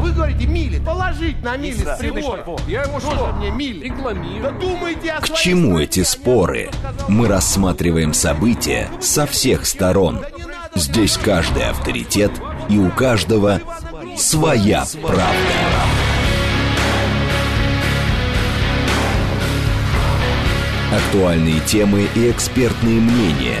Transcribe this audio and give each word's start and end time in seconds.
А 0.00 0.02
вы 0.02 0.12
говорите 0.12 0.46
мили. 0.46 0.78
Положить 0.78 1.42
на 1.42 1.58
мили 1.58 1.84
с 1.84 1.98
прибора. 1.98 2.42
Я 2.66 2.84
его 2.84 2.98
Тоже 2.98 3.16
что? 3.16 3.32
мне 3.34 3.50
мили. 3.50 3.84
Рекламирую. 3.84 4.42
Да 4.42 4.50
думайте 4.52 5.12
о 5.12 5.20
К 5.20 5.26
своей 5.26 5.42
чему 5.42 5.66
стране, 5.72 5.84
эти 5.84 6.02
споры? 6.04 6.70
Мы 7.08 7.28
рассматриваем 7.28 8.14
события 8.14 8.88
со 8.98 9.26
всех 9.26 9.66
сторон. 9.66 10.24
Здесь 10.74 11.18
каждый 11.18 11.68
авторитет 11.68 12.32
и 12.70 12.78
у 12.78 12.88
каждого 12.88 13.60
своя 14.16 14.86
правда. 15.02 15.26
Актуальные 20.96 21.60
темы 21.66 22.08
и 22.14 22.30
экспертные 22.30 23.00
мнения, 23.00 23.60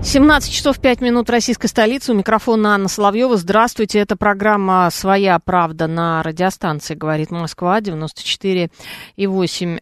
17 0.00 0.52
часов 0.52 0.78
5 0.78 1.00
минут 1.00 1.28
российской 1.28 1.66
столицы. 1.66 2.12
У 2.12 2.14
микрофона 2.14 2.74
Анна 2.74 2.88
Соловьева. 2.88 3.36
Здравствуйте. 3.36 3.98
Это 3.98 4.16
программа 4.16 4.88
«Своя 4.90 5.38
правда» 5.40 5.86
на 5.88 6.22
радиостанции 6.22 6.94
«Говорит 6.94 7.30
Москва» 7.30 7.80
94,8 7.80 8.70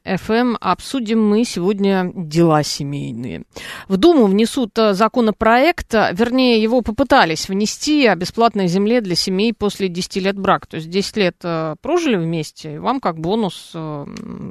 FM. 0.05 0.57
Обсудим 0.59 1.23
мы 1.23 1.45
сегодня 1.45 2.11
дела 2.15 2.63
семейные. 2.63 3.45
В 3.89 3.99
Думу 3.99 4.25
внесут 4.27 4.77
э, 4.79 4.95
законопроект, 4.95 5.93
вернее, 5.93 6.61
его 6.63 6.81
попытались 6.81 7.49
внести 7.49 8.07
о 8.07 8.17
бесплатной 8.17 8.69
земле 8.69 9.03
для 9.03 9.15
семей 9.15 9.53
после 9.53 9.89
10 9.89 10.17
лет 10.17 10.39
брака. 10.39 10.67
То 10.67 10.77
есть 10.77 10.89
10 10.89 11.17
лет 11.19 11.37
э, 11.45 11.77
прожили 11.83 12.17
вместе, 12.17 12.75
и 12.75 12.79
вам 12.79 13.01
как 13.01 13.21
бонус 13.21 13.71
э, 13.75 14.07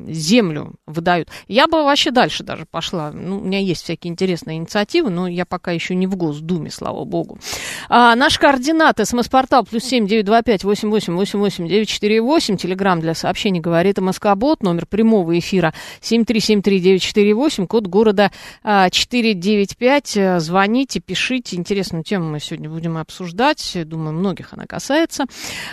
землю 0.08 0.76
выдают. 0.86 1.30
Я 1.48 1.68
бы 1.68 1.84
вообще 1.84 2.12
дальше 2.12 2.44
даже 2.44 2.66
пошла. 2.66 3.12
Ну, 3.12 3.40
у 3.40 3.44
меня 3.44 3.60
есть 3.60 3.84
всякие 3.84 4.12
интересные 4.12 4.58
инициативы, 4.58 5.10
но 5.10 5.28
я 5.28 5.46
пока 5.46 5.55
еще 5.72 5.96
не 5.96 6.08
в 6.08 6.16
Госдуме, 6.16 6.70
слава 6.70 7.06
богу. 7.06 7.38
А, 7.90 8.16
наш 8.16 8.38
координат, 8.38 9.00
смс-портал, 9.04 9.66
плюс 9.66 9.84
семь 9.84 10.08
девять 10.08 10.26
два 10.26 10.42
пять 10.42 10.64
восемь 10.64 10.90
восемь 10.90 11.16
восемь 11.16 11.40
восемь 11.40 11.68
девять 11.68 11.90
четыре 11.90 12.22
восемь, 12.22 12.58
телеграмм 12.58 13.00
для 13.02 13.14
сообщений 13.14 13.60
говорит 13.60 13.98
МСК-бот, 13.98 14.64
номер 14.64 14.86
прямого 14.86 15.38
эфира 15.38 15.74
семь 16.02 16.26
три 16.26 16.40
семь 16.40 16.62
три 16.62 16.80
девять 16.80 17.02
четыре 17.02 17.34
восемь, 17.34 17.68
код 17.68 17.88
города 17.88 18.32
четыре 18.92 19.34
девять 19.34 19.78
пять. 19.78 20.18
Звоните, 20.38 21.00
пишите. 21.00 21.56
Интересную 21.56 22.04
тему 22.04 22.30
мы 22.30 22.40
сегодня 22.40 22.70
будем 22.70 22.98
обсуждать. 22.98 23.78
Думаю, 23.86 24.14
многих 24.14 24.54
она 24.54 24.66
касается. 24.66 25.26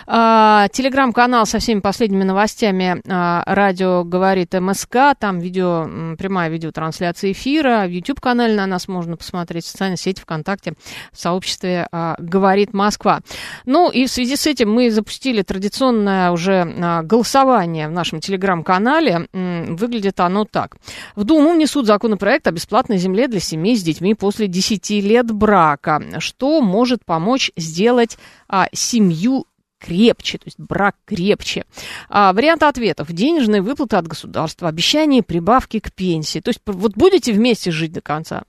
А, 0.07 0.69
телеграм-канал 0.73 1.47
со 1.47 1.59
всеми 1.59 1.81
последними 1.81 2.25
новостями 2.25 3.03
а, 3.09 3.43
радио 3.47 4.05
говорит 4.05 4.55
МСК. 4.55 5.15
Там 5.19 5.39
видео, 5.39 6.17
прямая 6.17 6.51
видеотрансляция 6.51 7.33
эфира. 7.33 7.87
В 7.87 7.91
YouTube-канале 7.91 8.55
на 8.55 8.67
нас 8.67 8.89
можно 8.89 9.17
посмотреть. 9.17 9.72
Социальной 9.73 9.97
сети 9.97 10.21
ВКонтакте 10.21 10.75
в 11.13 11.21
сообществе 11.21 11.89
а, 11.91 12.17
«Говорит 12.19 12.73
Москва». 12.73 13.21
Ну 13.65 13.91
и 13.91 14.07
в 14.07 14.11
связи 14.11 14.37
с 14.37 14.47
этим 14.47 14.73
мы 14.73 14.91
запустили 14.91 15.43
традиционное 15.43 16.31
уже 16.31 16.75
а, 16.81 17.03
голосование 17.03 17.89
в 17.89 17.93
нашем 17.93 18.21
телеграм-канале. 18.21 19.29
Выглядит 19.33 20.21
оно 20.21 20.45
так. 20.45 20.77
В 21.17 21.25
Думу 21.25 21.53
внесут 21.53 21.87
законопроект 21.87 22.47
о 22.47 22.53
бесплатной 22.53 22.99
земле 22.99 23.29
для 23.29 23.41
семей 23.41 23.77
с 23.77 23.83
детьми 23.83 24.15
после 24.15 24.47
10 24.47 24.91
лет 24.91 25.31
брака. 25.31 26.03
Что 26.19 26.61
может 26.61 27.05
помочь 27.05 27.51
сделать 27.57 28.19
а, 28.49 28.69
семью 28.73 29.47
крепче, 29.83 30.39
то 30.39 30.45
есть 30.47 30.59
брак 30.59 30.97
крепче. 31.05 31.65
А, 32.09 32.33
вариант 32.33 32.63
ответов. 32.63 33.13
Денежные 33.13 33.63
выплаты 33.63 33.97
от 33.97 34.07
государства, 34.07 34.69
обещание 34.69 35.23
прибавки 35.23 35.81
к 35.81 35.93
пенсии. 35.93 36.41
То 36.41 36.51
есть 36.51 36.61
вот 36.65 36.95
будете 36.95 37.33
вместе 37.33 37.71
жить 37.71 37.93
до 37.93 38.01
конца, 38.01 38.45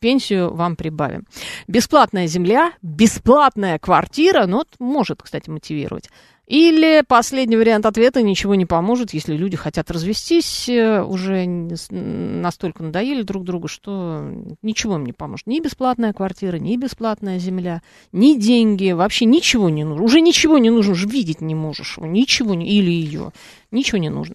пенсию 0.00 0.54
вам 0.54 0.76
прибавим. 0.76 1.26
Бесплатная 1.66 2.26
земля, 2.26 2.72
бесплатная 2.82 3.78
квартира, 3.78 4.46
ну, 4.46 4.58
вот 4.58 4.68
может, 4.78 5.22
кстати, 5.22 5.50
мотивировать. 5.50 6.08
Или 6.48 7.04
последний 7.06 7.58
вариант 7.58 7.84
ответа 7.84 8.22
ничего 8.22 8.54
не 8.54 8.64
поможет, 8.64 9.12
если 9.12 9.36
люди 9.36 9.54
хотят 9.58 9.90
развестись, 9.90 10.66
э, 10.66 11.02
уже 11.02 11.44
настолько 11.44 12.82
надоели 12.82 13.20
друг 13.20 13.44
другу, 13.44 13.68
что 13.68 14.24
ничего 14.62 14.94
им 14.94 15.04
не 15.04 15.12
поможет. 15.12 15.46
Ни 15.46 15.60
бесплатная 15.60 16.14
квартира, 16.14 16.56
ни 16.56 16.74
бесплатная 16.78 17.38
земля, 17.38 17.82
ни 18.12 18.34
деньги, 18.34 18.92
вообще 18.92 19.26
ничего 19.26 19.68
не 19.68 19.84
нужно. 19.84 20.02
Уже 20.02 20.22
ничего 20.22 20.56
не 20.56 20.70
нужно, 20.70 20.92
уже 20.92 21.06
видеть 21.06 21.42
не 21.42 21.54
можешь, 21.54 21.98
ничего 21.98 22.54
не, 22.54 22.66
или 22.66 22.90
ее. 22.90 23.32
Ничего 23.70 23.98
не 23.98 24.08
нужно. 24.08 24.34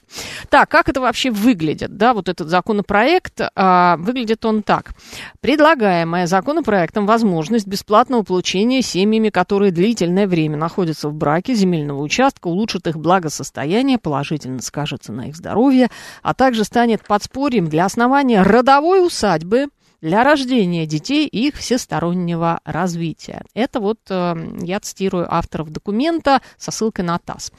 Так, 0.50 0.70
как 0.70 0.90
это 0.90 1.02
вообще 1.02 1.32
выглядит, 1.32 1.98
да, 1.98 2.14
вот 2.14 2.30
этот 2.30 2.50
законопроект, 2.50 3.42
а, 3.56 3.98
выглядит 3.98 4.46
он 4.46 4.62
так. 4.62 4.94
Предлагаемая 5.42 6.28
законопроектом 6.28 7.08
возможность 7.08 7.66
бесплатного 7.66 8.22
получения 8.22 8.84
семьями, 8.84 9.30
которые 9.30 9.72
длительное 9.72 10.28
время 10.28 10.58
находятся 10.58 11.10
в 11.10 11.16
браке 11.16 11.56
земельного 11.56 12.04
участка, 12.04 12.48
улучшит 12.48 12.86
их 12.86 12.98
благосостояние, 12.98 13.98
положительно 13.98 14.62
скажется 14.62 15.12
на 15.12 15.30
их 15.30 15.36
здоровье, 15.36 15.90
а 16.22 16.36
также 16.36 16.64
станет 16.64 17.04
подспорьем 17.04 17.68
для 17.68 17.86
основания 17.86 18.44
родовой 18.44 19.04
усадьбы, 19.04 19.70
для 20.04 20.26
рождения 20.26 20.86
детей 20.86 21.28
и 21.28 21.48
их 21.48 21.56
всестороннего 21.56 22.60
развития. 22.66 23.46
Это 23.54 23.80
вот 23.80 24.00
э, 24.10 24.36
я 24.62 24.82
цитирую 24.82 25.34
авторов 25.34 25.70
документа 25.70 26.42
со 26.58 26.72
ссылкой 26.72 27.06
на 27.06 27.18
ТАСС. 27.20 27.54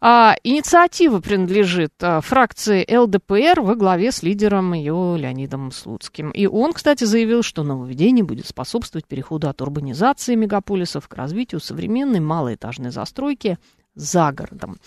А, 0.00 0.36
инициатива 0.44 1.18
принадлежит 1.18 1.94
а, 2.00 2.20
фракции 2.20 2.86
ЛДПР 2.88 3.60
во 3.60 3.74
главе 3.74 4.12
с 4.12 4.22
лидером 4.22 4.74
ее 4.74 5.16
Леонидом 5.18 5.72
Слуцким. 5.72 6.30
И 6.30 6.46
он, 6.46 6.72
кстати, 6.72 7.02
заявил, 7.02 7.42
что 7.42 7.64
нововведение 7.64 8.24
будет 8.24 8.46
способствовать 8.46 9.08
переходу 9.08 9.48
от 9.48 9.60
урбанизации 9.60 10.36
мегаполисов 10.36 11.08
к 11.08 11.14
развитию 11.14 11.60
современной 11.60 12.20
малоэтажной 12.20 12.92
застройки 12.92 13.58
за 13.94 14.32
городом. 14.32 14.78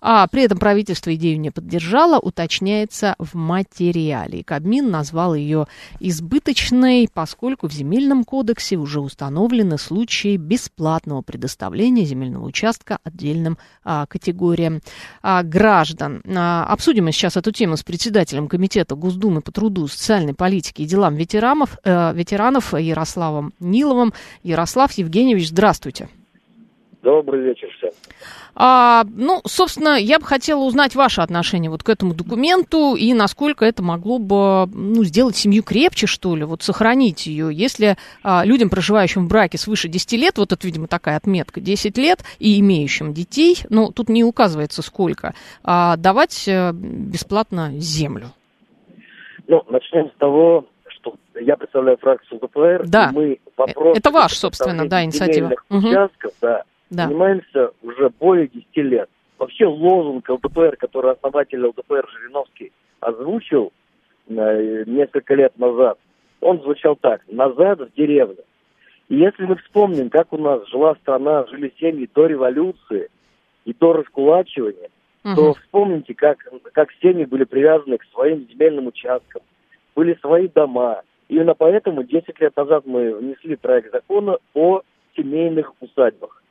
А 0.00 0.26
при 0.26 0.42
этом 0.42 0.58
правительство 0.58 1.14
идею 1.14 1.38
не 1.40 1.50
поддержало, 1.50 2.18
уточняется 2.18 3.14
в 3.18 3.34
материале. 3.34 4.40
И 4.40 4.42
Кабмин 4.42 4.90
назвал 4.90 5.34
ее 5.34 5.66
избыточной, 6.00 7.08
поскольку 7.12 7.68
в 7.68 7.72
земельном 7.72 8.24
кодексе 8.24 8.76
уже 8.76 9.00
установлены 9.00 9.78
случаи 9.78 10.36
бесплатного 10.36 11.22
предоставления 11.22 12.04
земельного 12.04 12.46
участка 12.46 12.98
отдельным 13.04 13.58
а, 13.84 14.06
категориям 14.06 14.80
а, 15.22 15.42
граждан. 15.42 16.22
А, 16.26 16.64
обсудим 16.64 17.10
сейчас 17.12 17.36
эту 17.36 17.52
тему 17.52 17.76
с 17.76 17.82
председателем 17.82 18.48
Комитета 18.48 18.94
Госдумы 18.94 19.42
по 19.42 19.52
труду, 19.52 19.88
социальной 19.88 20.34
политике 20.34 20.84
и 20.84 20.86
делам 20.86 21.14
ветеранов, 21.16 21.78
э, 21.84 22.14
ветеранов 22.14 22.74
Ярославом 22.74 23.52
Ниловым. 23.60 24.12
Ярослав 24.42 24.92
Евгеньевич, 24.92 25.48
здравствуйте. 25.48 26.08
Добрый 27.02 27.42
вечер 27.42 27.68
всем. 27.76 27.90
А, 28.56 29.04
ну, 29.14 29.40
собственно, 29.46 29.98
я 29.98 30.18
бы 30.18 30.24
хотела 30.24 30.60
узнать 30.60 30.94
ваше 30.94 31.20
отношение 31.20 31.70
вот 31.70 31.82
к 31.82 31.88
этому 31.88 32.14
документу 32.14 32.94
и 32.94 33.12
насколько 33.12 33.64
это 33.64 33.82
могло 33.82 34.18
бы 34.18 34.66
ну, 34.72 35.04
сделать 35.04 35.36
семью 35.36 35.62
крепче, 35.62 36.06
что 36.06 36.36
ли, 36.36 36.44
вот 36.44 36.62
сохранить 36.62 37.26
ее. 37.26 37.48
Если 37.52 37.96
а, 38.22 38.44
людям, 38.44 38.70
проживающим 38.70 39.26
в 39.26 39.28
браке 39.28 39.58
свыше 39.58 39.88
10 39.88 40.12
лет, 40.12 40.38
вот 40.38 40.52
это, 40.52 40.66
видимо, 40.66 40.86
такая 40.86 41.16
отметка, 41.16 41.60
10 41.60 41.98
лет, 41.98 42.20
и 42.38 42.60
имеющим 42.60 43.12
детей, 43.12 43.58
ну, 43.70 43.90
тут 43.90 44.08
не 44.08 44.24
указывается 44.24 44.82
сколько, 44.82 45.34
а, 45.62 45.96
давать 45.96 46.46
а, 46.48 46.72
бесплатно 46.72 47.72
землю. 47.78 48.32
Ну, 49.46 49.62
начнем 49.68 50.10
с 50.10 50.18
того, 50.18 50.66
что 50.88 51.16
я 51.38 51.56
представляю 51.56 51.98
фракцию 51.98 52.40
ЛДПР. 52.42 52.84
Да. 52.86 53.10
Мы 53.12 53.38
вопрос 53.56 53.98
Это 53.98 54.10
ваш, 54.10 54.32
собственно, 54.32 54.88
да, 54.88 55.04
инициатива. 55.04 55.52
Мгм. 55.68 55.88
Участков, 55.88 56.32
да, 56.40 56.62
Да. 56.94 57.06
занимаемся 57.08 57.70
уже 57.82 58.10
более 58.20 58.48
10 58.48 58.66
лет. 58.76 59.08
Вообще 59.38 59.66
лозунг 59.66 60.28
ЛДПР, 60.28 60.76
который 60.76 61.12
основатель 61.12 61.64
ЛДПР 61.64 62.08
Жириновский 62.12 62.72
озвучил 63.00 63.72
э, 64.28 64.84
несколько 64.86 65.34
лет 65.34 65.58
назад, 65.58 65.98
он 66.40 66.60
звучал 66.60 66.96
так. 66.96 67.22
Назад 67.28 67.80
в 67.80 67.92
деревню. 67.94 68.44
И 69.08 69.16
если 69.16 69.44
мы 69.44 69.56
вспомним, 69.56 70.08
как 70.10 70.32
у 70.32 70.38
нас 70.38 70.66
жила 70.68 70.94
страна, 70.96 71.46
жили 71.46 71.72
семьи 71.78 72.08
до 72.14 72.26
революции 72.26 73.08
и 73.64 73.74
до 73.74 73.92
раскулачивания, 73.94 74.88
то 75.22 75.30
Мгм. 75.42 75.54
вспомните, 75.54 76.14
как, 76.14 76.38
как 76.72 76.90
семьи 77.02 77.24
были 77.24 77.44
привязаны 77.44 77.96
к 77.98 78.04
своим 78.12 78.46
земельным 78.50 78.86
участкам, 78.88 79.42
были 79.94 80.14
свои 80.20 80.48
дома. 80.48 81.02
Именно 81.28 81.54
поэтому 81.54 82.02
10 82.02 82.38
лет 82.40 82.54
назад 82.56 82.84
мы 82.86 83.14
внесли 83.14 83.56
проект 83.56 83.90
закона 83.92 84.36
о 84.52 84.82
семейных 85.16 85.72
усадьбах, 85.80 86.42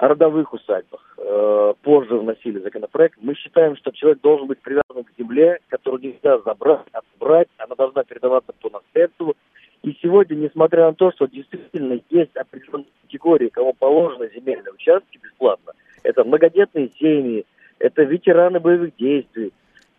о 0.00 0.08
родовых 0.08 0.54
усадьбах. 0.54 1.14
Э, 1.18 1.74
позже 1.82 2.16
вносили 2.16 2.58
законопроект. 2.58 3.18
Мы 3.20 3.34
считаем, 3.34 3.76
что 3.76 3.90
человек 3.90 4.22
должен 4.22 4.46
быть 4.46 4.58
привязан 4.60 5.04
к 5.04 5.12
земле, 5.18 5.58
которую 5.68 6.02
нельзя 6.02 6.38
забрать, 6.38 6.86
отбрать, 6.92 7.48
она 7.58 7.74
должна 7.74 8.02
передаваться 8.04 8.54
по 8.62 8.70
наследству. 8.70 9.36
И 9.82 9.94
сегодня, 10.00 10.36
несмотря 10.36 10.86
на 10.86 10.94
то, 10.94 11.12
что 11.12 11.26
действительно 11.26 12.00
есть 12.08 12.34
определенные 12.34 12.86
категории, 13.02 13.48
кому 13.48 13.74
положены 13.74 14.30
земельные 14.34 14.72
участки 14.72 15.20
бесплатно, 15.22 15.72
это 16.02 16.24
многодетные 16.24 16.90
семьи, 16.98 17.44
это 17.78 18.02
ветераны 18.02 18.58
боевых 18.58 18.96
действий. 18.96 19.52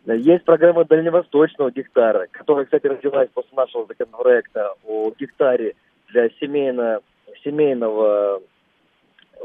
Есть 0.08 0.46
программа 0.46 0.84
дальневосточного 0.84 1.70
гектара, 1.70 2.28
которая, 2.32 2.66
кстати, 2.66 2.88
родилась 2.88 3.30
после 3.36 3.56
нашего 3.56 3.86
законопроекта 3.86 4.74
о 4.84 5.12
гектаре 5.12 5.76
для 6.08 6.28
семейно, 6.40 7.02
семейного 7.44 8.42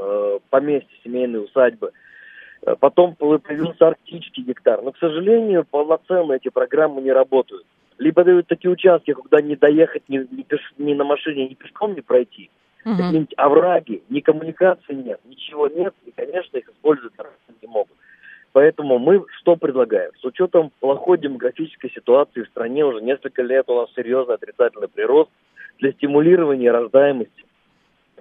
э, 0.00 0.38
поместья, 0.50 0.96
семейной 1.04 1.44
усадьбы. 1.44 1.92
Э, 2.62 2.74
потом 2.78 3.14
появился 3.14 3.88
арктический 3.88 4.42
гектар. 4.42 4.82
Но, 4.82 4.92
к 4.92 4.98
сожалению, 4.98 5.64
полноценно 5.64 6.34
эти 6.34 6.48
программы 6.48 7.02
не 7.02 7.12
работают. 7.12 7.64
Либо 7.98 8.24
дают 8.24 8.46
такие 8.46 8.70
участки, 8.70 9.12
куда 9.12 9.40
не 9.40 9.56
доехать 9.56 10.02
ни, 10.08 10.18
ни, 10.18 10.42
пеш, 10.42 10.60
ни 10.78 10.94
на 10.94 11.04
машине, 11.04 11.48
ни 11.48 11.54
пешком 11.54 11.94
не 11.94 12.02
пройти. 12.02 12.50
Угу. 12.84 12.96
Какие-нибудь 12.96 13.34
овраги, 13.36 14.02
ни 14.10 14.20
коммуникации 14.20 14.94
нет, 14.94 15.20
ничего 15.24 15.66
нет, 15.66 15.94
и, 16.04 16.12
конечно, 16.12 16.56
их 16.56 16.68
использовать 16.68 17.14
не 17.60 17.68
могут. 17.68 17.96
Поэтому 18.52 18.98
мы 18.98 19.22
что 19.40 19.56
предлагаем? 19.56 20.12
С 20.20 20.24
учетом 20.24 20.70
плохой 20.80 21.18
демографической 21.18 21.90
ситуации 21.90 22.42
в 22.42 22.48
стране 22.48 22.86
уже 22.86 23.02
несколько 23.02 23.42
лет 23.42 23.68
у 23.68 23.74
нас 23.74 23.90
серьезный 23.94 24.36
отрицательный 24.36 24.88
прирост 24.88 25.30
для 25.78 25.92
стимулирования 25.92 26.70
рождаемости, 26.70 27.44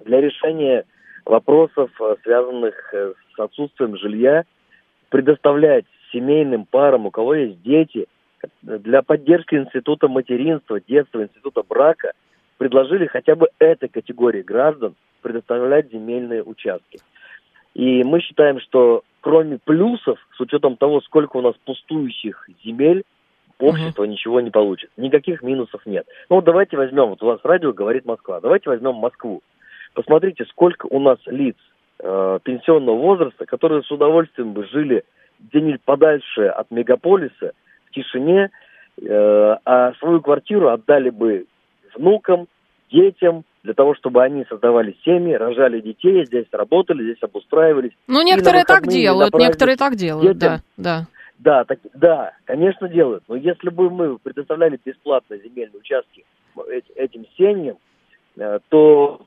для 0.04 0.20
решения 0.20 0.84
вопросов, 1.26 1.90
э, 2.00 2.16
связанных 2.22 2.74
э, 2.94 3.12
с 3.34 3.38
отсутствием 3.38 3.96
жилья, 3.98 4.44
предоставлять 5.10 5.84
семейным 6.12 6.64
парам, 6.64 7.06
у 7.06 7.10
кого 7.10 7.34
есть 7.34 7.62
дети, 7.62 8.06
для 8.62 9.02
поддержки 9.02 9.54
института 9.54 10.08
материнства, 10.08 10.80
детства, 10.80 11.22
института 11.22 11.62
брака, 11.68 12.12
предложили 12.58 13.06
хотя 13.06 13.34
бы 13.34 13.48
этой 13.58 13.88
категории 13.88 14.42
граждан 14.42 14.94
предоставлять 15.20 15.90
земельные 15.90 16.42
участки. 16.42 17.00
И 17.74 18.04
мы 18.04 18.20
считаем, 18.20 18.60
что 18.60 19.02
кроме 19.20 19.58
плюсов, 19.58 20.18
с 20.36 20.40
учетом 20.40 20.76
того, 20.76 21.00
сколько 21.00 21.36
у 21.36 21.42
нас 21.42 21.54
пустующих 21.64 22.48
земель, 22.64 23.04
общество 23.58 24.04
uh-huh. 24.04 24.08
ничего 24.08 24.40
не 24.40 24.50
получит. 24.50 24.90
Никаких 24.96 25.42
минусов 25.42 25.84
нет. 25.86 26.06
Ну, 26.30 26.40
давайте 26.40 26.76
возьмем, 26.76 27.06
вот 27.06 27.22
у 27.22 27.26
вас 27.26 27.40
радио 27.42 27.72
говорит 27.72 28.04
Москва, 28.04 28.40
давайте 28.40 28.70
возьмем 28.70 28.94
Москву. 28.94 29.42
Посмотрите, 29.96 30.44
сколько 30.50 30.86
у 30.90 31.00
нас 31.00 31.18
лиц 31.24 31.56
э, 32.00 32.38
пенсионного 32.44 32.98
возраста, 32.98 33.46
которые 33.46 33.82
с 33.82 33.90
удовольствием 33.90 34.52
бы 34.52 34.66
жили 34.66 35.04
где-нибудь 35.40 35.80
подальше 35.86 36.48
от 36.48 36.70
мегаполиса, 36.70 37.52
в 37.86 37.94
тишине, 37.94 38.50
э, 39.00 39.56
а 39.64 39.94
свою 39.94 40.20
квартиру 40.20 40.68
отдали 40.68 41.08
бы 41.08 41.46
внукам, 41.94 42.46
детям, 42.92 43.44
для 43.62 43.72
того, 43.72 43.94
чтобы 43.94 44.22
они 44.22 44.44
создавали 44.50 44.94
семьи, 45.02 45.32
рожали 45.32 45.80
детей, 45.80 46.26
здесь 46.26 46.44
работали, 46.52 47.02
здесь 47.02 47.22
обустраивались. 47.22 47.92
Ну, 48.06 48.22
некоторые 48.22 48.64
так 48.64 48.86
делают, 48.86 49.32
некоторые 49.32 49.76
так 49.76 49.96
делают, 49.96 50.36
детям. 50.36 50.60
да, 50.76 50.98
да. 50.98 51.06
Да, 51.38 51.64
так, 51.64 51.78
да, 51.94 52.32
конечно, 52.44 52.86
делают. 52.86 53.24
Но 53.28 53.36
если 53.36 53.70
бы 53.70 53.88
мы 53.88 54.18
предоставляли 54.18 54.78
бесплатно 54.84 55.38
земельные 55.38 55.80
участки 55.80 56.26
этим 56.94 57.24
семьям, 57.38 57.78
э, 58.36 58.58
то 58.68 59.22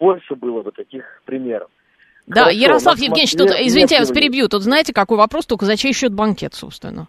больше 0.00 0.34
было 0.34 0.62
бы 0.62 0.72
таких 0.72 1.04
примеров. 1.26 1.68
Да, 2.26 2.42
Хорошо, 2.42 2.58
Ярослав 2.58 2.98
Евгеньевич, 2.98 3.32
тут, 3.32 3.50
извините, 3.50 3.96
я 3.96 4.00
вас 4.00 4.10
перебью. 4.10 4.48
Тут 4.48 4.62
знаете, 4.62 4.92
какой 4.92 5.18
вопрос, 5.18 5.46
только 5.46 5.64
за 5.64 5.76
чей 5.76 5.92
счет 5.92 6.12
банкет, 6.12 6.54
собственно? 6.54 7.08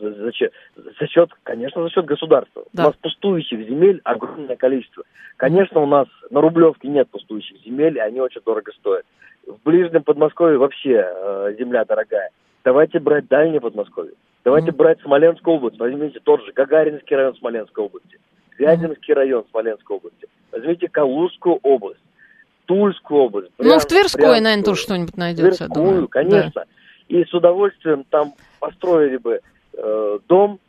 За, 0.00 0.10
за, 0.12 0.32
за 0.98 1.06
счет, 1.08 1.30
конечно, 1.42 1.82
за 1.82 1.90
счет 1.90 2.04
государства. 2.04 2.64
Да. 2.72 2.84
У 2.84 2.86
нас 2.86 2.96
пустующих 2.96 3.68
земель 3.68 4.00
огромное 4.04 4.56
количество. 4.56 5.04
Конечно, 5.36 5.80
у 5.80 5.86
нас 5.86 6.08
на 6.30 6.40
Рублевке 6.40 6.88
нет 6.88 7.08
пустующих 7.10 7.58
земель, 7.64 7.96
и 7.96 8.00
они 8.00 8.20
очень 8.20 8.40
дорого 8.44 8.72
стоят. 8.72 9.04
В 9.46 9.58
ближнем 9.64 10.02
Подмосковье 10.02 10.58
вообще 10.58 11.04
э, 11.06 11.54
земля 11.58 11.84
дорогая. 11.84 12.30
Давайте 12.64 12.98
брать 12.98 13.28
дальнее 13.28 13.60
Подмосковье. 13.60 14.14
Давайте 14.44 14.70
mm-hmm. 14.70 14.76
брать 14.76 15.00
Смоленскую 15.02 15.56
область. 15.56 15.78
Возьмите 15.78 16.18
тот 16.20 16.44
же 16.44 16.52
Гагаринский 16.52 17.14
район 17.14 17.34
Смоленской 17.36 17.84
области, 17.84 18.18
Вяземский 18.58 19.14
район 19.14 19.44
Смоленской 19.50 19.96
области. 19.96 20.28
Возьмите 20.50 20.88
Калужскую 20.88 21.58
область. 21.62 22.00
Тульскую 22.70 23.22
область. 23.22 23.50
Брянск, 23.58 23.74
ну, 23.74 23.80
в 23.80 23.86
Тверской, 23.86 24.20
Брянскую, 24.20 24.42
наверное, 24.44 24.64
тоже 24.64 24.80
что-нибудь 24.80 25.16
найдется. 25.16 25.64
Тверскую, 25.64 25.86
думаю. 25.86 26.08
конечно. 26.08 26.52
Да. 26.54 26.64
И 27.08 27.24
с 27.24 27.34
удовольствием 27.34 28.04
там 28.08 28.34
построили 28.60 29.16
бы 29.16 29.40
э, 29.76 30.18
дом, 30.28 30.60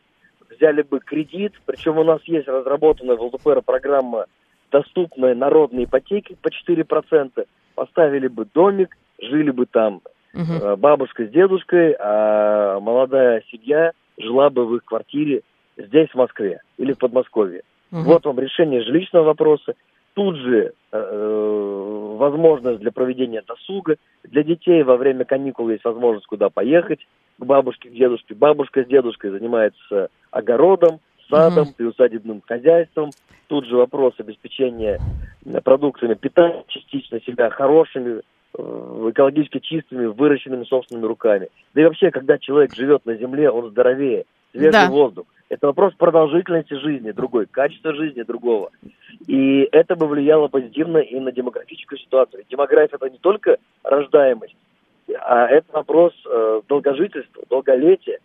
взяли 0.50 0.82
бы 0.82 1.00
кредит, 1.00 1.54
причем 1.68 2.00
у 2.00 2.04
нас 2.04 2.20
есть 2.24 2.48
разработанная 2.48 3.16
в 3.18 3.22
ЛДПР 3.22 3.62
программа 3.62 4.26
доступная 4.72 5.36
народной 5.36 5.84
ипотеки 5.84 6.36
по 6.42 6.48
4%, 6.48 7.46
поставили 7.76 8.28
бы 8.28 8.48
домик, 8.52 8.98
жили 9.22 9.52
бы 9.52 9.68
там 9.68 10.02
угу. 10.34 10.78
бабушка 10.78 11.28
с 11.28 11.30
дедушкой, 11.30 11.96
а 12.00 12.80
молодая 12.80 13.44
семья 13.52 13.92
жила 14.18 14.50
бы 14.50 14.66
в 14.66 14.76
их 14.76 14.86
квартире 14.86 15.42
здесь, 15.78 16.10
в 16.10 16.16
Москве 16.16 16.62
или 16.80 16.94
в 16.94 16.98
Подмосковье. 16.98 17.62
Угу. 17.92 18.02
Вот 18.02 18.26
вам 18.26 18.40
решение 18.40 18.82
жилищного 18.82 19.26
вопроса 19.26 19.76
тут 20.14 20.38
же 20.38 20.74
э, 20.92 22.16
возможность 22.18 22.80
для 22.80 22.92
проведения 22.92 23.44
досуга. 23.46 23.96
Для 24.24 24.44
детей 24.44 24.84
во 24.84 24.98
время 24.98 25.26
каникул 25.26 25.70
есть 25.70 25.84
возможность 25.84 26.28
куда 26.28 26.50
поехать, 26.50 27.00
к 27.38 27.46
бабушке, 27.46 27.90
к 27.90 27.94
дедушке. 27.94 28.36
Бабушка 28.36 28.84
с 28.84 28.88
дедушкой 28.88 29.32
занимается 29.32 30.10
огородом, 30.30 31.00
садом, 31.30 31.70
угу. 31.70 31.74
приусадебным 31.78 32.42
хозяйством. 32.46 33.12
Тут 33.48 33.66
же 33.66 33.76
вопрос 33.76 34.14
обеспечения 34.18 35.00
продуктами 35.64 36.14
питания 36.14 36.64
частично 36.68 37.20
себя 37.22 37.50
хорошими, 37.50 38.22
э, 38.58 39.10
экологически 39.10 39.60
чистыми, 39.60 40.06
выращенными 40.06 40.66
собственными 40.66 41.08
руками. 41.08 41.50
Да 41.74 41.82
и 41.82 41.86
вообще, 41.86 42.12
когда 42.12 42.38
человек 42.38 42.76
живет 42.76 43.06
на 43.06 43.16
земле, 43.16 43.50
он 43.50 43.72
здоровее, 43.72 44.26
свежий 44.52 44.72
да. 44.72 44.90
воздух. 44.90 45.26
Это 45.52 45.68
вопрос 45.68 45.94
продолжительности 45.96 46.76
жизни 46.76 47.12
другой, 47.12 47.46
качества 47.46 47.94
жизни 47.94 48.22
другого. 48.22 48.72
И 49.28 49.68
это 49.74 49.98
бы 49.98 50.08
влияло 50.08 50.48
позитивно 50.48 51.00
и 51.00 51.20
на 51.20 51.34
демографическую 51.34 52.00
ситуацию. 52.00 52.46
Демография 52.50 52.96
это 52.96 53.10
не 53.10 53.18
только 53.18 53.58
рождаемость, 53.84 54.56
а 55.20 55.48
это 55.48 55.66
вопрос 55.74 56.14
э, 56.26 56.62
долгожительства, 56.70 57.44
долголетия. 57.50 58.20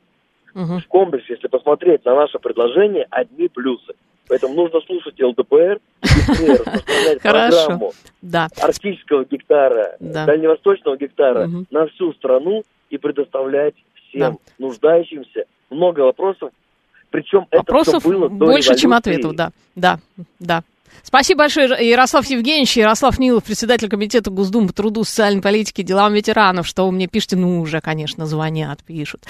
Угу. 0.55 0.79
В 0.79 0.87
комплексе, 0.87 1.33
если 1.33 1.49
посмотреть 1.49 2.05
на 2.05 2.15
наше 2.15 2.39
предложение, 2.39 3.09
одни 3.11 3.49
плюсы. 3.49 3.95
Поэтому 4.29 4.55
нужно 4.55 4.81
слушать 4.83 5.21
ЛДПР 5.21 5.81
распространять 6.13 7.23
программу 7.23 7.93
да. 8.23 8.47
арктического 8.63 9.25
гектара, 9.25 9.97
да. 9.99 10.27
дальневосточного 10.27 10.97
гектара 10.97 11.49
угу. 11.49 11.65
на 11.73 11.89
всю 11.89 12.13
страну 12.13 12.63
и 12.89 12.99
предоставлять 12.99 13.75
всем 13.95 14.35
да. 14.35 14.65
нуждающимся 14.65 15.47
много 15.71 16.03
вопросов 16.03 16.53
причем 17.17 17.47
Вопросов 17.51 18.05
это 18.05 18.09
было 18.11 18.29
больше, 18.29 18.77
чем 18.77 18.93
ответов, 18.93 19.35
да, 19.35 19.51
да, 19.75 19.99
да. 20.39 20.63
Спасибо 21.07 21.39
большое, 21.45 21.69
Ярослав 21.89 22.27
Евгеньевич. 22.27 22.77
Ярослав 22.77 23.19
Нилов, 23.21 23.45
председатель 23.45 23.89
комитета 23.89 24.31
Госдумы 24.31 24.67
по 24.67 24.73
труду, 24.73 25.05
социальной 25.05 25.41
политике, 25.41 25.85
делам 25.85 26.13
ветеранов. 26.13 26.67
Что 26.67 26.85
вы 26.85 26.93
мне 26.93 27.07
пишете? 27.07 27.37
Ну, 27.37 27.61
уже, 27.61 27.81
конечно, 27.81 28.27
звонят, 28.27 28.83
пишут. 28.83 29.23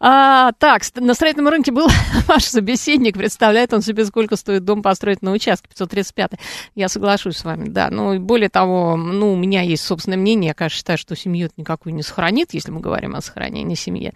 А, 0.00 0.52
так, 0.52 0.82
на 0.96 1.12
строительном 1.12 1.48
рынке 1.48 1.72
был 1.72 1.88
ваш 2.26 2.44
собеседник. 2.44 3.18
Представляет 3.18 3.74
он 3.74 3.82
себе, 3.82 4.06
сколько 4.06 4.36
стоит 4.36 4.64
дом 4.64 4.82
построить 4.82 5.20
на 5.20 5.32
участке 5.32 5.68
535 5.68 6.32
Я 6.74 6.88
соглашусь 6.88 7.36
с 7.36 7.44
вами, 7.44 7.68
да. 7.68 7.90
Ну, 7.90 8.14
и 8.14 8.18
более 8.18 8.48
того, 8.48 8.96
ну, 8.96 9.34
у 9.34 9.36
меня 9.36 9.60
есть 9.60 9.84
собственное 9.84 10.16
мнение. 10.16 10.48
Я, 10.48 10.54
конечно, 10.54 10.76
считаю, 10.78 10.98
что 10.98 11.14
семью 11.14 11.46
это 11.46 11.54
никакую 11.58 11.94
не 11.94 12.02
сохранит, 12.02 12.54
если 12.54 12.70
мы 12.70 12.80
говорим 12.80 13.14
о 13.14 13.20
сохранении 13.20 13.74
семьи. 13.74 14.14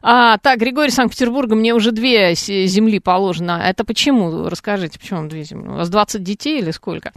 А, 0.00 0.38
так, 0.38 0.58
Григорий 0.58 0.90
Санкт-Петербурга, 0.90 1.54
мне 1.54 1.74
уже 1.74 1.92
две 1.92 2.34
земли 2.34 2.98
положено. 2.98 3.62
Это 3.62 3.84
почему? 3.84 4.48
Расскажите, 4.48 4.98
почему 4.98 5.28
две 5.28 5.44
земли? 5.44 5.68
У 5.68 5.74
вас 5.74 5.90
20 5.90 6.09
детей 6.18 6.60
или 6.60 6.70
сколько? 6.70 7.12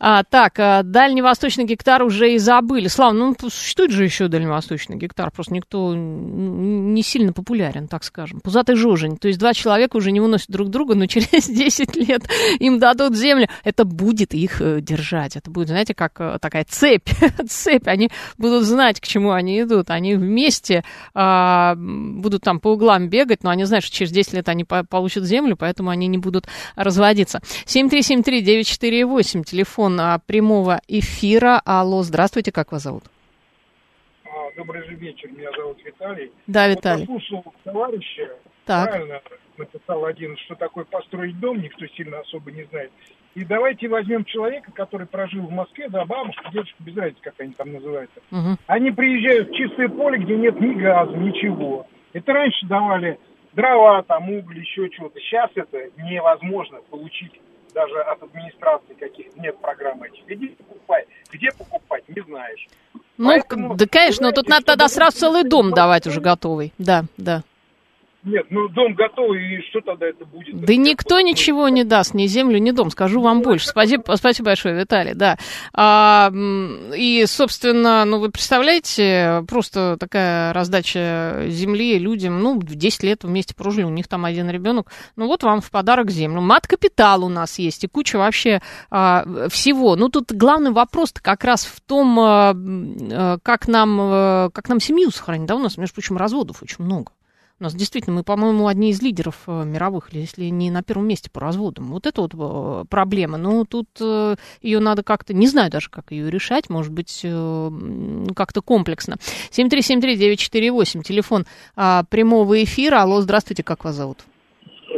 А, 0.00 0.24
так, 0.24 0.58
а, 0.58 0.82
дальневосточный 0.82 1.64
гектар 1.64 2.02
уже 2.02 2.34
и 2.34 2.38
забыли. 2.38 2.88
Слава, 2.88 3.12
ну 3.12 3.34
существует 3.40 3.90
же 3.90 4.04
еще 4.04 4.28
дальневосточный 4.28 4.96
гектар, 4.96 5.30
просто 5.30 5.54
никто 5.54 5.94
не 5.94 7.02
сильно 7.02 7.32
популярен, 7.32 7.88
так 7.88 8.04
скажем. 8.04 8.40
Пузатый 8.40 8.76
жожень. 8.76 9.16
То 9.16 9.28
есть 9.28 9.38
два 9.38 9.54
человека 9.54 9.96
уже 9.96 10.12
не 10.12 10.20
выносят 10.20 10.48
друг 10.48 10.70
друга, 10.70 10.94
но 10.94 11.06
через 11.08 11.48
10 11.48 11.96
лет 11.96 12.22
им 12.58 12.78
дадут 12.78 13.16
землю. 13.16 13.48
Это 13.64 13.84
будет 13.84 14.34
их 14.34 14.60
э, 14.60 14.80
держать. 14.80 15.36
Это 15.36 15.50
будет, 15.50 15.68
знаете, 15.68 15.94
как 15.94 16.20
э, 16.20 16.38
такая 16.40 16.64
цепь. 16.64 17.08
цепь. 17.48 17.86
Они 17.86 18.10
будут 18.36 18.64
знать, 18.64 19.00
к 19.00 19.06
чему 19.06 19.32
они 19.32 19.60
идут. 19.60 19.90
Они 19.90 20.14
вместе 20.14 20.84
а, 21.14 21.74
будут 21.76 22.42
там 22.42 22.60
по 22.60 22.68
углам 22.68 23.08
бегать, 23.08 23.42
но 23.42 23.50
они 23.50 23.64
знают, 23.64 23.84
что 23.84 23.96
через 23.96 24.12
10 24.12 24.34
лет 24.34 24.48
они 24.48 24.64
получат 24.64 25.24
землю, 25.24 25.56
поэтому 25.56 25.90
они 25.90 26.06
не 26.06 26.18
будут 26.18 26.46
разводиться. 26.76 27.40
7373 27.66 28.37
948, 28.42 29.44
телефон 29.44 30.00
а, 30.00 30.18
прямого 30.18 30.80
эфира. 30.88 31.60
Алло, 31.64 32.02
здравствуйте, 32.02 32.52
как 32.52 32.72
вас 32.72 32.82
зовут? 32.82 33.04
А, 34.24 34.28
Добрый 34.56 34.84
же 34.86 34.94
вечер, 34.94 35.30
меня 35.30 35.50
зовут 35.56 35.78
Виталий. 35.84 36.32
Да, 36.46 36.68
Виталий. 36.68 37.06
Вот 37.06 37.20
послушал 37.20 37.54
товарища, 37.64 38.30
Так. 38.64 38.90
правильно 38.90 39.20
написал 39.56 40.04
один, 40.04 40.36
что 40.38 40.54
такое 40.54 40.84
построить 40.84 41.38
дом, 41.40 41.60
никто 41.60 41.86
сильно 41.88 42.20
особо 42.20 42.50
не 42.52 42.64
знает. 42.64 42.92
И 43.34 43.44
давайте 43.44 43.88
возьмем 43.88 44.24
человека, 44.24 44.72
который 44.72 45.06
прожил 45.06 45.42
в 45.42 45.50
Москве, 45.50 45.88
да, 45.88 46.04
бабушку, 46.04 46.50
дедушку, 46.50 46.82
без 46.82 46.96
разницы, 46.96 47.20
как 47.22 47.34
они 47.38 47.52
там 47.52 47.72
называются. 47.72 48.20
Мгм. 48.30 48.58
Они 48.66 48.90
приезжают 48.90 49.50
в 49.50 49.54
чистое 49.54 49.88
поле, 49.88 50.18
где 50.18 50.36
нет 50.36 50.60
ни 50.60 50.74
газа, 50.74 51.12
ничего. 51.12 51.86
Это 52.12 52.32
раньше 52.32 52.66
давали 52.66 53.18
дрова, 53.52 54.02
там, 54.02 54.30
уголь, 54.30 54.58
еще 54.60 54.88
чего-то. 54.90 55.20
Сейчас 55.20 55.50
это 55.54 55.78
невозможно 55.98 56.78
получить 56.90 57.32
даже 57.74 58.00
от 58.00 58.22
администрации 58.22 58.94
каких-то 58.94 59.40
нет 59.40 59.58
программы 59.60 60.08
этих. 60.08 60.30
Иди 60.30 60.48
покупай. 60.48 61.06
Где 61.30 61.48
покупать, 61.56 62.04
не 62.08 62.22
знаешь. 62.22 62.68
Ну, 63.16 63.26
Поэтому, 63.26 63.74
да, 63.74 63.86
конечно, 63.86 64.28
но 64.28 64.32
тут 64.32 64.48
надо 64.48 64.64
тогда 64.64 64.88
сразу 64.88 65.18
целый 65.18 65.44
дом 65.44 65.72
давать 65.72 66.06
уже 66.06 66.20
готовый. 66.20 66.72
Да, 66.78 67.04
да. 67.16 67.42
Нет, 68.24 68.46
ну 68.50 68.68
дом 68.68 68.94
готовый, 68.94 69.58
и 69.58 69.62
что 69.70 69.80
тогда 69.80 70.06
это 70.06 70.24
будет? 70.24 70.60
Да 70.60 70.74
никто 70.74 71.20
ничего 71.20 71.68
не 71.68 71.84
даст, 71.84 72.14
ни 72.14 72.26
землю, 72.26 72.58
ни 72.58 72.72
дом, 72.72 72.90
скажу 72.90 73.20
вам 73.20 73.42
больше. 73.42 73.68
Спасибо, 73.68 74.02
спасибо 74.16 74.46
большое, 74.46 74.74
Виталий, 74.74 75.14
да. 75.14 75.38
А, 75.72 76.32
и, 76.96 77.24
собственно, 77.26 78.04
ну, 78.04 78.18
вы 78.18 78.30
представляете, 78.30 79.44
просто 79.48 79.96
такая 80.00 80.52
раздача 80.52 81.44
земли 81.46 81.96
людям, 82.00 82.40
ну, 82.40 82.58
в 82.58 82.74
10 82.74 83.04
лет 83.04 83.22
вместе 83.22 83.54
прожили, 83.54 83.84
у 83.84 83.90
них 83.90 84.08
там 84.08 84.24
один 84.24 84.50
ребенок, 84.50 84.90
ну, 85.14 85.26
вот 85.28 85.44
вам 85.44 85.60
в 85.60 85.70
подарок 85.70 86.10
землю. 86.10 86.40
Мат-капитал 86.40 87.24
у 87.24 87.28
нас 87.28 87.60
есть, 87.60 87.84
и 87.84 87.88
куча 87.88 88.16
вообще 88.16 88.60
а, 88.90 89.48
всего. 89.48 89.94
Ну, 89.94 90.08
тут 90.08 90.32
главный 90.32 90.72
вопрос-то 90.72 91.22
как 91.22 91.44
раз 91.44 91.64
в 91.64 91.80
том, 91.80 92.18
а, 92.18 92.52
а, 92.52 93.38
как 93.44 93.68
нам, 93.68 93.98
а, 94.00 94.50
как 94.50 94.68
нам 94.68 94.80
семью 94.80 95.12
сохранить, 95.12 95.46
да, 95.46 95.54
у 95.54 95.60
нас, 95.60 95.78
между 95.78 95.94
прочим, 95.94 96.16
разводов 96.16 96.64
очень 96.64 96.84
много. 96.84 97.12
У 97.60 97.64
нас 97.64 97.74
действительно, 97.74 98.14
мы, 98.14 98.22
по-моему, 98.22 98.68
одни 98.68 98.90
из 98.90 99.02
лидеров 99.02 99.34
э, 99.48 99.64
мировых, 99.64 100.12
если 100.12 100.44
не 100.44 100.70
на 100.70 100.84
первом 100.84 101.08
месте 101.08 101.28
по 101.28 101.40
разводам. 101.40 101.86
Вот 101.86 102.06
это 102.06 102.20
вот 102.20 102.32
э, 102.34 102.84
проблема. 102.88 103.36
Ну, 103.36 103.64
тут 103.64 103.88
э, 104.00 104.36
ее 104.62 104.78
надо 104.78 105.02
как-то, 105.02 105.34
не 105.34 105.48
знаю 105.48 105.68
даже, 105.68 105.90
как 105.90 106.12
ее 106.12 106.30
решать, 106.30 106.70
может 106.70 106.92
быть, 106.92 107.26
как-то 108.36 108.62
комплексно. 108.62 109.16
7373948, 109.50 111.02
телефон 111.02 111.46
а, 111.76 112.04
прямого 112.08 112.62
эфира. 112.62 113.02
Алло, 113.02 113.20
здравствуйте, 113.20 113.64
как 113.64 113.84
вас 113.84 113.96
зовут? 113.96 114.18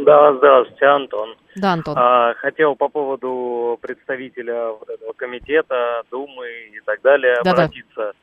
Да, 0.05 0.33
здравствуйте, 0.37 0.85
Антон. 0.85 1.35
Да, 1.55 1.73
Антон. 1.73 1.95
А, 1.97 2.33
хотел 2.35 2.75
по 2.75 2.89
поводу 2.89 3.77
представителя 3.81 4.67
вот 4.67 4.87
этого 4.89 5.13
комитета, 5.13 6.03
Думы 6.11 6.47
и 6.75 6.79
так 6.85 7.01
далее 7.01 7.37
Да-да. 7.43 7.63
обратиться. 7.63 8.13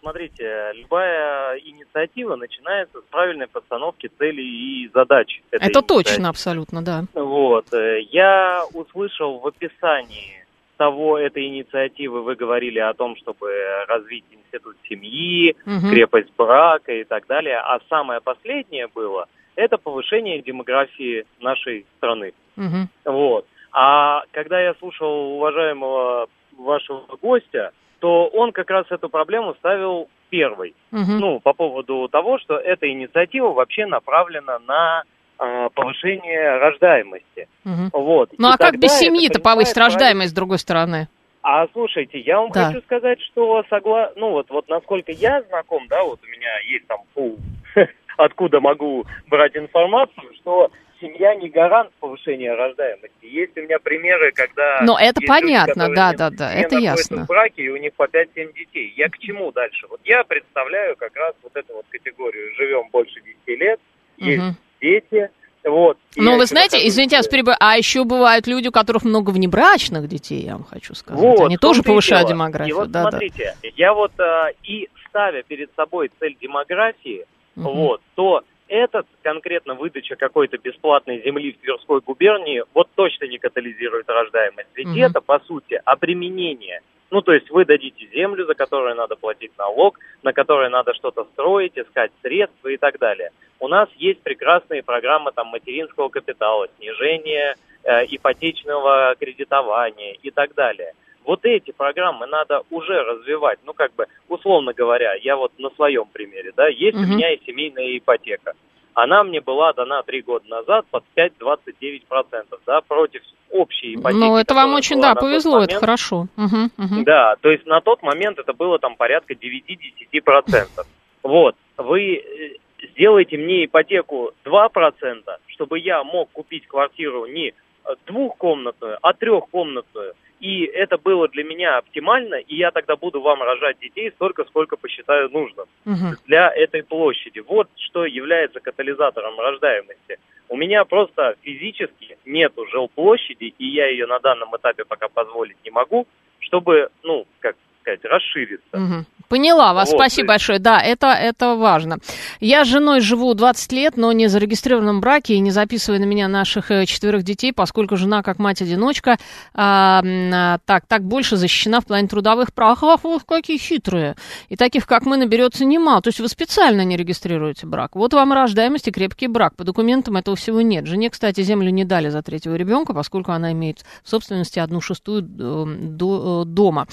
Смотрите, 0.00 0.72
любая 0.74 1.56
инициатива 1.58 2.36
начинается 2.36 3.00
с 3.00 3.04
правильной 3.04 3.46
постановки 3.46 4.10
целей 4.18 4.84
и 4.84 4.90
задач. 4.92 5.40
это 5.50 5.66
инициативы. 5.66 5.86
точно, 6.04 6.28
абсолютно, 6.28 6.82
да. 6.84 7.04
Вот. 7.14 7.66
Я 8.10 8.64
услышал 8.74 9.38
в 9.38 9.46
описании 9.46 10.44
того 10.76 11.18
этой 11.18 11.46
инициативы, 11.46 12.22
вы 12.22 12.34
говорили 12.34 12.80
о 12.80 12.92
том, 12.94 13.14
чтобы 13.16 13.52
развить 13.86 14.24
институт 14.32 14.76
семьи, 14.88 15.54
Мгм. 15.64 15.90
крепость 15.90 16.32
брака 16.36 16.92
и 16.92 17.04
так 17.04 17.26
далее. 17.26 17.58
А 17.58 17.78
самое 17.88 18.20
последнее 18.20 18.88
было– 18.88 19.26
это 19.54 19.78
повышение 19.78 20.42
демографии 20.42 21.24
нашей 21.40 21.86
страны. 21.98 22.32
Мгм. 22.56 22.88
Вот. 23.04 23.46
А 23.70 24.24
когда 24.32 24.60
я 24.60 24.74
слушал 24.80 25.36
уважаемого 25.36 26.26
вашего 26.58 27.04
гостя, 27.20 27.72
то 28.02 28.26
он 28.26 28.50
как 28.50 28.68
раз 28.68 28.84
эту 28.90 29.08
проблему 29.08 29.54
ставил 29.60 30.08
первой. 30.28 30.74
Мгм. 30.90 31.20
Ну, 31.20 31.38
по 31.38 31.52
поводу 31.52 32.08
того, 32.08 32.40
что 32.40 32.58
эта 32.58 32.90
инициатива 32.90 33.52
вообще 33.52 33.86
направлена 33.86 34.58
на 34.58 35.04
а, 35.38 35.68
повышение 35.68 36.58
рождаемости. 36.58 37.46
Мгм. 37.62 37.90
Вот. 37.92 38.30
Ну, 38.36 38.48
И 38.48 38.52
а 38.52 38.56
как 38.56 38.80
без 38.80 38.90
семьи-то 38.98 39.40
повысить 39.40 39.76
рождаемость, 39.76 40.30
с 40.30 40.34
другой 40.34 40.58
стороны? 40.58 41.06
А 41.44 41.68
слушайте, 41.72 42.18
я 42.18 42.40
вам 42.40 42.50
Да. 42.50 42.66
хочу 42.66 42.80
сказать, 42.82 43.20
что 43.20 43.62
согла... 43.70 44.10
ну 44.16 44.30
вот, 44.30 44.50
вот 44.50 44.68
насколько 44.68 45.12
я 45.12 45.40
знаком, 45.42 45.86
да, 45.88 46.02
вот 46.02 46.18
у 46.24 46.26
меня 46.26 46.58
есть 46.72 46.88
там 46.88 47.02
пул, 47.14 47.38
откуда 48.16 48.58
могу 48.58 49.04
брать 49.28 49.56
информацию, 49.56 50.34
что 50.40 50.72
семья 51.02 51.34
не 51.34 51.48
гарант 51.50 51.90
повышения 52.00 52.54
рождаемости. 52.54 53.26
Есть 53.26 53.56
у 53.58 53.62
меня 53.62 53.78
примеры, 53.78 54.32
когда... 54.32 54.80
Но 54.82 54.98
это 54.98 55.20
понятно, 55.26 55.74
которые 55.74 55.96
да, 55.96 56.12
да, 56.12 56.30
да, 56.30 56.52
это 56.52 56.78
ясно. 56.78 57.24
в 57.24 57.26
браке, 57.26 57.64
и 57.64 57.68
у 57.68 57.76
них 57.76 57.92
по 57.94 58.04
5-7 58.04 58.54
детей. 58.54 58.94
Я 58.96 59.08
к 59.08 59.18
чему 59.18 59.52
дальше? 59.52 59.86
Вот 59.90 60.00
я 60.04 60.24
представляю 60.24 60.96
как 60.96 61.14
раз 61.16 61.34
вот 61.42 61.54
эту 61.56 61.74
вот 61.74 61.84
категорию. 61.90 62.54
Живем 62.54 62.88
больше 62.90 63.20
10 63.20 63.60
лет, 63.60 63.80
есть 64.16 64.42
Мгм. 64.42 64.56
дети, 64.80 65.30
вот. 65.64 65.98
Ну, 66.16 66.36
вы 66.36 66.46
знаете, 66.46 66.76
нахожусь, 66.76 66.92
извините, 66.92 67.16
я 67.16 67.22
перебиваю, 67.22 67.56
а 67.60 67.76
еще 67.76 68.04
бывают 68.04 68.46
люди, 68.46 68.68
у 68.68 68.72
которых 68.72 69.04
много 69.04 69.30
внебрачных 69.30 70.08
детей, 70.08 70.40
я 70.42 70.52
вам 70.52 70.64
хочу 70.64 70.94
сказать. 70.94 71.20
Вот, 71.20 71.46
Они 71.46 71.56
тоже 71.56 71.82
повышают 71.82 72.26
дело. 72.28 72.36
демографию, 72.38 72.74
И 72.74 72.78
вот 72.78 72.90
да, 72.90 73.02
смотрите, 73.02 73.54
я 73.76 73.94
вот 73.94 74.12
а, 74.18 74.50
и 74.64 74.88
ставя 75.08 75.42
перед 75.42 75.70
собой 75.76 76.10
цель 76.18 76.36
демографии, 76.40 77.26
да. 77.54 77.62
Мгм. 77.62 77.72
вот, 77.72 78.00
то 78.14 78.42
этот 78.72 79.06
конкретно 79.22 79.74
выдача 79.74 80.16
какой-то 80.16 80.56
бесплатной 80.56 81.22
земли 81.22 81.52
в 81.52 81.58
Тверской 81.58 82.00
губернии 82.00 82.64
вот 82.72 82.88
точно 82.94 83.26
не 83.26 83.36
катализирует 83.38 84.08
рождаемость. 84.08 84.70
Ведь 84.74 84.86
Мгм. 84.88 85.02
это, 85.02 85.20
по 85.20 85.40
сути, 85.40 85.80
обременение. 85.84 86.80
Ну, 87.10 87.20
то 87.20 87.34
есть 87.34 87.50
вы 87.50 87.66
дадите 87.66 88.06
землю, 88.14 88.46
за 88.46 88.54
которую 88.54 88.94
надо 88.94 89.16
платить 89.16 89.52
налог, 89.58 89.98
на 90.22 90.32
которой 90.32 90.70
надо 90.70 90.94
что-то 90.94 91.24
строить, 91.34 91.76
искать 91.76 92.10
средства 92.22 92.68
и 92.68 92.78
так 92.78 92.98
далее. 92.98 93.30
У 93.60 93.68
нас 93.68 93.90
есть 93.96 94.22
прекрасные 94.22 94.82
программы 94.82 95.32
там 95.32 95.48
материнского 95.48 96.08
капитала, 96.08 96.68
снижение 96.78 97.56
э, 97.84 98.06
ипотечного 98.06 99.14
кредитования 99.20 100.16
и 100.22 100.30
так 100.30 100.54
далее. 100.54 100.94
Вот 101.24 101.44
эти 101.44 101.70
программы 101.70 102.26
надо 102.26 102.62
уже 102.70 103.00
развивать. 103.02 103.58
Ну, 103.64 103.72
как 103.72 103.94
бы, 103.94 104.06
условно 104.28 104.72
говоря, 104.72 105.14
я 105.14 105.36
вот 105.36 105.52
на 105.58 105.70
своем 105.70 106.06
примере, 106.12 106.52
да, 106.56 106.68
есть 106.68 106.96
Мгм. 106.96 107.04
у 107.04 107.14
меня 107.14 107.32
и 107.32 107.44
семейная 107.44 107.96
ипотека. 107.98 108.54
Она 108.94 109.24
мне 109.24 109.40
была 109.40 109.72
дана 109.72 110.02
три 110.02 110.20
года 110.20 110.46
назад 110.48 110.84
под 110.90 111.04
5,29%, 111.16 112.60
да, 112.66 112.80
против 112.82 113.22
общей 113.50 113.94
ипотеки. 113.94 114.20
Ну, 114.20 114.36
это 114.36 114.54
вам 114.54 114.74
очень, 114.74 115.00
да, 115.00 115.14
повезло, 115.14 115.58
это 115.62 115.74
момент. 115.74 115.80
хорошо. 115.80 116.26
Мгм, 116.36 116.70
мгм. 116.76 117.04
Да, 117.04 117.36
то 117.40 117.50
есть 117.50 117.66
на 117.66 117.80
тот 117.80 118.02
момент 118.02 118.38
это 118.38 118.52
было 118.52 118.78
там 118.78 118.96
порядка 118.96 119.34
9-10%. 119.34 120.86
Вот, 121.22 121.54
вы 121.78 122.16
э, 122.16 122.56
сделаете 122.94 123.38
мне 123.38 123.64
ипотеку 123.64 124.32
2%, 124.44 125.22
чтобы 125.46 125.78
я 125.78 126.02
мог 126.04 126.30
купить 126.32 126.66
квартиру 126.66 127.26
не 127.26 127.48
э, 127.48 127.94
двухкомнатную, 128.06 128.98
а 129.00 129.12
трехкомнатную. 129.12 130.14
И 130.42 130.64
это 130.64 130.98
было 130.98 131.28
для 131.28 131.44
меня 131.44 131.78
оптимально, 131.78 132.34
и 132.34 132.56
я 132.56 132.72
тогда 132.72 132.96
буду 132.96 133.20
вам 133.20 133.42
рожать 133.42 133.78
детей 133.78 134.10
столько, 134.10 134.44
сколько 134.44 134.76
посчитаю 134.76 135.30
нужным 135.30 135.66
Мгм. 135.84 136.18
для 136.26 136.50
этой 136.50 136.82
площади. 136.82 137.38
Вот 137.38 137.68
что 137.76 138.04
является 138.04 138.58
катализатором 138.58 139.38
рождаемости. 139.38 140.18
У 140.48 140.56
меня 140.56 140.84
просто 140.84 141.36
физически 141.42 142.18
нету 142.24 142.66
жилплощади, 142.66 143.54
и 143.56 143.66
я 143.66 143.86
ее 143.86 144.06
на 144.06 144.18
данном 144.18 144.54
этапе 144.56 144.84
пока 144.84 145.08
позволить 145.08 145.56
не 145.64 145.70
могу, 145.70 146.08
чтобы, 146.40 146.88
ну, 147.04 147.24
как 147.38 147.54
сказать, 147.80 148.04
расшириться. 148.04 148.76
Мгм. 148.76 149.06
Поняла 149.28 149.74
вас, 149.74 149.90
Вот, 149.90 149.98
спасибо 149.98 150.22
есть- 150.24 150.28
большое. 150.28 150.58
Да, 150.58 150.80
это, 150.80 151.08
это 151.08 151.54
важно. 151.56 151.98
Я 152.40 152.64
с 152.64 152.68
женой 152.68 153.00
живу 153.00 153.34
20 153.34 153.72
лет, 153.72 153.96
но 153.96 154.12
не 154.12 154.26
в 154.26 154.30
зарегистрированном 154.30 155.00
браке 155.00 155.34
и 155.34 155.38
не 155.40 155.50
записывая 155.50 155.98
на 155.98 156.04
меня 156.04 156.28
наших 156.28 156.70
э, 156.70 156.86
четверых 156.86 157.22
детей, 157.22 157.52
поскольку 157.52 157.96
жена 157.96 158.22
как 158.22 158.38
мать-одиночка, 158.38 159.18
а, 159.54 160.02
а, 160.04 160.58
так, 160.64 160.86
так 160.86 161.02
больше 161.04 161.36
защищена 161.36 161.80
в 161.80 161.86
плане 161.86 162.08
трудовых 162.08 162.52
прав. 162.52 162.82
Ах, 162.82 163.04
вот 163.04 163.22
какие 163.26 163.58
хитрые. 163.58 164.16
И 164.48 164.56
таких, 164.56 164.86
как 164.86 165.04
мы, 165.06 165.16
наберется 165.16 165.64
немало. 165.64 166.02
То 166.02 166.08
есть 166.08 166.20
вы 166.20 166.28
специально 166.28 166.82
не 166.84 166.96
регистрируете 166.96 167.66
брак. 167.66 167.94
Вот 167.94 168.12
вам 168.14 168.32
и 168.32 168.36
рождаемость 168.36 168.88
и 168.88 168.90
крепкий 168.92 169.28
брак. 169.28 169.56
По 169.56 169.64
документам 169.64 170.16
этого 170.16 170.36
всего 170.36 170.60
нет. 170.60 170.86
Жене, 170.86 171.10
кстати, 171.10 171.42
землю 171.42 171.70
не 171.70 171.84
дали 171.84 172.08
за 172.08 172.22
третьего 172.22 172.54
ребенка, 172.54 172.94
поскольку 172.94 173.32
она 173.32 173.52
имеет 173.52 173.84
в 174.02 174.08
собственности 174.10 174.58
одну 174.58 174.80
шестую 174.80 175.22
э, 175.22 176.44
дома. 176.46 176.86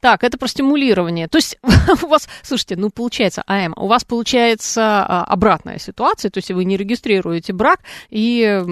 Так, 0.00 0.24
это 0.24 0.38
про 0.38 0.48
стимулирование. 0.48 1.28
То 1.28 1.38
есть 1.38 1.58
у 2.02 2.06
вас, 2.06 2.28
слушайте, 2.42 2.76
ну 2.76 2.90
получается, 2.90 3.42
АМ, 3.46 3.74
у 3.76 3.86
вас 3.86 4.04
получается 4.04 5.04
а, 5.06 5.24
обратная 5.24 5.78
ситуация, 5.78 6.30
то 6.30 6.38
есть 6.38 6.50
вы 6.50 6.64
не 6.64 6.76
регистрируете 6.76 7.52
брак, 7.52 7.80
и, 8.10 8.62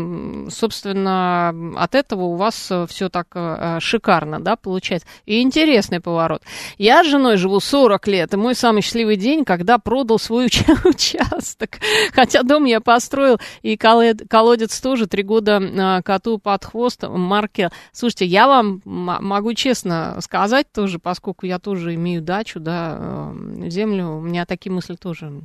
собственно, 0.50 1.54
от 1.76 1.94
этого 1.94 2.24
у 2.24 2.36
вас 2.36 2.70
все 2.88 3.08
так 3.08 3.28
э, 3.34 3.78
шикарно, 3.80 4.40
да, 4.40 4.56
получается. 4.56 5.08
И 5.26 5.40
интересный 5.42 6.00
поворот. 6.00 6.42
Я 6.78 7.04
с 7.04 7.06
женой 7.06 7.36
живу 7.36 7.60
40 7.60 8.06
лет, 8.08 8.34
и 8.34 8.36
мой 8.36 8.54
самый 8.54 8.82
счастливый 8.82 9.16
день, 9.16 9.44
когда 9.44 9.78
продал 9.78 10.18
свой 10.18 10.46
уча- 10.46 10.76
участок. 10.84 11.78
Хотя 12.12 12.42
дом 12.42 12.64
я 12.64 12.80
построил, 12.80 13.38
и 13.62 13.76
колод- 13.76 14.26
колодец 14.28 14.80
тоже 14.80 15.06
три 15.06 15.22
года 15.22 15.60
а, 15.78 16.02
коту 16.02 16.38
под 16.38 16.64
хвост, 16.64 17.02
маркер. 17.08 17.70
Слушайте, 17.92 18.26
я 18.26 18.46
вам 18.46 18.82
могу 18.84 19.54
честно 19.54 20.18
сказать 20.20 20.70
тоже, 20.72 20.98
поскольку 20.98 21.46
я 21.46 21.58
тоже 21.58 21.94
имею 21.94 22.22
дачу, 22.22 22.60
да, 22.60 22.79
да, 22.80 23.68
землю. 23.68 24.16
У 24.16 24.20
меня 24.20 24.46
такие 24.46 24.72
мысли 24.72 24.94
тоже 24.94 25.42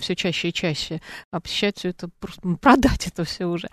все 0.00 0.16
чаще 0.16 0.48
и 0.48 0.52
чаще. 0.52 1.00
Обещать 1.30 1.78
все 1.78 1.90
это, 1.90 2.08
просто 2.20 2.40
продать 2.60 3.06
это 3.06 3.24
все 3.24 3.46
уже. 3.46 3.68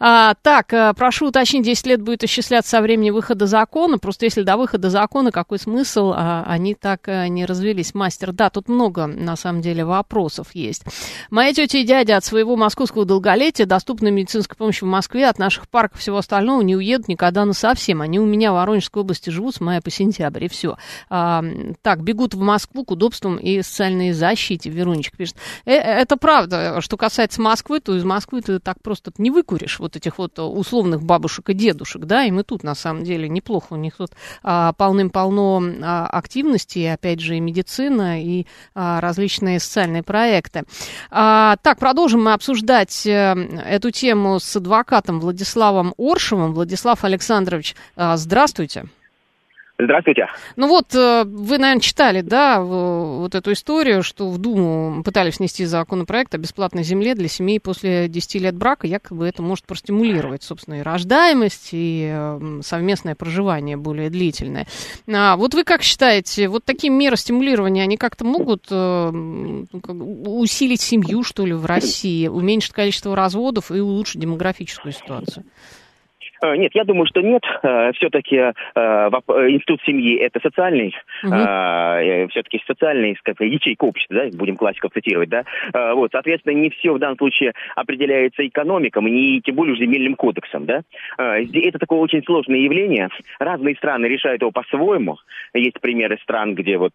А, 0.00 0.34
так, 0.42 0.96
прошу 0.96 1.28
уточнить, 1.28 1.64
10 1.64 1.86
лет 1.86 2.02
будет 2.02 2.24
исчисляться 2.24 2.70
со 2.70 2.80
времени 2.80 3.10
выхода 3.10 3.46
закона. 3.46 3.98
Просто 3.98 4.24
если 4.24 4.42
до 4.42 4.56
выхода 4.56 4.90
закона, 4.90 5.32
какой 5.32 5.58
смысл? 5.58 6.12
А, 6.14 6.44
они 6.46 6.74
так 6.74 7.06
не 7.06 7.46
развелись. 7.46 7.94
Мастер, 7.94 8.32
да, 8.32 8.50
тут 8.50 8.68
много, 8.68 9.06
на 9.06 9.36
самом 9.36 9.60
деле, 9.60 9.84
вопросов 9.84 10.48
есть. 10.54 10.82
Моя 11.30 11.52
тетя 11.52 11.78
и 11.78 11.84
дядя 11.84 12.16
от 12.16 12.24
своего 12.24 12.56
московского 12.56 13.04
долголетия, 13.04 13.66
доступной 13.66 14.10
медицинской 14.10 14.56
помощи 14.56 14.84
в 14.84 14.88
Москве, 14.88 15.28
от 15.28 15.38
наших 15.38 15.68
парков 15.68 16.00
всего 16.00 16.18
остального 16.18 16.62
не 16.62 16.76
уедут 16.76 17.08
никогда 17.08 17.44
на 17.44 17.52
совсем. 17.52 18.02
Они 18.02 18.18
у 18.18 18.26
меня 18.26 18.52
в 18.52 18.56
Воронежской 18.56 19.02
области 19.02 19.30
живут 19.30 19.54
с 19.54 19.60
мая 19.60 19.80
по 19.80 19.90
сентябрь, 19.90 20.44
и 20.44 20.48
все. 20.48 20.76
А, 21.08 21.44
так, 21.82 22.02
бегут 22.16 22.34
в 22.34 22.40
Москву 22.40 22.84
к 22.84 22.90
удобствам 22.90 23.36
и 23.36 23.60
социальной 23.62 24.12
защите, 24.12 24.70
Верунечка 24.70 25.16
пишет. 25.16 25.36
Э, 25.66 25.72
это 25.72 26.16
правда. 26.16 26.80
Что 26.80 26.96
касается 26.96 27.42
Москвы, 27.42 27.80
то 27.80 27.94
из 27.94 28.04
Москвы 28.04 28.40
ты 28.40 28.58
так 28.58 28.80
просто 28.82 29.12
не 29.18 29.30
выкуришь 29.30 29.78
вот 29.78 29.96
этих 29.96 30.18
вот 30.18 30.38
условных 30.38 31.02
бабушек 31.02 31.50
и 31.50 31.54
дедушек, 31.54 32.04
да, 32.04 32.24
и 32.24 32.30
мы 32.30 32.42
тут, 32.42 32.62
на 32.62 32.74
самом 32.74 33.04
деле, 33.04 33.28
неплохо. 33.28 33.74
У 33.74 33.76
них 33.76 33.96
тут 33.96 34.12
а, 34.42 34.72
полным-полно 34.72 35.62
а, 35.82 36.06
активности, 36.06 36.84
опять 36.84 37.20
же, 37.20 37.36
и 37.36 37.40
медицина, 37.40 38.22
и 38.22 38.46
а, 38.74 39.00
различные 39.00 39.60
социальные 39.60 40.02
проекты. 40.02 40.64
А, 41.10 41.56
так, 41.62 41.78
продолжим 41.78 42.24
мы 42.24 42.32
обсуждать 42.32 43.06
э, 43.06 43.34
эту 43.66 43.90
тему 43.90 44.40
с 44.40 44.56
адвокатом 44.56 45.20
Владиславом 45.20 45.94
Оршевым. 45.98 46.54
Владислав 46.54 47.04
Александрович, 47.04 47.76
а, 47.96 48.16
здравствуйте. 48.16 48.86
Здравствуйте. 49.78 50.26
Ну 50.56 50.68
вот, 50.68 50.94
э, 50.94 51.24
вы, 51.24 51.58
наверное, 51.58 51.80
читали, 51.80 52.22
да, 52.22 52.62
вот 52.62 53.34
эту 53.34 53.52
историю, 53.52 54.02
что 54.02 54.30
в 54.30 54.38
Думу 54.38 55.02
пытались 55.02 55.38
внести 55.38 55.66
законопроект 55.66 56.34
о 56.34 56.38
бесплатной 56.38 56.82
земле 56.82 57.14
для 57.14 57.28
семей 57.28 57.60
после 57.60 58.08
10 58.08 58.40
лет 58.40 58.56
брака. 58.56 58.86
Якобы 58.86 59.28
это 59.28 59.42
может 59.42 59.66
простимулировать, 59.66 60.42
собственно, 60.42 60.80
и 60.80 60.82
рождаемость, 60.82 61.70
и 61.72 62.10
э, 62.10 62.60
совместное 62.62 63.14
проживание 63.14 63.76
более 63.76 64.08
длительное. 64.08 64.66
А 65.12 65.36
вот 65.36 65.52
вы 65.52 65.62
как 65.62 65.82
считаете, 65.82 66.48
вот 66.48 66.64
такие 66.64 66.90
меры 66.90 67.16
стимулирования, 67.18 67.82
они 67.82 67.98
как-то 67.98 68.24
могут 68.24 68.68
э, 68.70 69.08
усилить 69.10 70.80
семью, 70.80 71.22
что 71.22 71.44
ли, 71.44 71.52
в 71.52 71.66
России, 71.66 72.28
уменьшить 72.28 72.72
количество 72.72 73.14
разводов 73.14 73.70
и 73.70 73.80
улучшить 73.80 74.22
демографическую 74.22 74.92
ситуацию? 74.92 75.44
Э, 76.46 76.56
нет, 76.56 76.74
я 76.74 76.84
думаю, 76.84 77.06
что 77.06 77.20
нет. 77.20 77.42
Э, 77.62 77.92
Все-таки 77.94 78.36
э, 78.36 78.52
институт 78.74 79.80
семьи 79.84 80.16
это 80.18 80.40
социальный, 80.40 80.94
угу. 81.22 82.30
все-таки 82.30 82.62
социальный, 82.66 83.16
как 83.22 83.40
ячейка 83.40 83.84
общества, 83.84 84.16
да, 84.16 84.36
будем 84.36 84.56
классиков 84.56 84.92
цитировать, 84.92 85.28
да. 85.28 85.44
Вот, 85.94 86.10
соответственно, 86.12 86.54
не 86.54 86.70
все 86.70 86.92
в 86.92 86.98
данном 86.98 87.16
случае 87.16 87.52
определяется 87.74 88.46
экономиком, 88.46 89.06
не 89.06 89.40
тем 89.40 89.54
более 89.54 89.76
земельным 89.76 90.14
кодексом, 90.14 90.66
да. 90.66 90.82
Это 91.18 91.78
такое 91.78 91.98
очень 91.98 92.22
сложное 92.24 92.58
явление. 92.58 93.08
Разные 93.38 93.74
страны 93.76 94.06
решают 94.06 94.42
его 94.42 94.50
по-своему. 94.50 95.18
Есть 95.54 95.80
примеры 95.80 96.18
стран, 96.22 96.54
где 96.54 96.76
вот 96.76 96.94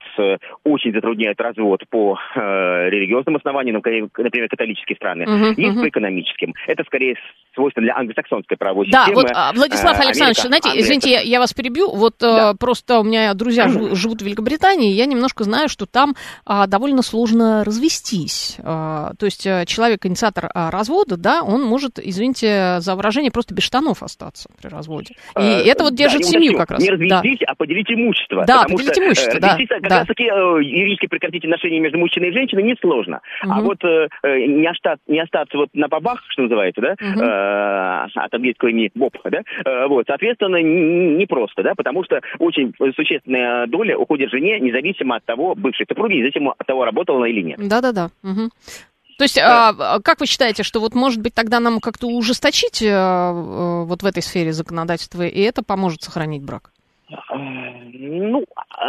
очень 0.63 0.93
затрудняют 0.93 1.39
развод 1.41 1.84
по 1.89 2.20
религиозным 2.36 3.38
основаниям, 3.38 3.75
например, 3.75 4.48
католические 4.50 4.96
страны. 4.96 5.25
Угу, 5.25 5.62
Есть 5.62 5.75
угу. 5.75 5.81
по 5.81 5.89
экономическим. 5.89 6.53
Это 6.67 6.84
скорее 6.84 7.15
свойственно 7.53 7.86
для 7.86 7.98
англосаксонской 7.98 8.58
правовой 8.58 8.88
да, 8.89 9.05
системы. 9.05 9.22
Вот, 9.24 9.31
Владислав 9.53 10.00
э, 10.00 10.03
Александрович, 10.03 10.39
Америка, 10.39 10.48
знаете, 10.48 10.69
Америка. 10.69 10.86
извините, 10.86 11.29
я, 11.29 11.39
вас 11.39 11.53
перебью. 11.53 11.91
Вот 11.91 12.15
э, 12.21 12.25
да. 12.25 12.53
просто 12.60 13.00
у 13.00 13.03
меня 13.03 13.33
друзья 13.33 13.67
живут, 13.67 14.21
в 14.21 14.25
Великобритании, 14.25 14.91
и 14.91 14.95
я 14.95 15.05
немножко 15.05 15.43
знаю, 15.43 15.69
что 15.69 15.86
там 15.86 16.15
а, 16.45 16.67
довольно 16.67 17.01
сложно 17.01 17.63
развестись. 17.63 18.57
А, 18.63 19.13
то 19.17 19.25
есть 19.25 19.45
э, 19.45 19.65
человек, 19.65 20.05
инициатор 20.05 20.50
а, 20.53 20.69
развода, 20.69 21.17
да, 21.17 21.43
он 21.43 21.63
может, 21.63 21.98
извините 21.98 22.77
за 22.79 22.95
выражение, 22.95 23.31
просто 23.31 23.53
без 23.53 23.63
штанов 23.63 24.03
остаться 24.03 24.50
при 24.62 24.69
разводе. 24.69 25.13
И 25.13 25.15
а, 25.36 25.41
это 25.41 25.83
вот 25.83 25.95
держит 25.95 26.21
да, 26.21 26.27
семью 26.27 26.57
как 26.57 26.71
раз. 26.71 26.81
Не 26.81 26.89
развестись, 26.89 27.39
да. 27.39 27.45
а 27.48 27.55
поделить 27.55 27.89
имущество. 27.89 28.45
Да, 28.45 28.63
поделить 28.63 28.93
что, 28.93 29.05
имущество, 29.05 29.39
да. 29.39 29.57
Как 29.57 29.81
да. 29.89 30.00
раз 30.00 30.07
таки 30.07 30.24
юридически 30.24 31.07
прекратить 31.07 31.43
отношения 31.43 31.79
между 31.79 31.98
мужчиной 31.98 32.29
и 32.29 32.33
женщиной 32.33 32.63
несложно. 32.63 33.21
Угу. 33.43 33.51
А 33.51 33.62
вот 33.62 33.83
не, 34.24 34.69
остаться, 34.69 35.03
не 35.07 35.19
остаться 35.19 35.57
вот 35.57 35.69
на 35.74 35.88
побах, 35.88 36.21
что 36.30 36.43
называется, 36.43 36.82
да, 36.82 36.93
угу. 36.93 38.19
от 38.19 38.34
английского 38.34 38.69
имени 38.69 38.91
Боб, 38.95 39.15
да, 39.29 39.41
Э, 39.65 39.88
вот, 39.88 40.05
соответственно, 40.07 40.62
непросто, 40.62 41.63
да, 41.63 41.73
потому 41.75 42.03
что 42.03 42.21
очень 42.39 42.73
существенная 42.95 43.67
доля 43.67 43.97
уходит 43.97 44.31
жене, 44.31 44.60
независимо 44.60 45.17
от 45.17 45.25
того, 45.25 45.55
бывшей 45.55 45.86
супруги, 45.88 46.15
независимо 46.15 46.53
от 46.57 46.65
того, 46.67 46.86
работала 46.86 47.17
она 47.17 47.27
или 47.27 47.41
нет. 47.41 47.60
Да-да-да. 47.60 48.10
Угу. 48.23 48.49
То 49.17 49.23
есть, 49.23 49.36
да. 49.36 49.69
а, 49.69 49.99
как 49.99 50.19
вы 50.19 50.25
считаете, 50.25 50.63
что 50.63 50.79
вот 50.79 50.95
может 50.95 51.21
быть 51.21 51.34
тогда 51.34 51.60
нам 51.60 51.79
как-то 51.79 52.07
ужесточить 52.07 52.84
а, 52.84 53.84
вот 53.86 54.01
в 54.01 54.05
этой 54.05 54.23
сфере 54.23 54.51
законодательства, 54.51 55.23
и 55.23 55.41
это 55.41 55.63
поможет 55.63 56.01
сохранить 56.01 56.43
брак? 56.43 56.71
Ну, 57.34 58.45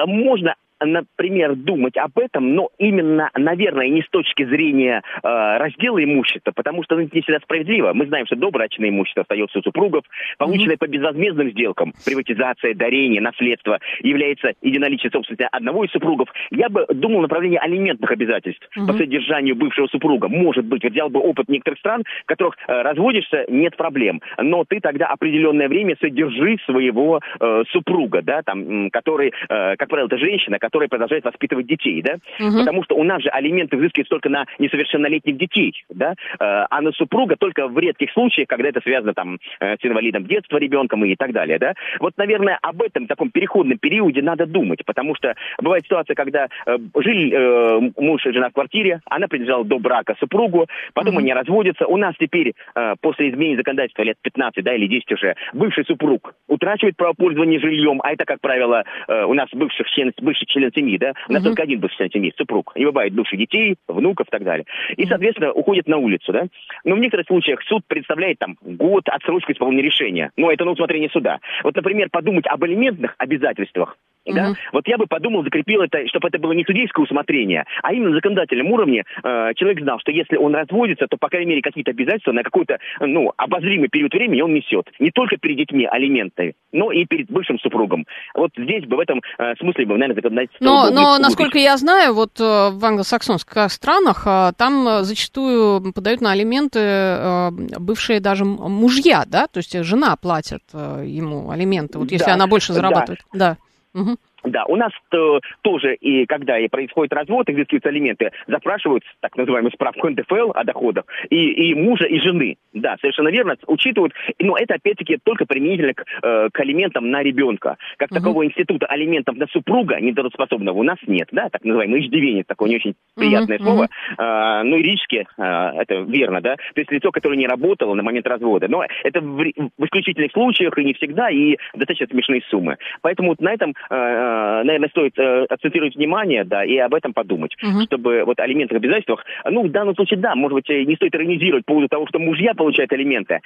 можно 0.07 0.55
например, 0.85 1.55
думать 1.55 1.97
об 1.97 2.19
этом, 2.19 2.55
но 2.55 2.71
именно, 2.79 3.31
наверное, 3.37 3.89
не 3.89 4.03
с 4.03 4.09
точки 4.09 4.45
зрения 4.45 5.03
э, 5.23 5.29
раздела 5.59 6.03
имущества, 6.03 6.53
потому 6.55 6.83
что 6.83 6.97
ну, 6.97 7.03
это 7.03 7.15
не 7.15 7.23
всегда 7.23 7.41
справедливо. 7.41 7.93
Мы 7.93 8.07
знаем, 8.07 8.27
что 8.27 8.37
добрачное 8.37 8.91
имущество 8.91 9.23
остается 9.23 9.59
у 9.59 9.63
супругов, 9.63 10.05
полученное 10.39 10.77
mm-hmm. 10.77 10.79
по 10.79 10.87
безвозмездным 10.89 11.51
сделкам, 11.51 11.93
приватизация, 12.05 12.75
дарение, 12.75 13.21
наследство, 13.21 13.79
является 14.01 14.53
единоличной 14.63 15.11
собственностью 15.11 15.49
одного 15.51 15.85
из 15.85 15.91
супругов. 15.91 16.29
Я 16.51 16.69
бы 16.69 16.87
думал 16.89 17.21
направление 17.21 17.61
алиментных 17.61 18.11
обязательств 18.11 18.67
mm-hmm. 18.77 18.87
по 18.87 18.93
содержанию 18.95 19.57
бывшего 19.57 19.87
супруга. 19.87 20.29
Может 20.29 20.65
быть, 20.65 20.85
взял 20.85 21.09
бы 21.09 21.21
опыт 21.21 21.49
некоторых 21.49 21.79
стран, 21.79 22.05
в 22.23 22.27
которых 22.27 22.57
э, 22.67 22.83
разводишься, 22.83 23.45
нет 23.49 23.77
проблем, 23.77 24.21
но 24.39 24.65
ты 24.65 24.81
тогда 24.81 25.07
определенное 25.07 25.69
время 25.69 25.97
содержи 26.01 26.59
своего 26.67 27.21
э, 27.41 27.63
супруга, 27.71 28.23
да, 28.23 28.43
там, 28.43 28.91
который, 28.91 29.33
э, 29.49 29.77
как 29.77 29.89
правило, 29.89 30.07
это 30.07 30.19
женщина, 30.19 30.59
которая 30.59 30.72
продолжает 30.81 31.25
воспитывать 31.25 31.67
детей, 31.67 32.03
да, 32.03 32.15
угу. 32.41 32.59
потому 32.59 32.85
что 32.85 32.97
у 32.97 33.05
нас 33.05 33.23
же 33.23 33.29
алименты 33.29 33.77
взыскиваются 33.77 34.11
только 34.11 34.29
на 34.29 34.47
несовершеннолетних 34.59 35.37
детей, 35.37 35.85
да, 35.89 36.13
э, 36.13 36.15
а 36.39 36.81
на 36.81 36.93
супруга 36.93 37.37
только 37.37 37.69
в 37.69 37.79
редких 37.79 38.11
случаях, 38.13 38.49
когда 38.49 38.69
это 38.69 38.81
связано 38.81 39.15
там 39.15 39.39
э, 39.61 39.77
с 39.77 39.85
инвалидом 39.85 40.27
детства 40.27 40.59
ребенком 40.59 41.05
и 41.05 41.17
так 41.17 41.33
далее, 41.33 41.59
да. 41.59 41.75
Вот, 42.01 42.15
наверное, 42.17 42.59
об 42.63 42.83
этом 42.83 43.07
таком 43.07 43.31
переходном 43.31 43.79
периоде 43.79 44.23
надо 44.23 44.47
думать, 44.47 44.85
потому 44.85 45.15
что 45.15 45.35
бывает 45.61 45.85
ситуация, 45.85 46.15
когда 46.15 46.49
э, 46.67 46.79
жили 46.97 47.33
э, 47.33 47.91
муж 47.97 48.25
и 48.27 48.33
жена 48.33 48.51
в 48.51 48.53
квартире, 48.53 49.01
она 49.07 49.29
принадлежала 49.29 49.65
до 49.65 49.79
брака 49.79 50.15
супругу, 50.19 50.67
потом 50.95 51.15
угу. 51.15 51.21
они 51.21 51.33
разводятся, 51.33 51.87
у 51.87 51.97
нас 51.97 52.15
теперь 52.19 52.55
э, 52.75 52.95
после 53.01 53.31
изменения 53.31 53.57
законодательства 53.57 54.03
лет 54.03 54.17
15, 54.23 54.65
да, 54.65 54.75
или 54.75 54.87
10 54.87 55.13
уже, 55.13 55.35
бывший 55.53 55.85
супруг 55.85 56.35
утрачивает 56.49 56.97
право 56.97 57.15
пользования 57.15 57.61
жильем, 57.61 58.01
а 58.03 58.13
это, 58.13 58.25
как 58.25 58.41
правило, 58.41 58.85
э, 59.09 59.25
у 59.25 59.35
нас 59.35 59.49
бывших 59.53 59.89
член, 59.91 60.13
бывший 60.21 60.47
член 60.47 60.62
член 60.63 60.73
семьи, 60.73 60.99
да, 60.99 61.13
у 61.29 61.33
нас 61.33 61.43
только 61.43 61.63
один 61.63 61.81
бывший 61.81 61.97
член 61.97 62.11
семьи, 62.11 62.35
супруг. 62.37 62.73
Не 62.77 62.85
бывает 62.85 63.13
бывших 63.13 63.39
детей, 63.39 63.77
внуков 63.89 64.29
и 64.29 64.31
так 64.31 64.45
далее. 64.45 64.67
И, 64.97 65.07
соответственно, 65.07 65.53
уходит 65.53 65.89
на 65.89 65.99
улицу, 65.99 66.33
да. 66.33 66.47
Но 66.85 66.95
в 66.95 66.99
некоторых 66.99 67.27
случаях 67.27 67.63
суд 67.63 67.83
представляет 67.87 68.39
там 68.39 68.57
год 68.63 69.09
отсрочку 69.09 69.53
исполнения 69.53 69.83
решения. 69.83 70.31
Но 70.37 70.51
это 70.51 70.65
на 70.65 70.73
усмотрение 70.73 71.11
суда. 71.11 71.39
Вот, 71.63 71.75
например, 71.75 72.09
подумать 72.11 72.47
об 72.47 72.65
элементных 72.65 73.15
обязательствах 73.19 73.97
Да? 74.27 74.55
Вот 74.73 74.87
я 74.87 74.99
бы 74.99 75.07
подумал, 75.07 75.43
закрепил 75.43 75.83
это, 75.83 76.07
чтобы 76.09 76.29
это 76.29 76.39
было 76.39 76.53
не 76.53 76.65
судейское 76.65 77.05
усмотрение, 77.05 77.65
а 77.83 77.93
именно 77.93 78.11
на 78.11 78.17
законодательном 78.17 78.71
уровне 78.71 79.05
э, 79.23 79.55
человек 79.57 79.81
знал, 79.81 79.99
что 80.01 80.13
если 80.13 80.37
он 80.37 80.55
разводится, 80.55 81.07
то, 81.09 81.17
по 81.17 81.29
крайней 81.29 81.51
мере, 81.51 81.63
какие-то 81.63 81.91
обязательства 81.91 82.33
на 82.33 82.43
какой-то, 82.43 82.79
ну, 83.01 83.33
обозримый 83.37 83.89
период 83.89 84.13
времени 84.13 84.41
он 84.41 84.55
несет. 84.55 84.89
Не 84.99 85.11
только 85.11 85.37
перед 85.37 85.57
детьми 85.57 85.87
алименты, 85.87 86.55
но 86.73 86.93
и 86.93 87.05
перед 87.05 87.31
бывшим 87.31 87.59
супругом. 87.59 88.07
Вот 88.35 88.51
здесь 88.57 88.85
бы 88.85 88.97
в 88.97 89.01
этом 89.01 89.23
э, 89.39 89.55
смысле 89.59 89.87
бы, 89.87 89.95
наверное, 89.95 90.17
законодательство... 90.17 90.65
Но, 90.65 90.91
но 90.91 91.19
насколько 91.19 91.59
я 91.59 91.77
знаю, 91.77 92.15
вот 92.15 92.41
э, 92.41 92.71
в 92.71 92.85
англосаксонских 92.85 93.71
странах 93.71 94.23
э, 94.27 94.53
там 94.57 94.87
э, 94.87 95.03
зачастую 95.03 95.93
подают 95.93 96.21
на 96.21 96.33
алименты 96.33 96.79
э, 96.81 97.51
бывшие 97.79 98.21
даже 98.21 98.45
мужья, 98.45 99.25
да? 99.27 99.47
То 99.49 99.59
есть 99.59 99.77
жена 99.85 100.17
платит 100.17 100.63
э, 100.73 101.05
ему 101.07 101.51
алименты, 101.51 101.99
вот 101.99 102.11
если 102.11 102.27
да, 102.27 102.35
она 102.35 102.47
больше 102.47 102.73
зарабатывает. 102.73 103.21
Да. 103.33 103.51
да. 103.51 103.57
Угу. 103.95 104.17
Да, 104.45 104.65
у 104.67 104.77
нас 104.77 104.93
-то, 105.11 105.41
тоже, 105.63 105.95
и 105.95 106.27
когда 106.27 106.59
и 106.59 106.69
происходит 106.69 107.13
развод, 107.13 107.49
изыскиваются 107.49 107.89
алименты, 107.89 108.31
запрашивают 108.47 109.05
так 109.21 109.37
называемую 109.37 109.73
справку 109.73 110.09
НДФЛ 110.09 110.53
о 110.55 110.65
доходах 110.65 111.05
и, 111.31 111.71
и 111.71 111.75
мужа, 111.75 112.07
и 112.07 112.19
жены. 112.21 112.57
Да, 112.73 112.97
совершенно 113.01 113.29
верно, 113.29 113.57
учитывают. 113.67 114.13
Но 114.39 114.57
это, 114.57 114.75
опять-таки, 114.75 115.19
только 115.23 115.47
применительно 115.47 115.95
к, 115.95 116.05
э, 116.23 116.49
к 116.53 116.61
алиментам 116.61 117.11
на 117.11 117.23
ребенка. 117.23 117.77
Как 117.99 118.11
угу. 118.11 118.19
такого 118.19 118.45
института 118.45 118.87
алиментов 118.87 119.37
на 119.37 119.47
супруга 119.47 120.01
недороспособного 120.01 120.79
у 120.79 120.83
нас 120.83 120.99
нет, 121.07 121.29
да, 121.33 121.49
так 121.49 121.65
называемый 121.65 122.01
иждивенец, 122.01 122.47
такое 122.47 122.69
не 122.71 122.77
очень 122.77 122.95
приятное 123.15 123.59
угу. 123.59 123.65
слово. 123.65 123.89
Э, 124.19 124.63
ну, 124.65 124.77
юридически 124.77 125.27
э, 125.37 125.43
это 125.43 125.95
верно, 126.09 126.41
да. 126.41 126.57
То 126.57 126.81
есть 126.81 126.91
лицо, 126.91 127.11
которое 127.11 127.37
не 127.37 127.47
работало 127.47 127.95
на 127.95 128.03
момент 128.03 128.27
развода. 128.27 128.67
Но 128.69 128.85
это 129.05 129.21
в, 129.21 129.39
в 129.39 129.85
исключительных 129.85 130.33
случаях 130.33 130.77
и 130.79 130.85
не 130.85 130.95
всегда, 130.95 131.31
и 131.31 131.57
достаточно 131.75 132.07
смешные 132.09 132.43
суммы. 132.51 132.77
Поэтому 133.03 133.31
вот 133.31 133.41
на 133.41 133.53
этом 133.53 133.75
э, 133.91 134.32
наверное, 134.65 134.89
стоит 134.89 135.19
акцентировать 135.19 135.97
внимание, 135.97 136.45
да, 136.45 136.65
и 136.65 136.77
об 136.79 136.95
этом 136.95 137.13
подумать, 137.13 137.55
угу. 137.63 137.83
чтобы 137.83 138.25
вот 138.25 138.39
алиментах 138.41 138.77
обязательствах, 138.79 139.25
ну, 139.45 139.65
в 139.67 139.71
данном 139.71 139.95
случае, 139.95 140.21
да, 140.21 140.35
может 140.35 140.55
быть, 140.55 140.69
не 140.69 140.97
стоит 140.97 141.15
иронизировать 141.15 141.65
по 141.65 141.73
поводу 141.73 141.89
того, 141.89 142.07
что 142.07 142.19
мужья 142.19 142.55
получают 142.55 142.93
алименты. 142.93 143.41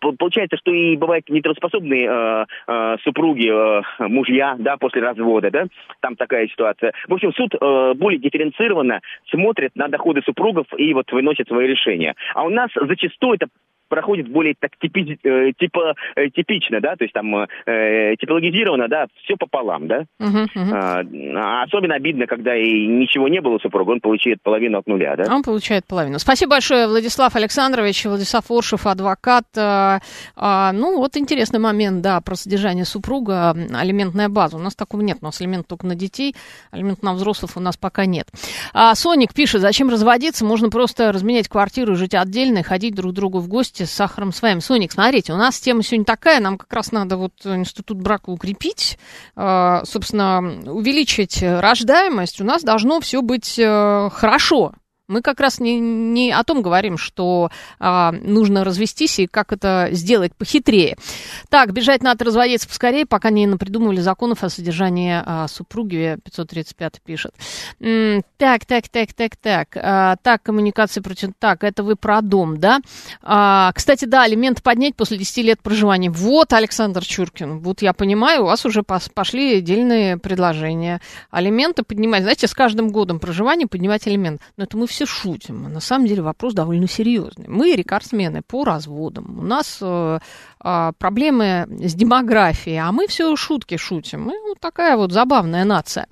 Получается, 0.00 0.56
что 0.56 0.72
и 0.72 0.96
бывают 0.96 1.28
нетрудоспособные 1.28 2.06
э, 2.08 2.44
э, 2.66 2.96
супруги, 3.04 3.50
э, 3.50 3.82
мужья, 4.08 4.56
да, 4.58 4.78
после 4.78 5.02
развода, 5.02 5.50
да, 5.50 5.66
там 6.00 6.16
такая 6.16 6.48
ситуация. 6.48 6.92
В 7.06 7.12
общем, 7.12 7.32
суд 7.34 7.54
э, 7.54 7.94
более 7.94 8.18
дифференцированно 8.18 9.00
смотрит 9.30 9.72
на 9.76 9.88
доходы 9.88 10.22
супругов 10.24 10.66
и 10.76 10.94
вот 10.94 11.12
выносит 11.12 11.48
свои 11.48 11.66
решения. 11.66 12.14
А 12.34 12.44
у 12.44 12.48
нас 12.48 12.70
зачастую 12.74 13.34
это 13.34 13.48
проходит 13.90 14.28
более 14.28 14.54
так 14.58 14.70
типи, 14.80 15.18
э, 15.22 15.52
типа, 15.58 15.94
э, 16.16 16.30
типично, 16.30 16.80
да, 16.80 16.96
то 16.96 17.04
есть 17.04 17.12
там 17.12 17.36
э, 17.36 18.14
типологизировано, 18.18 18.88
да, 18.88 19.06
все 19.24 19.36
пополам, 19.36 19.88
да. 19.88 20.04
Uh-huh, 20.20 20.46
uh-huh. 20.56 21.36
А, 21.36 21.62
особенно 21.64 21.96
обидно, 21.96 22.26
когда 22.26 22.56
и 22.56 22.86
ничего 22.86 23.28
не 23.28 23.40
было 23.40 23.56
у 23.56 23.58
супруга, 23.58 23.90
он 23.90 24.00
получает 24.00 24.40
половину 24.42 24.78
от 24.78 24.86
нуля, 24.86 25.16
да. 25.16 25.34
Он 25.34 25.42
получает 25.42 25.84
половину. 25.86 26.18
Спасибо 26.18 26.52
большое, 26.52 26.86
Владислав 26.86 27.34
Александрович, 27.36 28.04
Владислав 28.04 28.50
Оршев, 28.50 28.86
адвокат. 28.86 29.44
А, 29.58 29.98
а, 30.36 30.72
ну, 30.72 30.98
вот 30.98 31.16
интересный 31.16 31.58
момент, 31.58 32.00
да, 32.00 32.20
про 32.20 32.36
содержание 32.36 32.84
супруга, 32.84 33.50
алиментная 33.50 34.28
база. 34.28 34.56
У 34.56 34.60
нас 34.60 34.76
такого 34.76 35.02
нет, 35.02 35.18
у 35.20 35.24
нас 35.24 35.40
алимент 35.40 35.66
только 35.66 35.86
на 35.86 35.96
детей, 35.96 36.34
алимент 36.70 37.02
на 37.02 37.14
взрослых 37.14 37.56
у 37.56 37.60
нас 37.60 37.76
пока 37.76 38.06
нет. 38.06 38.28
А, 38.72 38.94
Соник 38.94 39.34
пишет, 39.34 39.60
зачем 39.60 39.90
разводиться, 39.90 40.44
можно 40.44 40.70
просто 40.70 41.10
разменять 41.10 41.48
квартиру, 41.48 41.96
жить 41.96 42.14
отдельно 42.14 42.58
и 42.58 42.62
ходить 42.62 42.94
друг 42.94 43.12
к 43.12 43.14
другу 43.14 43.40
в 43.40 43.48
гости 43.48 43.79
вместе 43.80 43.86
с 43.86 43.96
сахаром 43.96 44.32
с 44.32 44.42
вами. 44.42 44.60
Соник, 44.60 44.92
смотрите, 44.92 45.32
у 45.32 45.36
нас 45.36 45.58
тема 45.58 45.82
сегодня 45.82 46.04
такая, 46.04 46.40
нам 46.40 46.58
как 46.58 46.72
раз 46.72 46.92
надо 46.92 47.16
вот 47.16 47.32
институт 47.44 47.98
брака 47.98 48.30
укрепить, 48.30 48.98
э, 49.36 49.80
собственно, 49.84 50.40
увеличить 50.70 51.42
рождаемость, 51.42 52.40
у 52.40 52.44
нас 52.44 52.62
должно 52.62 53.00
все 53.00 53.22
быть 53.22 53.58
э, 53.58 54.10
хорошо. 54.12 54.72
Мы 55.10 55.22
как 55.22 55.40
раз 55.40 55.58
не, 55.58 55.80
не 55.80 56.30
о 56.30 56.44
том 56.44 56.62
говорим, 56.62 56.96
что 56.96 57.50
а, 57.80 58.12
нужно 58.12 58.62
развестись 58.62 59.18
и 59.18 59.26
как 59.26 59.52
это 59.52 59.88
сделать 59.90 60.34
похитрее. 60.36 60.96
Так, 61.48 61.72
бежать 61.72 62.04
надо 62.04 62.24
разводиться 62.24 62.68
поскорее, 62.68 63.06
пока 63.06 63.30
не 63.30 63.48
напридумывали 63.48 64.00
законов 64.00 64.44
о 64.44 64.48
содержании 64.48 65.20
а, 65.26 65.48
супруги, 65.48 66.16
535 66.24 67.00
пишет. 67.02 67.32
Так, 67.80 68.66
так, 68.66 68.88
так, 68.88 69.12
так, 69.12 69.36
так. 69.36 69.68
А, 69.74 70.14
так, 70.22 70.44
коммуникация 70.44 71.02
против... 71.02 71.30
Так, 71.40 71.64
это 71.64 71.82
вы 71.82 71.96
про 71.96 72.20
дом, 72.20 72.60
да? 72.60 72.78
А, 73.20 73.72
кстати, 73.74 74.04
да, 74.04 74.22
алимент 74.22 74.62
поднять 74.62 74.94
после 74.94 75.18
10 75.18 75.38
лет 75.38 75.60
проживания. 75.60 76.10
Вот, 76.10 76.52
Александр 76.52 77.04
Чуркин, 77.04 77.58
вот 77.58 77.82
я 77.82 77.92
понимаю, 77.94 78.42
у 78.42 78.46
вас 78.46 78.64
уже 78.64 78.84
пошли 78.84 79.58
отдельные 79.58 80.18
предложения. 80.18 81.00
Алименты 81.32 81.82
поднимать, 81.82 82.22
знаете, 82.22 82.46
с 82.46 82.54
каждым 82.54 82.90
годом 82.90 83.18
проживания 83.18 83.66
поднимать 83.66 84.06
алимент. 84.06 84.40
Но 84.56 84.64
это 84.64 84.76
мы 84.76 84.86
все 84.86 84.99
все 85.00 85.06
шутим. 85.06 85.62
На 85.62 85.80
самом 85.80 86.06
деле 86.06 86.22
вопрос 86.22 86.52
довольно 86.52 86.86
серьезный. 86.86 87.46
Мы 87.48 87.74
рекордсмены 87.74 88.42
по 88.42 88.64
разводам. 88.64 89.38
У 89.38 89.42
нас 89.42 89.78
э, 89.80 90.18
проблемы 90.60 91.66
с 91.70 91.94
демографией, 91.94 92.78
а 92.78 92.92
мы 92.92 93.06
все 93.06 93.34
шутки 93.36 93.76
шутим. 93.76 94.22
Мы 94.22 94.34
вот 94.48 94.60
такая 94.60 94.96
вот 94.96 95.12
забавная 95.12 95.64
нация. 95.64 96.06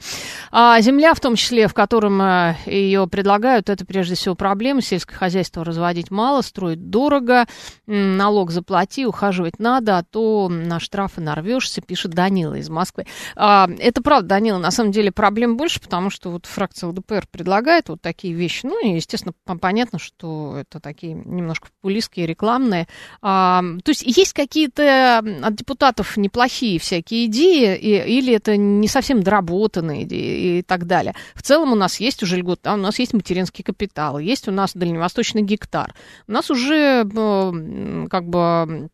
А 0.51 0.81
земля, 0.81 1.15
в 1.15 1.21
том 1.21 1.37
числе, 1.37 1.69
в 1.69 1.75
котором 1.75 2.21
э, 2.23 2.57
ее 2.67 3.07
предлагают, 3.07 3.69
это 3.69 3.85
прежде 3.85 4.15
всего 4.15 4.35
проблема. 4.35 4.81
Сельское 4.81 5.17
хозяйство 5.17 5.65
разводить 5.65 6.11
мало, 6.11 6.41
строить 6.43 6.91
дорого, 6.91 7.47
налог 7.87 8.51
заплати, 8.51 9.07
ухаживать 9.07 9.59
надо, 9.59 9.99
а 9.99 10.03
то 10.03 10.49
на 10.49 10.81
штрафы 10.81 11.21
нарвешься, 11.21 11.83
пишет 11.83 12.13
Данила 12.13 12.55
из 12.55 12.71
Москвы. 12.71 13.07
А, 13.37 13.69
это 13.79 14.03
правда, 14.03 14.29
Данила, 14.29 14.59
на 14.59 14.71
самом 14.71 14.93
деле 14.93 15.13
проблем 15.13 15.57
больше, 15.57 15.81
потому 15.81 16.11
что 16.11 16.31
вот 16.31 16.47
фракция 16.47 16.89
ЛДПР 16.89 17.27
предлагает 17.31 17.89
вот 17.89 18.01
такие 18.01 18.33
вещи. 18.33 18.65
Ну, 18.65 18.83
и, 18.83 18.95
естественно, 18.95 19.35
понятно, 19.61 19.99
что 19.99 20.57
это 20.57 20.81
такие 20.81 21.13
немножко 21.13 21.69
популистские, 21.69 22.27
рекламные. 22.27 22.89
А, 23.21 23.63
то 23.85 23.91
есть 23.91 24.03
есть 24.03 24.33
какие-то 24.39 25.19
от 25.19 25.55
депутатов 25.57 26.17
неплохие 26.17 26.79
всякие 26.79 27.27
идеи, 27.27 27.77
и, 27.77 28.19
или 28.19 28.33
это 28.33 28.57
не 28.57 28.87
совсем 28.87 29.23
доработанные 29.23 30.05
идеи 30.05 30.59
и 30.59 30.63
так 30.63 30.87
далее. 30.87 31.15
В 31.35 31.43
целом 31.43 31.73
у 31.73 31.75
нас 31.75 31.99
есть 31.99 32.23
уже 32.23 32.37
льгот, 32.37 32.61
а 32.63 32.75
у 32.75 32.77
нас 32.77 33.01
есть 33.01 33.15
материнский 33.15 33.65
капитал, 33.65 34.21
есть 34.21 34.47
у 34.47 34.53
нас 34.53 34.75
дальневосточный 34.75 35.43
гектар. 35.43 35.93
У 36.29 36.33
нас 36.33 36.51
уже 36.51 37.05
как 38.11 38.29
бы 38.29 38.89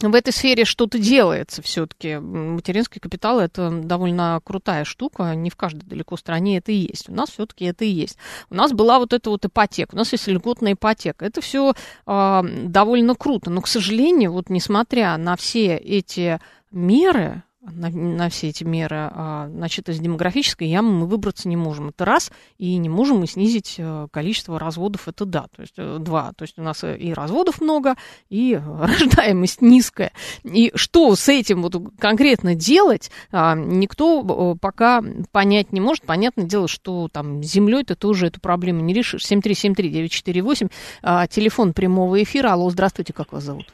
в 0.00 0.14
этой 0.14 0.32
сфере 0.32 0.64
что-то 0.64 0.98
делается 0.98 1.62
все-таки. 1.62 2.16
Материнский 2.16 3.00
капитал 3.00 3.40
это 3.40 3.70
довольно 3.70 4.40
крутая 4.44 4.84
штука, 4.84 5.34
не 5.34 5.50
в 5.50 5.56
каждой 5.56 5.84
далеко 5.84 6.16
стране 6.16 6.58
это 6.58 6.72
и 6.72 6.86
есть. 6.90 7.08
У 7.08 7.12
нас 7.12 7.30
все-таки 7.30 7.64
это 7.64 7.84
и 7.84 7.88
есть. 7.88 8.18
У 8.50 8.54
нас 8.54 8.72
была 8.72 8.98
вот 8.98 9.12
эта 9.12 9.30
вот 9.30 9.44
ипотека, 9.44 9.94
у 9.94 9.98
нас 9.98 10.12
есть 10.12 10.26
льготная 10.26 10.72
ипотека. 10.72 11.24
Это 11.24 11.40
все 11.40 11.70
э, 11.70 11.74
а, 12.06 12.42
довольно 12.42 13.14
круто, 13.14 13.50
но, 13.50 13.60
к 13.60 13.68
сожалению, 13.68 14.32
вот 14.32 14.50
несмотря 14.50 15.16
на 15.16 15.36
все 15.36 15.76
эти 15.76 16.40
меры, 16.70 17.44
на, 17.70 17.88
на 17.90 18.28
все 18.28 18.48
эти 18.48 18.64
меры, 18.64 19.10
а, 19.12 19.48
значит, 19.48 19.88
из 19.88 19.98
демографической 19.98 20.68
ямы 20.68 20.92
мы 20.92 21.06
выбраться 21.06 21.48
не 21.48 21.56
можем. 21.56 21.88
Это 21.88 22.04
раз, 22.04 22.30
и 22.58 22.76
не 22.76 22.88
можем 22.88 23.18
мы 23.18 23.26
снизить 23.26 23.76
э, 23.78 24.08
количество 24.10 24.58
разводов, 24.58 25.08
это 25.08 25.24
да, 25.24 25.46
то 25.54 25.62
есть 25.62 25.74
э, 25.76 25.98
два. 25.98 26.32
То 26.36 26.42
есть 26.42 26.58
у 26.58 26.62
нас 26.62 26.84
и 26.84 27.12
разводов 27.12 27.60
много, 27.60 27.96
и 28.28 28.60
рождаемость 28.80 29.62
низкая. 29.62 30.12
И 30.42 30.72
что 30.74 31.14
с 31.16 31.28
этим 31.28 31.62
вот 31.62 31.74
конкретно 31.98 32.54
делать, 32.54 33.10
а, 33.30 33.54
никто 33.54 34.56
пока 34.60 35.02
понять 35.32 35.72
не 35.72 35.80
может. 35.80 36.04
Понятное 36.04 36.44
дело, 36.44 36.68
что 36.68 37.08
там 37.08 37.42
землей 37.42 37.84
ты 37.84 37.94
тоже 37.94 38.26
эту 38.26 38.40
проблему 38.40 38.80
не 38.80 38.92
решишь. 38.92 39.24
7373948, 39.24 40.70
а, 41.02 41.26
телефон 41.26 41.72
прямого 41.72 42.22
эфира. 42.22 42.52
Алло, 42.52 42.70
здравствуйте, 42.70 43.12
как 43.12 43.32
вас 43.32 43.44
зовут? 43.44 43.66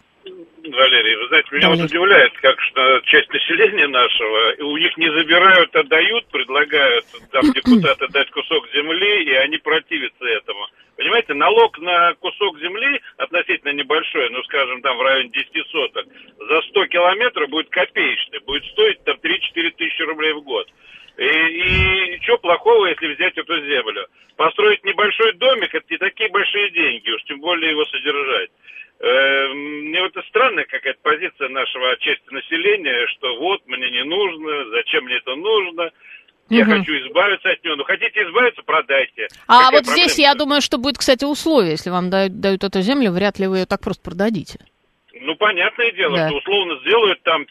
Валерий, 0.63 1.17
вы 1.17 1.29
знаете, 1.29 1.49
меня 1.53 1.69
Валерий. 1.69 1.83
вот 1.83 1.91
удивляет, 1.91 2.33
как 2.41 2.61
что 2.61 3.01
часть 3.05 3.33
населения 3.33 3.87
нашего, 3.89 4.55
у 4.65 4.77
них 4.77 4.97
не 4.97 5.11
забирают, 5.13 5.75
а 5.75 5.83
дают, 5.85 6.27
предлагают 6.27 7.05
там 7.33 7.43
депутаты 7.55 8.09
дать 8.09 8.31
кусок 8.31 8.69
земли, 8.75 9.25
и 9.25 9.33
они 9.35 9.59
противятся 9.59 10.25
этому. 10.25 10.67
Понимаете, 10.97 11.35
налог 11.35 11.79
на 11.79 12.15
кусок 12.15 12.59
земли 12.59 13.01
относительно 13.17 13.73
небольшой, 13.73 14.29
ну, 14.31 14.43
скажем, 14.45 14.83
там 14.83 14.99
в 14.99 15.03
районе 15.03 15.31
10 15.31 15.67
соток, 15.69 16.07
за 16.39 16.61
100 16.61 16.87
километров 16.87 17.49
будет 17.49 17.71
копеечный, 17.71 18.41
будет 18.41 18.65
стоить 18.67 19.03
там 19.05 19.17
3-4 19.17 19.71
тысячи 19.79 20.03
рублей 20.03 20.33
в 20.35 20.43
год. 20.43 20.69
И, 21.17 21.25
и 21.25 22.21
что 22.23 22.39
плохого, 22.39 22.87
если 22.87 23.15
взять 23.15 23.37
эту 23.37 23.57
землю? 23.65 24.07
Построить 24.37 24.85
небольшой 24.85 25.33
домик, 25.35 25.75
это 25.75 25.85
не 25.91 25.99
такие 25.99 26.31
большие 26.31 26.71
деньги, 26.71 27.11
уж 27.11 27.23
тем 27.25 27.41
более 27.41 27.71
его 27.71 27.85
содержать. 27.87 28.51
Э, 29.01 29.49
мне 29.55 30.03
вот 30.03 30.15
это 30.15 30.23
странная 30.29 30.65
какая-то 30.65 31.01
позиция 31.03 31.49
нашего 31.49 31.97
части 32.01 32.31
населения, 32.31 33.07
что 33.17 33.39
вот 33.39 33.67
мне 33.67 33.91
не 33.91 34.05
нужно, 34.05 34.71
зачем 34.71 35.05
мне 35.05 35.17
это 35.17 35.35
нужно. 35.37 35.91
Я 36.51 36.65
угу. 36.65 36.73
хочу 36.73 36.93
избавиться 36.93 37.49
от 37.49 37.65
него. 37.65 37.77
Ну, 37.77 37.85
хотите 37.85 38.23
избавиться, 38.25 38.63
продайте. 38.63 39.29
А 39.47 39.67
Какая 39.67 39.71
вот 39.71 39.87
здесь, 39.87 40.19
я 40.19 40.35
думаю, 40.35 40.61
что 40.61 40.79
будет, 40.79 40.99
кстати, 40.99 41.25
условие. 41.25 41.73
Если 41.73 41.91
вам 41.91 42.11
дают, 42.11 42.41
дают 42.41 42.65
эту 42.65 42.83
землю, 42.83 43.13
вряд 43.13 43.39
ли 43.39 43.47
вы 43.47 43.59
ее 43.59 43.67
так 43.67 43.81
просто 43.81 44.03
продадите. 44.03 44.59
Ну, 45.21 45.37
понятное 45.37 45.93
дело, 45.93 46.17
да. 46.17 46.29
что 46.29 46.39
условно 46.39 46.81
сделают 46.81 47.23
там 47.23 47.43
5-10 47.43 47.47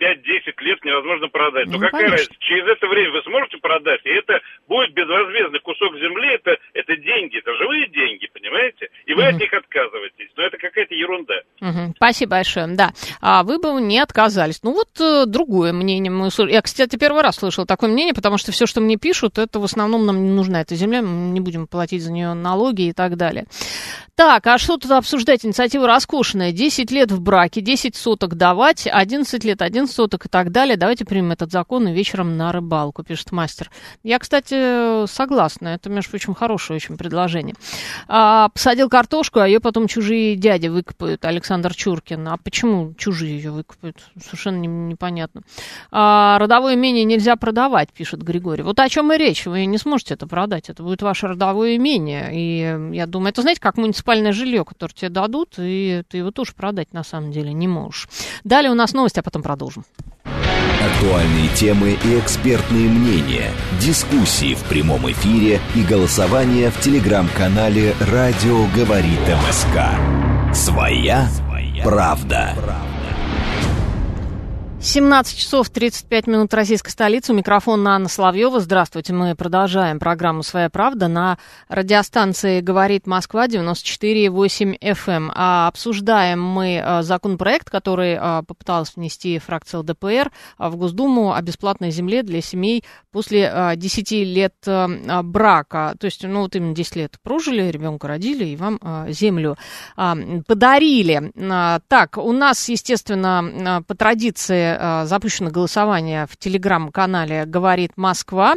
лет 0.61 0.83
невозможно 0.83 1.27
продать. 1.27 1.67
Ну, 1.67 1.73
Но 1.73 1.79
какая 1.79 2.09
конечно. 2.09 2.17
разница? 2.17 2.35
Через 2.39 2.65
это 2.67 2.87
время 2.87 3.11
вы 3.11 3.21
сможете 3.23 3.57
продать, 3.57 4.01
и 4.05 4.09
это 4.09 4.41
будет 4.67 4.93
безвозмездный 4.93 5.59
кусок 5.59 5.93
земли, 5.95 6.33
это, 6.33 6.57
это 6.73 6.95
деньги, 6.97 7.37
это 7.37 7.53
живые 7.55 7.87
деньги, 7.89 8.27
понимаете? 8.33 8.89
И 9.05 9.13
вы 9.13 9.21
угу. 9.21 9.29
от 9.29 9.35
них 9.39 9.53
отказываетесь. 9.53 10.29
Но 10.35 10.43
это 10.43 10.57
какая-то 10.57 10.95
ерунда. 10.95 11.35
Угу. 11.61 11.93
Спасибо 11.95 12.31
большое, 12.31 12.67
да. 12.75 12.89
А 13.21 13.43
вы 13.43 13.59
бы 13.59 13.79
не 13.81 13.99
отказались. 13.99 14.63
Ну, 14.63 14.73
вот 14.73 14.89
э, 14.99 15.25
другое 15.27 15.71
мнение. 15.71 16.11
Мы... 16.11 16.29
Я, 16.49 16.61
кстати, 16.61 16.97
первый 16.97 17.21
раз 17.21 17.37
слышал 17.37 17.67
такое 17.67 17.89
мнение, 17.89 18.15
потому 18.15 18.37
что 18.39 18.51
все, 18.51 18.65
что 18.65 18.81
мне 18.81 18.97
пишут, 18.97 19.37
это 19.37 19.59
в 19.59 19.63
основном 19.63 20.07
нам 20.07 20.23
не 20.23 20.31
нужна 20.31 20.61
эта 20.61 20.73
земля, 20.73 21.03
мы 21.03 21.31
не 21.33 21.39
будем 21.39 21.67
платить 21.67 22.01
за 22.01 22.11
нее 22.11 22.33
налоги 22.33 22.89
и 22.89 22.93
так 22.93 23.15
далее. 23.15 23.45
Так, 24.19 24.47
а 24.47 24.57
что 24.57 24.75
тут 24.75 24.91
обсуждать? 24.91 25.45
Инициатива 25.45 25.87
роскошная. 25.87 26.51
10 26.51 26.91
лет 26.91 27.09
в 27.09 27.21
браке, 27.21 27.61
10 27.61 27.95
соток 27.95 28.35
давать, 28.35 28.85
11 28.85 29.45
лет, 29.45 29.61
11 29.61 29.95
соток 29.95 30.25
и 30.25 30.27
так 30.27 30.51
далее. 30.51 30.75
Давайте 30.75 31.05
примем 31.05 31.31
этот 31.31 31.53
закон 31.53 31.87
и 31.87 31.93
вечером 31.93 32.35
на 32.35 32.51
рыбалку, 32.51 33.01
пишет 33.01 33.31
мастер. 33.31 33.71
Я, 34.03 34.19
кстати, 34.19 35.07
согласна. 35.07 35.69
Это, 35.69 35.89
между 35.89 36.09
прочим, 36.09 36.35
хорошее 36.35 36.75
очень 36.75 36.97
предложение. 36.97 37.55
А, 38.09 38.49
посадил 38.49 38.89
картошку, 38.89 39.39
а 39.39 39.47
ее 39.47 39.61
потом 39.61 39.87
чужие 39.87 40.35
дяди 40.35 40.67
выкопают. 40.67 41.23
Александр 41.23 41.73
Чуркин. 41.73 42.27
А 42.27 42.35
почему 42.35 42.93
чужие 42.95 43.37
ее 43.37 43.51
выкопают? 43.51 44.03
Совершенно 44.21 44.57
не, 44.57 44.67
непонятно. 44.67 45.43
А, 45.91 46.37
родовое 46.39 46.73
имение 46.73 47.05
нельзя 47.05 47.37
продавать, 47.37 47.93
пишет 47.93 48.21
Григорий. 48.21 48.63
Вот 48.63 48.81
о 48.81 48.89
чем 48.89 49.13
и 49.13 49.17
речь. 49.17 49.45
Вы 49.45 49.63
не 49.63 49.77
сможете 49.77 50.15
это 50.15 50.27
продать. 50.27 50.69
Это 50.69 50.83
будет 50.83 51.01
ваше 51.01 51.27
родовое 51.27 51.77
имение. 51.77 52.31
И 52.33 52.95
я 52.97 53.05
думаю, 53.05 53.29
это 53.29 53.43
знаете, 53.43 53.61
как 53.61 53.77
муниципальное 53.77 54.08
муниципальное 54.09 54.33
жилье, 54.33 54.65
которое 54.65 54.93
тебе 54.93 55.09
дадут, 55.09 55.55
и 55.57 56.03
ты 56.07 56.17
его 56.17 56.31
тоже 56.31 56.53
продать 56.53 56.93
на 56.93 57.03
самом 57.03 57.31
деле 57.31 57.53
не 57.53 57.67
можешь. 57.67 58.07
Далее 58.43 58.71
у 58.71 58.75
нас 58.75 58.93
новости, 58.93 59.19
а 59.19 59.23
потом 59.23 59.43
продолжим. 59.43 59.85
Актуальные 60.25 61.49
темы 61.55 61.97
и 62.03 62.19
экспертные 62.19 62.89
мнения, 62.89 63.51
дискуссии 63.79 64.55
в 64.55 64.63
прямом 64.63 65.09
эфире 65.11 65.59
и 65.75 65.83
голосование 65.83 66.71
в 66.71 66.79
телеграм-канале 66.79 67.93
«Радио 68.11 68.65
говорит 68.75 69.19
МСК». 69.27 70.55
Своя 70.55 71.29
правда. 71.83 72.55
17 74.81 75.37
часов 75.37 75.69
35 75.69 76.27
минут 76.27 76.53
российской 76.53 76.91
столицы. 76.91 77.33
У 77.33 77.35
микрофона 77.35 77.95
Анна 77.95 78.07
Соловьева. 78.07 78.61
Здравствуйте. 78.61 79.11
Мы 79.11 79.35
продолжаем 79.35 79.99
программу 79.99 80.41
«Своя 80.41 80.69
правда» 80.69 81.09
на 81.09 81.37
радиостанции 81.67 82.61
«Говорит 82.61 83.05
Москва» 83.05 83.47
94,8 83.47 84.79
FM. 84.79 85.31
А 85.35 85.67
обсуждаем 85.67 86.41
мы 86.41 86.79
а, 86.81 87.03
законопроект, 87.03 87.69
который 87.69 88.15
а, 88.17 88.43
попыталась 88.43 88.95
внести 88.95 89.37
фракция 89.37 89.81
ЛДПР 89.81 90.31
в 90.57 90.75
Госдуму 90.77 91.33
о 91.33 91.41
бесплатной 91.41 91.91
земле 91.91 92.23
для 92.23 92.41
семей 92.41 92.85
после 93.11 93.73
10 93.75 94.11
лет 94.11 94.53
брака. 94.65 95.95
То 95.99 96.05
есть, 96.05 96.23
ну, 96.23 96.41
вот 96.41 96.55
именно 96.55 96.73
10 96.73 96.95
лет 96.95 97.17
прожили, 97.21 97.69
ребенка 97.69 98.07
родили 98.07 98.45
и 98.45 98.55
вам 98.55 98.79
землю 99.09 99.57
подарили. 99.95 101.33
Так, 101.87 102.17
у 102.17 102.31
нас, 102.31 102.69
естественно, 102.69 103.83
по 103.85 103.95
традиции 103.95 104.68
э, 104.77 105.05
запущено 105.05 105.49
голосование 105.49 106.27
в 106.27 106.37
телеграм-канале 106.37 107.45
«Говорит 107.45 107.93
Москва». 107.95 108.55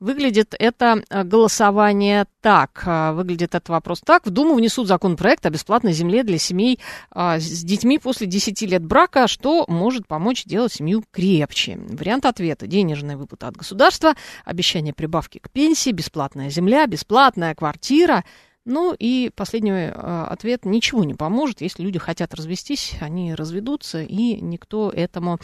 Выглядит 0.00 0.54
это 0.58 1.02
э, 1.08 1.24
голосование 1.24 2.26
так. 2.40 2.82
Э, 2.86 3.12
выглядит 3.12 3.54
этот 3.54 3.68
вопрос 3.68 4.00
так. 4.00 4.26
В 4.26 4.30
Думу 4.30 4.54
внесут 4.54 4.88
законопроект 4.88 5.44
о 5.46 5.50
бесплатной 5.50 5.92
земле 5.92 6.22
для 6.22 6.38
семей 6.38 6.80
с 7.14 7.64
детьми 7.64 7.98
после 7.98 8.26
10 8.26 8.62
лет 8.62 8.84
брака, 8.84 9.28
что 9.28 9.64
может 9.68 10.06
помочь 10.06 10.44
делать 10.44 10.72
семью 10.72 11.04
крепче. 11.10 11.78
Вариант 11.88 12.26
ответа. 12.26 12.66
Денежная 12.66 13.16
выплата 13.16 13.48
от 13.48 13.56
государства, 13.56 14.14
обещание 14.44 14.94
прибавки 14.94 15.38
к 15.38 15.50
пенсии, 15.50 15.90
бесплатная 15.90 16.50
земля, 16.50 16.86
бесплатная 16.86 17.54
квартира– 17.54 18.24
ну 18.64 18.94
и 18.96 19.30
последний 19.34 19.72
э, 19.72 19.90
ответ. 19.90 20.64
Ничего 20.64 21.02
не 21.04 21.14
поможет. 21.14 21.60
Если 21.60 21.82
люди 21.82 21.98
хотят 21.98 22.32
развестись, 22.34 22.94
они 23.00 23.34
разведутся, 23.34 24.02
и 24.02 24.40
никто 24.40 24.90
этому 24.90 25.38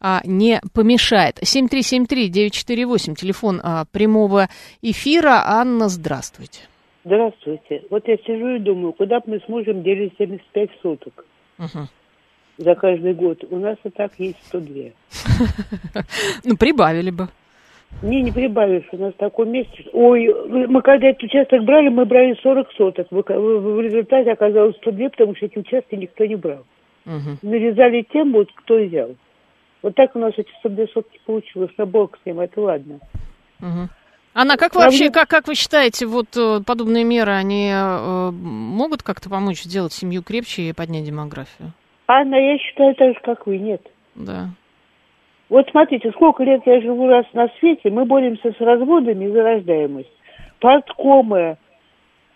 а, 0.00 0.20
не 0.24 0.60
помешает. 0.72 1.38
7373-948, 1.42 3.14
телефон 3.16 3.60
а, 3.62 3.86
прямого 3.90 4.48
эфира. 4.82 5.42
Анна, 5.46 5.88
здравствуйте. 5.88 6.60
Здравствуйте. 7.04 7.82
Вот 7.90 8.06
я 8.06 8.16
сижу 8.18 8.56
и 8.56 8.58
думаю, 8.60 8.92
куда 8.92 9.20
бы 9.20 9.32
мы 9.32 9.40
сможем 9.46 9.82
делить 9.82 10.12
75 10.18 10.70
суток? 10.82 11.24
Угу. 11.58 11.88
За 12.58 12.74
каждый 12.74 13.14
год. 13.14 13.42
У 13.50 13.58
нас 13.58 13.78
и 13.84 13.90
так 13.90 14.12
есть 14.18 14.38
102. 14.46 14.90
Ну, 16.44 16.56
прибавили 16.56 17.10
бы. 17.10 17.28
Не, 18.02 18.22
не 18.22 18.32
прибавишь, 18.32 18.88
у 18.92 18.96
нас 18.96 19.12
такой 19.18 19.46
месяц. 19.46 19.86
Ой, 19.92 20.32
мы 20.68 20.80
когда 20.80 21.08
этот 21.08 21.22
участок 21.24 21.64
брали, 21.64 21.88
мы 21.88 22.06
брали 22.06 22.38
40 22.42 22.72
соток. 22.72 23.08
В, 23.10 23.80
результате 23.80 24.32
оказалось 24.32 24.76
102, 24.76 25.10
потому 25.10 25.36
что 25.36 25.46
эти 25.46 25.58
участки 25.58 25.94
никто 25.96 26.24
не 26.24 26.36
брал. 26.36 26.64
Угу. 27.04 27.38
Нарезали 27.42 28.06
тем, 28.10 28.32
вот 28.32 28.48
кто 28.54 28.76
взял. 28.78 29.14
Вот 29.82 29.94
так 29.94 30.16
у 30.16 30.18
нас 30.18 30.32
эти 30.36 30.50
102 30.60 30.86
сотки 30.94 31.20
получилось. 31.26 31.70
На 31.76 31.84
бок 31.84 32.18
с 32.22 32.26
ним, 32.26 32.40
это 32.40 32.60
ладно. 32.60 33.00
Угу. 33.60 33.88
Анна, 34.32 34.56
как 34.56 34.74
вы 34.74 34.82
вообще, 34.82 35.10
как, 35.10 35.28
как 35.28 35.48
вы 35.48 35.54
считаете, 35.54 36.06
вот 36.06 36.36
э, 36.36 36.60
подобные 36.64 37.04
меры, 37.04 37.32
они 37.32 37.68
э, 37.68 38.30
могут 38.30 39.02
как-то 39.02 39.28
помочь 39.28 39.62
сделать 39.62 39.92
семью 39.92 40.22
крепче 40.22 40.62
и 40.62 40.72
поднять 40.72 41.04
демографию? 41.04 41.72
Анна, 42.06 42.36
я 42.36 42.56
считаю 42.58 42.94
так 42.94 43.14
же, 43.14 43.20
как 43.22 43.46
вы, 43.46 43.58
нет. 43.58 43.82
Да. 44.14 44.50
Вот 45.50 45.68
смотрите, 45.70 46.12
сколько 46.12 46.44
лет 46.44 46.62
я 46.64 46.80
живу 46.80 47.08
раз 47.08 47.26
на 47.32 47.48
свете, 47.58 47.90
мы 47.90 48.04
боремся 48.04 48.52
с 48.52 48.60
разводами 48.60 49.26
за 49.26 49.42
рождаемость. 49.42 50.12
Парткомы, 50.60 51.56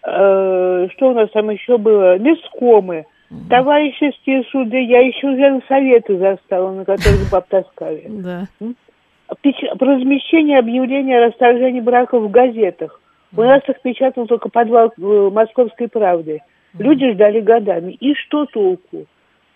э, 0.05 0.88
что 0.92 1.09
у 1.09 1.14
нас 1.14 1.31
там 1.31 1.48
еще 1.50 1.79
было, 1.79 2.18
месткомы, 2.18 3.07
mm 3.31 3.48
товарищеские 3.48 4.44
суды, 4.44 4.81
я 4.83 5.00
еще 5.00 5.29
уже 5.29 5.61
советы 5.66 6.18
застала, 6.18 6.72
на 6.72 6.85
которых 6.85 7.31
баб 7.33 7.48
таскали. 7.48 8.05
Да. 8.07 8.46
Размещение 9.81 10.59
объявления 10.59 11.18
о 11.18 11.27
расторжении 11.27 11.81
браков 11.81 12.22
в 12.22 12.31
газетах. 12.31 13.00
У 13.37 13.42
нас 13.42 13.62
их 13.68 13.81
печатал 13.81 14.27
только 14.27 14.50
подвал 14.50 14.92
э, 14.96 15.31
Московской 15.33 15.88
правды. 15.88 16.42
Люди 16.79 17.12
ждали 17.12 17.40
годами. 17.40 17.92
И 17.92 18.14
что 18.14 18.46
толку? 18.46 19.07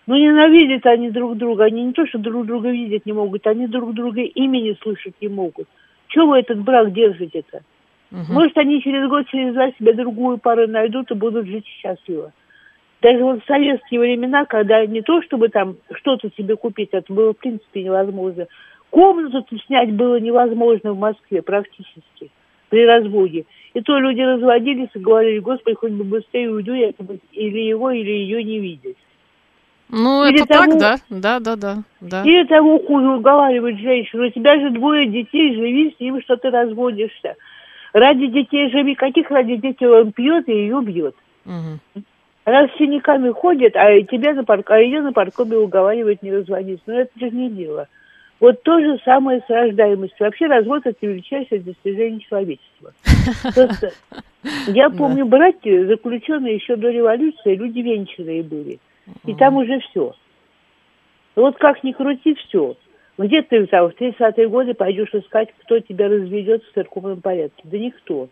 Ну, 0.09 0.15
ненавидят 0.15 0.87
они 0.87 1.11
друг 1.11 1.37
друга. 1.37 1.65
Они 1.65 1.83
не 1.83 1.93
то, 1.93 2.03
что 2.07 2.17
друг 2.17 2.47
друга 2.47 2.71
видеть 2.71 3.05
не 3.05 3.13
могут, 3.13 3.45
они 3.45 3.67
друг 3.67 3.93
друга 3.93 4.21
имени 4.21 4.75
слышать 4.81 5.13
не 5.21 5.27
могут. 5.27 5.67
Чего 6.07 6.29
вы 6.29 6.39
этот 6.39 6.63
брак 6.63 6.91
держите-то? 6.91 7.61
Угу. 8.11 8.33
Может, 8.33 8.57
они 8.57 8.81
через 8.81 9.07
год, 9.07 9.27
через 9.27 9.53
два 9.53 9.69
себе 9.73 9.93
другую 9.93 10.39
пару 10.39 10.67
найдут 10.67 11.11
и 11.11 11.13
будут 11.13 11.45
жить 11.45 11.67
счастливо. 11.67 12.33
Даже 13.03 13.23
вот 13.23 13.43
в 13.43 13.45
советские 13.45 13.99
времена, 13.99 14.45
когда 14.45 14.83
не 14.83 15.03
то, 15.03 15.21
чтобы 15.21 15.49
там 15.49 15.75
что-то 15.91 16.31
себе 16.35 16.55
купить, 16.55 16.89
это 16.91 17.13
было 17.13 17.35
в 17.35 17.37
принципе 17.37 17.83
невозможно. 17.83 18.47
Комнату 18.89 19.45
снять 19.67 19.91
было 19.91 20.19
невозможно 20.19 20.93
в 20.93 20.97
Москве 20.97 21.43
практически 21.43 22.31
при 22.69 22.83
разводе. 22.83 23.45
И 23.75 23.81
то 23.81 23.99
люди 23.99 24.21
разводились 24.21 24.89
и 24.95 24.99
говорили, 24.99 25.37
господи, 25.37 25.75
хоть 25.75 25.91
бы 25.91 26.03
быстрее 26.03 26.49
уйду, 26.49 26.73
я 26.73 26.93
или 27.31 27.59
его, 27.59 27.91
или 27.91 28.09
ее 28.09 28.43
не 28.43 28.57
видеть. 28.57 28.97
Ну, 29.89 30.23
или 30.25 30.43
это 30.43 30.53
того, 30.53 30.71
так, 30.71 30.79
да? 30.79 30.97
Да, 31.09 31.39
да, 31.39 31.55
да. 31.55 31.83
да. 31.99 32.23
Или 32.23 32.45
того 32.45 32.79
хуже 32.79 33.09
уговаривать 33.09 33.79
женщину. 33.79 34.27
У 34.27 34.29
тебя 34.29 34.59
же 34.59 34.69
двое 34.69 35.07
детей, 35.07 35.55
живи 35.55 35.95
с 35.95 35.99
ним, 35.99 36.21
что 36.21 36.37
ты 36.37 36.49
разводишься. 36.49 37.35
Ради 37.93 38.27
детей 38.27 38.69
живи. 38.69 38.93
Каких 38.93 39.31
ради 39.31 39.55
детей 39.55 39.87
он 39.87 40.11
пьет 40.11 40.47
и 40.47 40.53
ее 40.53 40.81
бьет? 40.81 41.15
Угу. 41.45 42.03
Она 42.45 42.67
с 42.67 42.77
синяками 42.77 43.31
ходит, 43.31 43.75
а 43.75 44.01
тебя 44.03 44.33
на 44.33 44.43
парк... 44.43 44.69
а 44.69 44.79
ее 44.79 45.01
на 45.01 45.11
паркове 45.11 45.57
уговаривать 45.57 46.21
не 46.21 46.31
разводиться. 46.31 46.83
Но 46.85 46.99
это 47.01 47.19
же 47.19 47.31
не 47.31 47.49
дело. 47.49 47.87
Вот 48.39 48.61
то 48.63 48.79
же 48.79 48.99
самое 49.03 49.41
с 49.45 49.49
рождаемостью. 49.49 50.25
Вообще 50.25 50.45
развод 50.45 50.83
это 50.85 50.97
величайшее 51.05 51.61
достижение 51.61 52.19
человечества. 52.21 52.93
Просто 53.53 53.91
я 54.67 54.89
помню 54.89 55.25
братья, 55.25 55.85
заключенные 55.85 56.55
еще 56.55 56.75
до 56.75 56.89
революции, 56.89 57.55
люди 57.55 57.79
венчанные 57.79 58.43
были. 58.43 58.79
И 59.25 59.35
там 59.35 59.57
уже 59.57 59.79
все. 59.89 60.13
Вот 61.35 61.57
как 61.57 61.83
ни 61.83 61.91
крути, 61.91 62.35
все. 62.35 62.75
Где 63.17 63.41
ты 63.41 63.65
там 63.67 63.89
в 63.89 63.99
30-е 63.99 64.47
годы 64.47 64.73
пойдешь 64.73 65.13
искать, 65.13 65.49
кто 65.63 65.79
тебя 65.79 66.07
разведет 66.07 66.63
в 66.63 66.73
церковном 66.73 67.21
порядке? 67.21 67.61
Да 67.63 67.77
никто. 67.77 68.29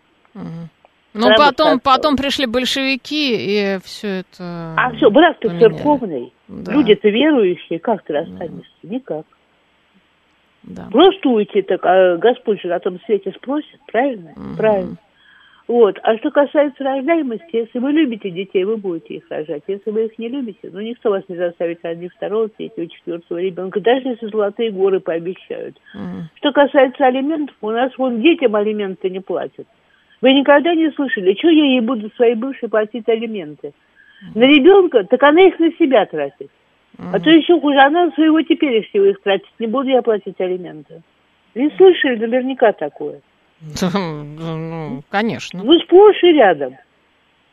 Ну, 1.13 1.30
потом, 1.36 1.80
потом 1.80 2.16
пришли 2.16 2.46
большевики, 2.46 3.36
и 3.36 3.80
все 3.84 4.20
это... 4.20 4.76
А 4.78 4.92
все, 4.96 5.10
брак 5.10 5.40
ты 5.40 5.50
церковный. 5.60 6.32
Да. 6.48 6.72
Люди-то 6.72 7.10
верующие, 7.10 7.80
как 7.80 8.04
ты 8.04 8.13
расстанешься? 8.13 8.72
Да. 8.84 8.90
Никак. 8.90 9.26
Да. 10.63 10.88
Просто 10.92 11.30
уйти, 11.30 11.62
так 11.62 11.84
а 11.86 12.18
Господь 12.18 12.62
же 12.62 12.68
на 12.68 12.80
том 12.80 13.00
свете 13.06 13.32
спросит, 13.32 13.80
правильно? 13.88 14.32
Угу. 14.32 14.58
Правильно. 14.58 14.98
Вот. 15.67 15.99
А 16.03 16.17
что 16.17 16.32
касается 16.32 16.82
рождаемости, 16.82 17.49
если 17.51 17.80
вы 17.80 17.91
любите 17.91 18.30
детей, 18.30 18.63
вы 18.63 18.77
будете 18.77 19.15
их 19.15 19.30
рожать. 19.30 19.63
Если 19.67 19.91
вы 19.91 20.06
их 20.06 20.17
не 20.17 20.30
любите, 20.30 20.69
ну 20.71 20.80
никто 20.80 21.10
вас 21.10 21.23
не 21.27 21.36
заставит 21.36 21.84
родить 21.84 22.13
второго, 22.13 22.47
третьего, 22.47 22.88
четвертого 22.88 23.38
ребенка, 23.39 23.82
даже 23.82 24.08
если 24.08 24.27
золотые 24.27 24.71
горы 24.71 25.01
пообещают. 25.01 25.77
Mm. 25.93 26.21
Что 26.36 26.53
касается 26.53 27.06
алиментов, 27.06 27.56
у 27.60 27.69
нас 27.71 27.91
вон 27.97 28.21
детям 28.21 28.56
алименты 28.56 29.10
не 29.10 29.19
платят. 29.19 29.67
Вы 30.21 30.34
никогда 30.34 30.73
не 30.73 30.89
слышали, 30.91 31.36
что 31.38 31.49
я 31.49 31.65
ей 31.65 31.82
буду 31.82 32.10
своей 32.15 32.36
бывшей 32.36 32.69
платить 32.69 33.10
алименты? 33.10 33.67
Mm. 33.67 34.39
На 34.39 34.43
ребенка, 34.43 35.03
так 35.03 35.21
она 35.21 35.41
их 35.41 35.60
на 35.60 35.69
себя 35.73 36.06
тратит. 36.06 36.49
Mm. 36.97 37.10
А 37.12 37.19
то 37.19 37.30
еще 37.30 37.60
хуже, 37.60 37.80
она 37.80 38.10
своего 38.12 38.41
теперешнего 38.41 39.03
их 39.03 39.21
тратит. 39.21 39.51
Не 39.60 39.67
буду 39.67 39.89
я 39.89 40.01
платить 40.01 40.39
алименты. 40.39 41.01
Не 41.56 41.69
слышали 41.71 42.15
наверняка 42.15 42.71
такое. 42.71 43.19
Ну, 43.62 45.04
конечно. 45.10 45.63
Ну, 45.63 45.80
сплошь 45.80 46.24
и 46.24 46.34
рядом. 46.34 46.76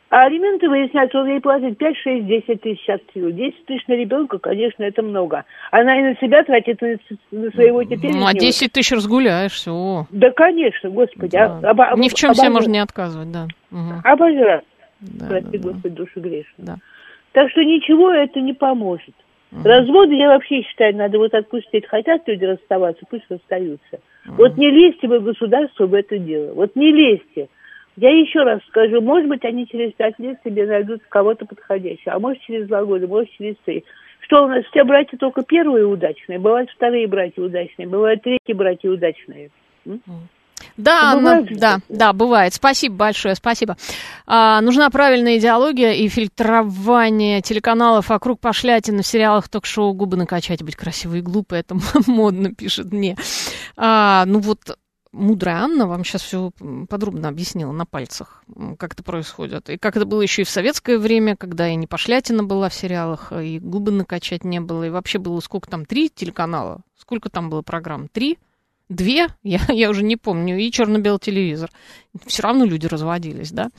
А 0.09 0.27
алименты 0.27 0.69
выясняются, 0.69 1.19
он 1.19 1.27
ей 1.27 1.41
платит 1.41 1.77
5, 1.77 1.97
6, 1.97 2.25
10 2.25 2.61
тысяч 2.61 2.89
от 2.89 3.01
силы. 3.13 3.33
10 3.33 3.65
тысяч 3.65 3.87
на 3.87 3.93
ребенка, 3.93 4.37
конечно, 4.37 4.83
это 4.83 5.01
много. 5.01 5.45
Она 5.71 5.99
и 5.99 6.03
на 6.03 6.15
себя 6.17 6.43
тратит, 6.43 6.81
и 6.83 6.97
на 7.31 7.51
своего 7.51 7.83
теперь. 7.83 8.15
Ну, 8.15 8.25
а 8.25 8.33
10 8.33 8.71
тысяч 8.71 8.91
разгуляешь, 8.91 9.53
все. 9.53 10.05
Да, 10.11 10.31
конечно, 10.31 10.89
господи. 10.91 11.31
Да. 11.31 11.59
А, 11.63 11.71
об, 11.71 11.99
Ни 11.99 12.07
в 12.07 12.13
чем 12.13 12.33
себе 12.35 12.49
можно 12.49 12.71
не 12.71 12.79
отказывать, 12.79 13.31
да. 13.31 13.47
Угу. 13.71 14.01
Обожрать. 14.03 14.63
Да, 15.01 15.25
Прости, 15.27 15.57
да, 15.57 15.69
господи, 15.69 15.89
да. 15.89 15.95
душу 15.95 16.21
грешно. 16.21 16.53
Да. 16.57 16.75
Так 17.33 17.51
что 17.51 17.63
ничего 17.63 18.11
это 18.11 18.39
не 18.39 18.53
поможет. 18.53 19.15
Угу. 19.51 19.67
Разводы, 19.67 20.13
я 20.13 20.29
вообще 20.29 20.61
считаю, 20.61 20.95
надо 20.95 21.17
вот 21.17 21.33
отпустить. 21.33 21.87
Хотят 21.87 22.27
люди 22.27 22.45
расставаться, 22.45 23.03
пусть 23.09 23.25
расстаются. 23.29 23.99
Вот 24.25 24.57
не 24.57 24.69
лезьте 24.69 25.07
вы 25.07 25.19
государству 25.19 25.87
в 25.87 25.93
это 25.93 26.17
дело. 26.17 26.53
Вот 26.53 26.75
не 26.75 26.91
лезьте. 26.91 27.47
Я 27.97 28.09
еще 28.09 28.43
раз 28.43 28.61
скажу, 28.67 28.99
может 29.01 29.29
быть, 29.29 29.45
они 29.45 29.67
через 29.67 29.93
пять 29.93 30.19
лет 30.19 30.37
себе 30.43 30.65
найдут 30.65 31.01
кого-то 31.07 31.45
подходящего, 31.45 32.13
а 32.13 32.19
может 32.19 32.41
через 32.41 32.67
два 32.67 32.83
года, 32.83 33.07
может 33.07 33.31
через 33.31 33.55
три. 33.63 33.85
Что 34.19 34.43
у 34.43 34.47
нас 34.47 34.65
все 34.65 34.83
братья 34.83 35.17
только 35.17 35.43
первые 35.43 35.85
удачные, 35.85 36.39
бывают 36.39 36.69
вторые 36.71 37.07
братья 37.07 37.41
удачные, 37.41 37.87
бывают 37.87 38.21
третьи 38.23 38.53
братья 38.53 38.89
удачные. 38.89 39.49
Да, 40.77 41.15
на, 41.15 41.41
да, 41.41 41.79
да, 41.87 42.13
бывает. 42.13 42.53
Спасибо 42.53 42.95
большое, 42.95 43.35
спасибо. 43.35 43.77
А, 44.25 44.61
нужна 44.61 44.89
правильная 44.89 45.37
идеология 45.37 45.93
и 45.93 46.07
фильтрование 46.09 47.41
телеканалов 47.41 48.09
вокруг 48.09 48.39
пошлятин 48.39 49.01
в 49.01 49.07
сериалах 49.07 49.47
ток-шоу 49.47 49.93
«Губы 49.93 50.17
накачать, 50.17 50.63
быть 50.63 50.75
красивой 50.75 51.19
и 51.19 51.21
глупой». 51.21 51.59
Это 51.59 51.77
модно, 52.07 52.53
пишет 52.53 52.91
мне. 52.91 53.15
А, 53.77 54.25
ну 54.25 54.39
вот 54.39 54.77
мудрая 55.15 55.63
Анна 55.63 55.87
вам 55.87 56.03
сейчас 56.03 56.21
все 56.21 56.51
подробно 56.89 57.29
объяснила 57.29 57.71
на 57.71 57.85
пальцах, 57.85 58.43
как 58.77 58.93
это 58.93 59.03
происходит. 59.03 59.69
И 59.69 59.77
как 59.77 59.95
это 59.95 60.05
было 60.05 60.21
еще 60.21 60.43
и 60.43 60.45
в 60.45 60.49
советское 60.49 60.97
время, 60.97 61.35
когда 61.35 61.67
и 61.69 61.75
не 61.75 61.87
пошлятина 61.87 62.43
была 62.43 62.69
в 62.69 62.73
сериалах, 62.73 63.31
и 63.31 63.59
губы 63.59 63.91
накачать 63.91 64.43
не 64.43 64.59
было, 64.59 64.83
и 64.83 64.89
вообще 64.89 65.17
было 65.17 65.39
сколько 65.39 65.69
там, 65.69 65.85
три 65.85 66.09
телеканала? 66.09 66.81
Сколько 66.97 67.29
там 67.29 67.49
было 67.49 67.61
программ? 67.61 68.07
Три? 68.09 68.37
Две, 68.89 69.27
я, 69.43 69.59
я 69.69 69.89
уже 69.89 70.03
не 70.03 70.15
помню, 70.15 70.57
и 70.57 70.71
черно-белый 70.71 71.19
телевизор. 71.19 71.71
Все 72.25 72.43
равно 72.43 72.65
люди 72.65 72.87
разводились, 72.87 73.51
да? 73.51 73.69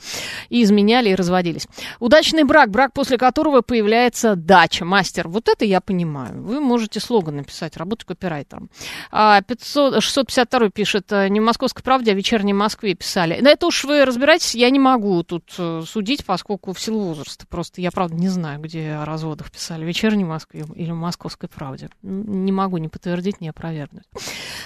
И 0.49 0.63
изменяли, 0.63 1.09
и 1.09 1.15
разводились. 1.15 1.67
Удачный 1.99 2.43
брак, 2.43 2.69
брак, 2.69 2.93
после 2.93 3.17
которого 3.17 3.61
появляется 3.61 4.35
дача, 4.35 4.85
мастер. 4.85 5.27
Вот 5.27 5.47
это 5.47 5.65
я 5.65 5.81
понимаю. 5.81 6.43
Вы 6.43 6.59
можете 6.59 6.99
слоган 6.99 7.37
написать, 7.37 7.77
работать 7.77 8.07
копирайтером. 8.07 8.69
500, 9.11 10.03
652 10.03 10.69
пишет, 10.69 11.11
э, 11.11 11.27
не 11.29 11.39
в 11.39 11.43
«Московской 11.43 11.83
правде», 11.83 12.11
а 12.11 12.13
в 12.13 12.17
«Вечерней 12.17 12.53
Москве» 12.53 12.93
писали. 12.93 13.39
На 13.41 13.49
это 13.49 13.67
уж 13.67 13.83
вы 13.85 14.05
разбираетесь, 14.05 14.55
я 14.55 14.69
не 14.69 14.79
могу 14.79 15.23
тут 15.23 15.53
э, 15.57 15.83
судить, 15.87 16.25
поскольку 16.25 16.73
в 16.73 16.79
силу 16.79 16.99
возраста. 16.99 17.45
Просто 17.47 17.81
я, 17.81 17.91
правда, 17.91 18.15
не 18.15 18.29
знаю, 18.29 18.59
где 18.59 18.91
о 18.91 19.05
разводах 19.05 19.51
писали. 19.51 19.83
В 19.83 19.87
«Вечерней 19.87 20.25
Москве» 20.25 20.65
или 20.75 20.91
в 20.91 20.95
«Московской 20.95 21.49
правде». 21.49 21.89
Не 22.01 22.51
могу 22.51 22.77
ни 22.77 22.87
подтвердить, 22.87 23.41
ни 23.41 23.47
опровергнуть. 23.47 24.03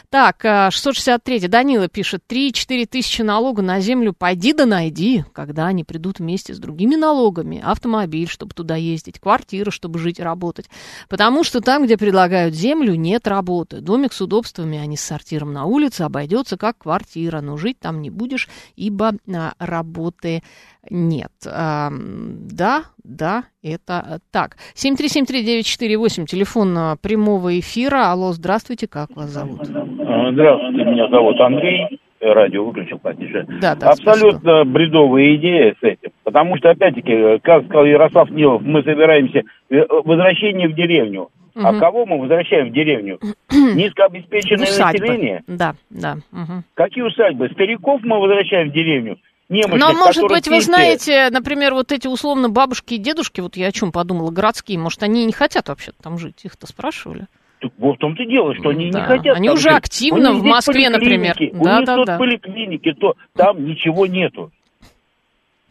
Так, 0.10 0.32
так, 0.32 0.72
663. 0.72 1.38
Э, 1.38 1.48
Данила 1.48 1.88
пишет. 1.88 2.24
3-4 2.28 2.86
тысячи 2.86 3.22
налога 3.22 3.61
на 3.62 3.80
землю 3.80 4.14
пойди 4.14 4.54
да 4.54 4.66
найди, 4.66 5.24
когда 5.34 5.68
они 5.68 5.84
придут 5.84 6.20
вместе 6.20 6.54
с 6.54 6.60
другими 6.60 6.96
налогами. 6.96 7.62
Автомобиль, 7.64 8.28
чтобы 8.28 8.54
туда 8.54 8.76
ездить, 8.76 9.20
квартира, 9.20 9.72
чтобы 9.72 10.00
жить 10.00 10.20
и 10.20 10.24
работать. 10.24 10.70
Потому 11.10 11.44
что 11.44 11.62
там, 11.62 11.86
где 11.86 11.98
предлагают 11.98 12.54
землю, 12.54 12.96
нет 12.96 13.28
работы. 13.28 13.82
Домик 13.82 14.14
с 14.14 14.22
удобствами, 14.22 14.78
а 14.78 14.86
не 14.86 14.98
с 14.98 15.02
сортиром 15.02 15.54
на 15.54 15.66
улице, 15.66 16.02
обойдется 16.04 16.58
как 16.58 16.78
квартира. 16.80 17.42
Но 17.42 17.58
жить 17.58 17.80
там 17.80 18.02
не 18.02 18.10
будешь, 18.10 18.50
ибо 18.76 19.14
а, 19.34 19.54
работы 19.60 20.44
нет. 20.90 21.32
А, 21.46 21.90
да, 21.92 22.84
да, 23.04 23.44
это 23.62 24.20
так. 24.32 24.58
7373948, 24.76 26.26
телефон 26.26 26.78
а, 26.78 26.96
прямого 26.96 27.60
эфира. 27.60 28.12
Алло, 28.12 28.32
здравствуйте, 28.34 28.88
как 28.88 29.16
вас 29.16 29.30
зовут? 29.30 29.62
А, 29.62 30.32
здравствуйте, 30.32 30.84
меня 30.90 31.08
зовут 31.10 31.40
Андрей. 31.40 32.00
Радио 32.22 32.66
выключил 32.66 33.00
потише. 33.00 33.46
Да, 33.62 33.76
да, 33.76 33.90
Абсолютно 33.90 34.40
спасибо. 34.40 34.64
бредовая 34.66 35.36
идея 35.36 35.76
с 35.80 35.84
этим. 35.84 36.12
Потому 36.24 36.58
что, 36.58 36.70
опять-таки, 36.70 37.40
как 37.40 37.66
сказал 37.66 37.86
Ярослав 37.86 38.30
Нилов, 38.30 38.62
мы 38.62 38.84
собираемся 38.84 39.42
э, 39.70 39.76
возвращение 39.90 40.70
в 40.70 40.76
деревню. 40.76 41.30
Угу. 41.54 41.66
А 41.66 41.80
кого 41.80 42.06
мы 42.06 42.20
возвращаем 42.20 42.70
в 42.70 42.74
деревню? 42.74 43.20
Низкообеспеченное 43.52 44.68
Усадьбы. 44.68 45.00
население? 45.00 45.44
Да, 45.48 45.76
да. 45.90 46.18
Угу. 46.32 46.64
Какие 46.76 47.04
усадьбы? 47.04 47.50
Стариков 47.50 48.02
мы 48.04 48.20
возвращаем 48.20 48.70
в 48.70 48.74
деревню? 48.74 49.18
немощных, 49.52 49.80
Но, 49.80 49.94
может 49.94 50.24
быть, 50.28 50.48
вы 50.48 50.62
знаете, 50.62 51.28
например, 51.30 51.74
вот 51.74 51.92
эти 51.92 52.08
условно 52.08 52.50
бабушки 52.50 52.96
и 52.96 52.98
дедушки, 52.98 53.42
вот 53.42 53.58
я 53.58 53.68
о 53.68 53.72
чем 53.72 53.92
подумала, 53.92 54.32
городские, 54.32 54.80
может, 54.80 55.04
они 55.04 55.26
не 55.26 55.34
хотят 55.34 55.68
вообще 55.68 55.92
там 56.02 56.18
жить? 56.18 56.44
Их-то 56.44 56.68
спрашивали? 56.68 57.28
Так 57.62 57.72
вот 57.78 57.98
в 57.98 58.00
том-то 58.00 58.24
и 58.24 58.28
дело, 58.28 58.56
что 58.56 58.70
они 58.70 58.90
да. 58.90 59.00
не 59.00 59.06
хотят. 59.06 59.38
Они 59.38 59.50
уже 59.50 59.70
жить. 59.70 59.78
активно 59.78 60.34
в 60.34 60.44
Москве, 60.44 60.90
например. 60.90 61.36
У 61.54 61.64
да, 61.64 61.78
них 61.78 61.86
да, 61.86 61.96
тут 61.96 62.06
да. 62.08 62.18
поликлиники, 62.18 62.92
то 62.94 63.16
там 63.36 63.64
ничего 63.64 64.08
нету. 64.08 64.52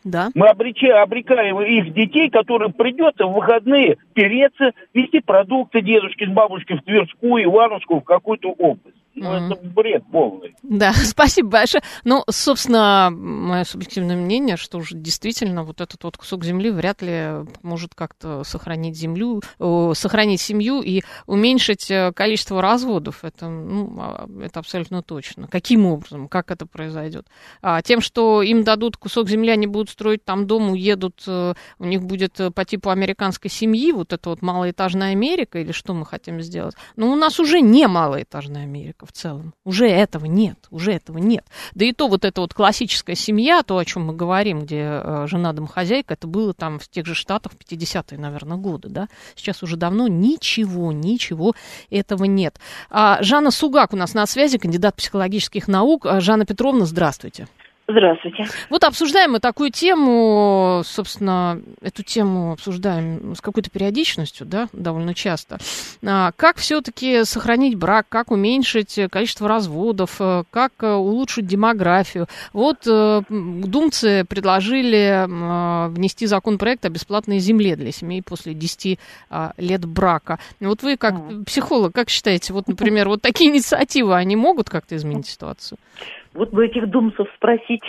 Да. 0.05 0.31
Мы 0.35 0.47
обречаем, 0.47 1.03
обрекаем 1.03 1.61
их 1.61 1.93
детей, 1.93 2.31
которым 2.31 2.73
придется 2.73 3.27
в 3.27 3.33
выходные 3.33 3.99
переться, 4.15 4.71
вести 4.95 5.19
продукты 5.21 5.83
дедушки 5.83 6.25
с 6.25 6.31
бабушкой 6.31 6.79
в 6.79 6.83
Тверскую, 6.83 7.45
Ивановскую, 7.45 8.01
в 8.01 8.05
какую-то 8.05 8.51
область. 8.51 8.97
Ну, 9.15 9.27
mm-hmm. 9.27 9.53
это 9.53 9.69
бред 9.69 10.05
полный. 10.11 10.55
Да, 10.63 10.93
спасибо 11.05 11.49
большое. 11.49 11.83
Ну, 12.05 12.23
собственно, 12.31 13.11
мое 13.11 13.65
субъективное 13.65 14.17
мнение, 14.17 14.57
что 14.57 14.79
уже 14.79 14.95
действительно 14.97 15.65
вот 15.65 15.81
этот 15.81 16.03
вот 16.05 16.17
кусок 16.17 16.45
земли 16.45 16.71
вряд 16.71 17.03
ли 17.03 17.47
может 17.63 17.95
как-то 17.95 18.45
сохранить 18.45 18.97
землю, 18.97 19.43
сохранить 19.95 20.41
семью 20.41 20.81
и 20.81 21.03
уменьшить 21.27 21.91
э, 21.91 22.13
количество 22.13 22.63
разводов. 22.63 23.25
Это, 23.25 23.49
ну, 23.49 23.97
а, 23.99 24.29
это 24.43 24.61
абсолютно 24.61 25.03
точно. 25.03 25.49
Каким 25.49 25.87
образом? 25.87 26.29
Как 26.29 26.51
это 26.51 26.67
произойдет? 26.67 27.27
А, 27.63 27.83
тем, 27.83 28.01
что 28.01 28.43
им 28.43 28.63
дадут 28.63 28.97
кусок 28.97 29.29
земли, 29.29 29.51
они 29.51 29.67
будут 29.67 29.91
строить 29.91 30.25
там 30.25 30.47
дом, 30.47 30.71
уедут, 30.71 31.23
э, 31.27 31.55
у 31.79 31.85
них 31.85 32.03
будет 32.03 32.39
э, 32.41 32.51
по 32.51 32.65
типу 32.65 32.91
американской 32.91 33.51
семьи, 33.51 33.93
вот 33.93 34.13
это 34.13 34.31
вот 34.31 34.43
малоэтажная 34.43 35.13
Америка, 35.13 35.59
или 35.59 35.73
что 35.73 35.95
мы 35.95 36.07
хотим 36.07 36.41
сделать? 36.41 36.75
Но 36.97 37.11
у 37.13 37.17
нас 37.17 37.41
уже 37.41 37.61
не 37.61 37.87
малоэтажная 37.89 38.63
Америка 38.63 39.00
в 39.07 39.13
целом. 39.13 39.55
Уже 39.65 39.89
этого 39.89 40.27
нет, 40.27 40.59
уже 40.71 40.93
этого 40.93 41.19
нет. 41.19 41.45
Да 41.75 41.85
и 41.85 41.93
то 41.93 42.09
вот 42.09 42.25
эта 42.25 42.41
вот 42.41 42.55
классическая 42.55 43.15
семья, 43.15 43.63
то, 43.63 43.79
о 43.79 43.85
чем 43.85 44.07
мы 44.07 44.15
говорим, 44.15 44.63
где 44.63 44.83
э, 44.83 45.27
жена 45.29 45.53
домохозяйка, 45.53 46.15
это 46.15 46.27
было 46.27 46.55
там 46.55 46.79
в 46.79 46.89
тех 46.89 47.07
же 47.07 47.15
Штатах 47.15 47.53
в 47.53 47.57
50-е, 47.57 48.19
наверное, 48.19 48.57
годы, 48.57 48.89
да. 48.89 49.09
Сейчас 49.35 49.63
уже 49.63 49.77
давно 49.77 50.09
ничего, 50.09 50.93
ничего 50.93 51.55
этого 51.91 52.25
нет. 52.25 52.59
А, 52.91 53.23
Жанна 53.23 53.51
Сугак 53.51 53.93
у 53.93 53.97
нас 53.97 54.15
на 54.15 54.27
связи, 54.27 54.59
кандидат 54.59 54.97
психологических 54.97 55.69
наук. 55.69 56.07
Жанна 56.21 56.47
Петровна. 56.47 56.87
Здравствуйте. 56.87 57.49
Вот 58.69 58.85
обсуждаем 58.85 59.33
мы 59.33 59.41
такую 59.41 59.71
тему, 59.71 60.83
собственно, 60.85 61.61
эту 61.81 62.03
тему 62.03 62.53
обсуждаем 62.53 63.35
с 63.35 63.41
какой-то 63.41 63.71
периодичностью, 63.71 64.47
да, 64.47 64.69
довольно 64.73 65.15
часто. 65.15 65.59
А, 66.05 66.33
как 66.37 66.57
все-таки 66.57 67.25
сохранить 67.25 67.77
брак, 67.77 68.07
как 68.09 68.31
уменьшить 68.31 68.99
количество 69.11 69.49
разводов, 69.49 70.17
э, 70.21 70.45
как 70.51 70.73
э, 70.81 70.93
улучшить 70.93 71.47
демографию. 71.47 72.27
Вот 72.53 72.87
э, 72.87 73.23
думцы 73.29 74.25
предложили 74.29 75.27
внести 75.91 76.27
законопроект 76.27 76.85
о 76.85 76.89
бесплатной 76.89 77.39
земле 77.39 77.77
для 77.77 77.93
семей 77.93 78.23
после 78.23 78.55
10 78.55 78.99
а, 79.31 79.53
лет 79.57 79.85
брака. 79.85 80.39
Вот 80.61 80.83
вы 80.83 80.97
как 80.97 81.15
психолог, 81.47 81.95
как 81.95 82.09
считаете, 82.09 82.53
вот, 82.53 82.69
например, 82.69 83.09
вот 83.09 83.23
такие 83.23 83.51
инициативы, 83.51 84.17
они 84.17 84.37
могут 84.37 84.69
как-то 84.69 84.97
изменить 84.97 85.27
ситуацию? 85.27 85.79
Вот 86.33 86.51
бы 86.51 86.65
этих 86.65 86.89
думцев 86.89 87.29
спросить, 87.37 87.83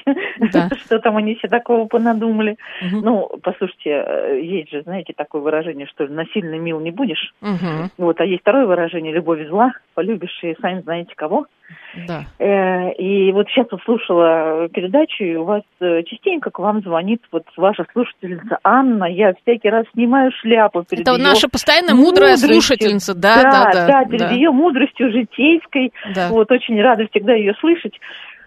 да. 0.51 0.69
что 0.85 0.99
там 0.99 1.17
они 1.17 1.35
все 1.35 1.47
такого 1.47 1.87
понадумали. 1.87 2.57
Угу. 2.81 3.01
Ну, 3.01 3.29
послушайте, 3.43 3.89
э, 3.89 4.41
есть 4.41 4.71
же, 4.71 4.81
знаете, 4.81 5.13
такое 5.15 5.41
выражение, 5.41 5.85
что 5.87 6.07
насильно 6.07 6.57
мил 6.57 6.79
не 6.79 6.91
будешь. 6.91 7.33
Угу. 7.41 7.91
Вот, 7.97 8.19
а 8.19 8.25
есть 8.25 8.41
второе 8.41 8.65
выражение 8.65 9.13
«любовь 9.13 9.47
зла», 9.47 9.73
полюбишь 9.93 10.39
и 10.43 10.55
сами 10.59 10.81
знаете 10.81 11.13
кого. 11.15 11.45
Да. 12.07 12.25
Э, 12.39 12.93
и 12.93 13.31
вот 13.31 13.47
сейчас 13.49 13.67
вот 13.71 13.81
слушала 13.83 14.69
передачу, 14.69 15.23
и 15.23 15.35
у 15.35 15.43
вас 15.43 15.63
э, 15.79 16.03
частенько 16.03 16.49
к 16.49 16.59
вам 16.59 16.81
звонит 16.81 17.21
вот 17.31 17.43
ваша 17.57 17.85
слушательница 17.91 18.59
Анна. 18.63 19.05
Я 19.05 19.33
всякий 19.41 19.69
раз 19.69 19.85
снимаю 19.93 20.31
шляпу 20.41 20.83
перед 20.83 21.01
Это 21.01 21.17
ее 21.17 21.23
наша 21.23 21.49
постоянная 21.49 21.95
мудрая 21.95 22.35
мудростью. 22.35 22.61
слушательница, 22.61 23.13
да, 23.13 23.41
да, 23.41 23.51
да. 23.51 23.71
Да, 23.71 23.87
да 23.87 24.05
перед 24.05 24.29
да. 24.29 24.31
ее 24.31 24.51
мудростью 24.51 25.11
житейской. 25.11 25.91
Да. 26.15 26.29
Вот 26.29 26.51
очень 26.51 26.81
рада 26.81 27.07
всегда 27.11 27.33
ее 27.33 27.53
слышать. 27.59 27.93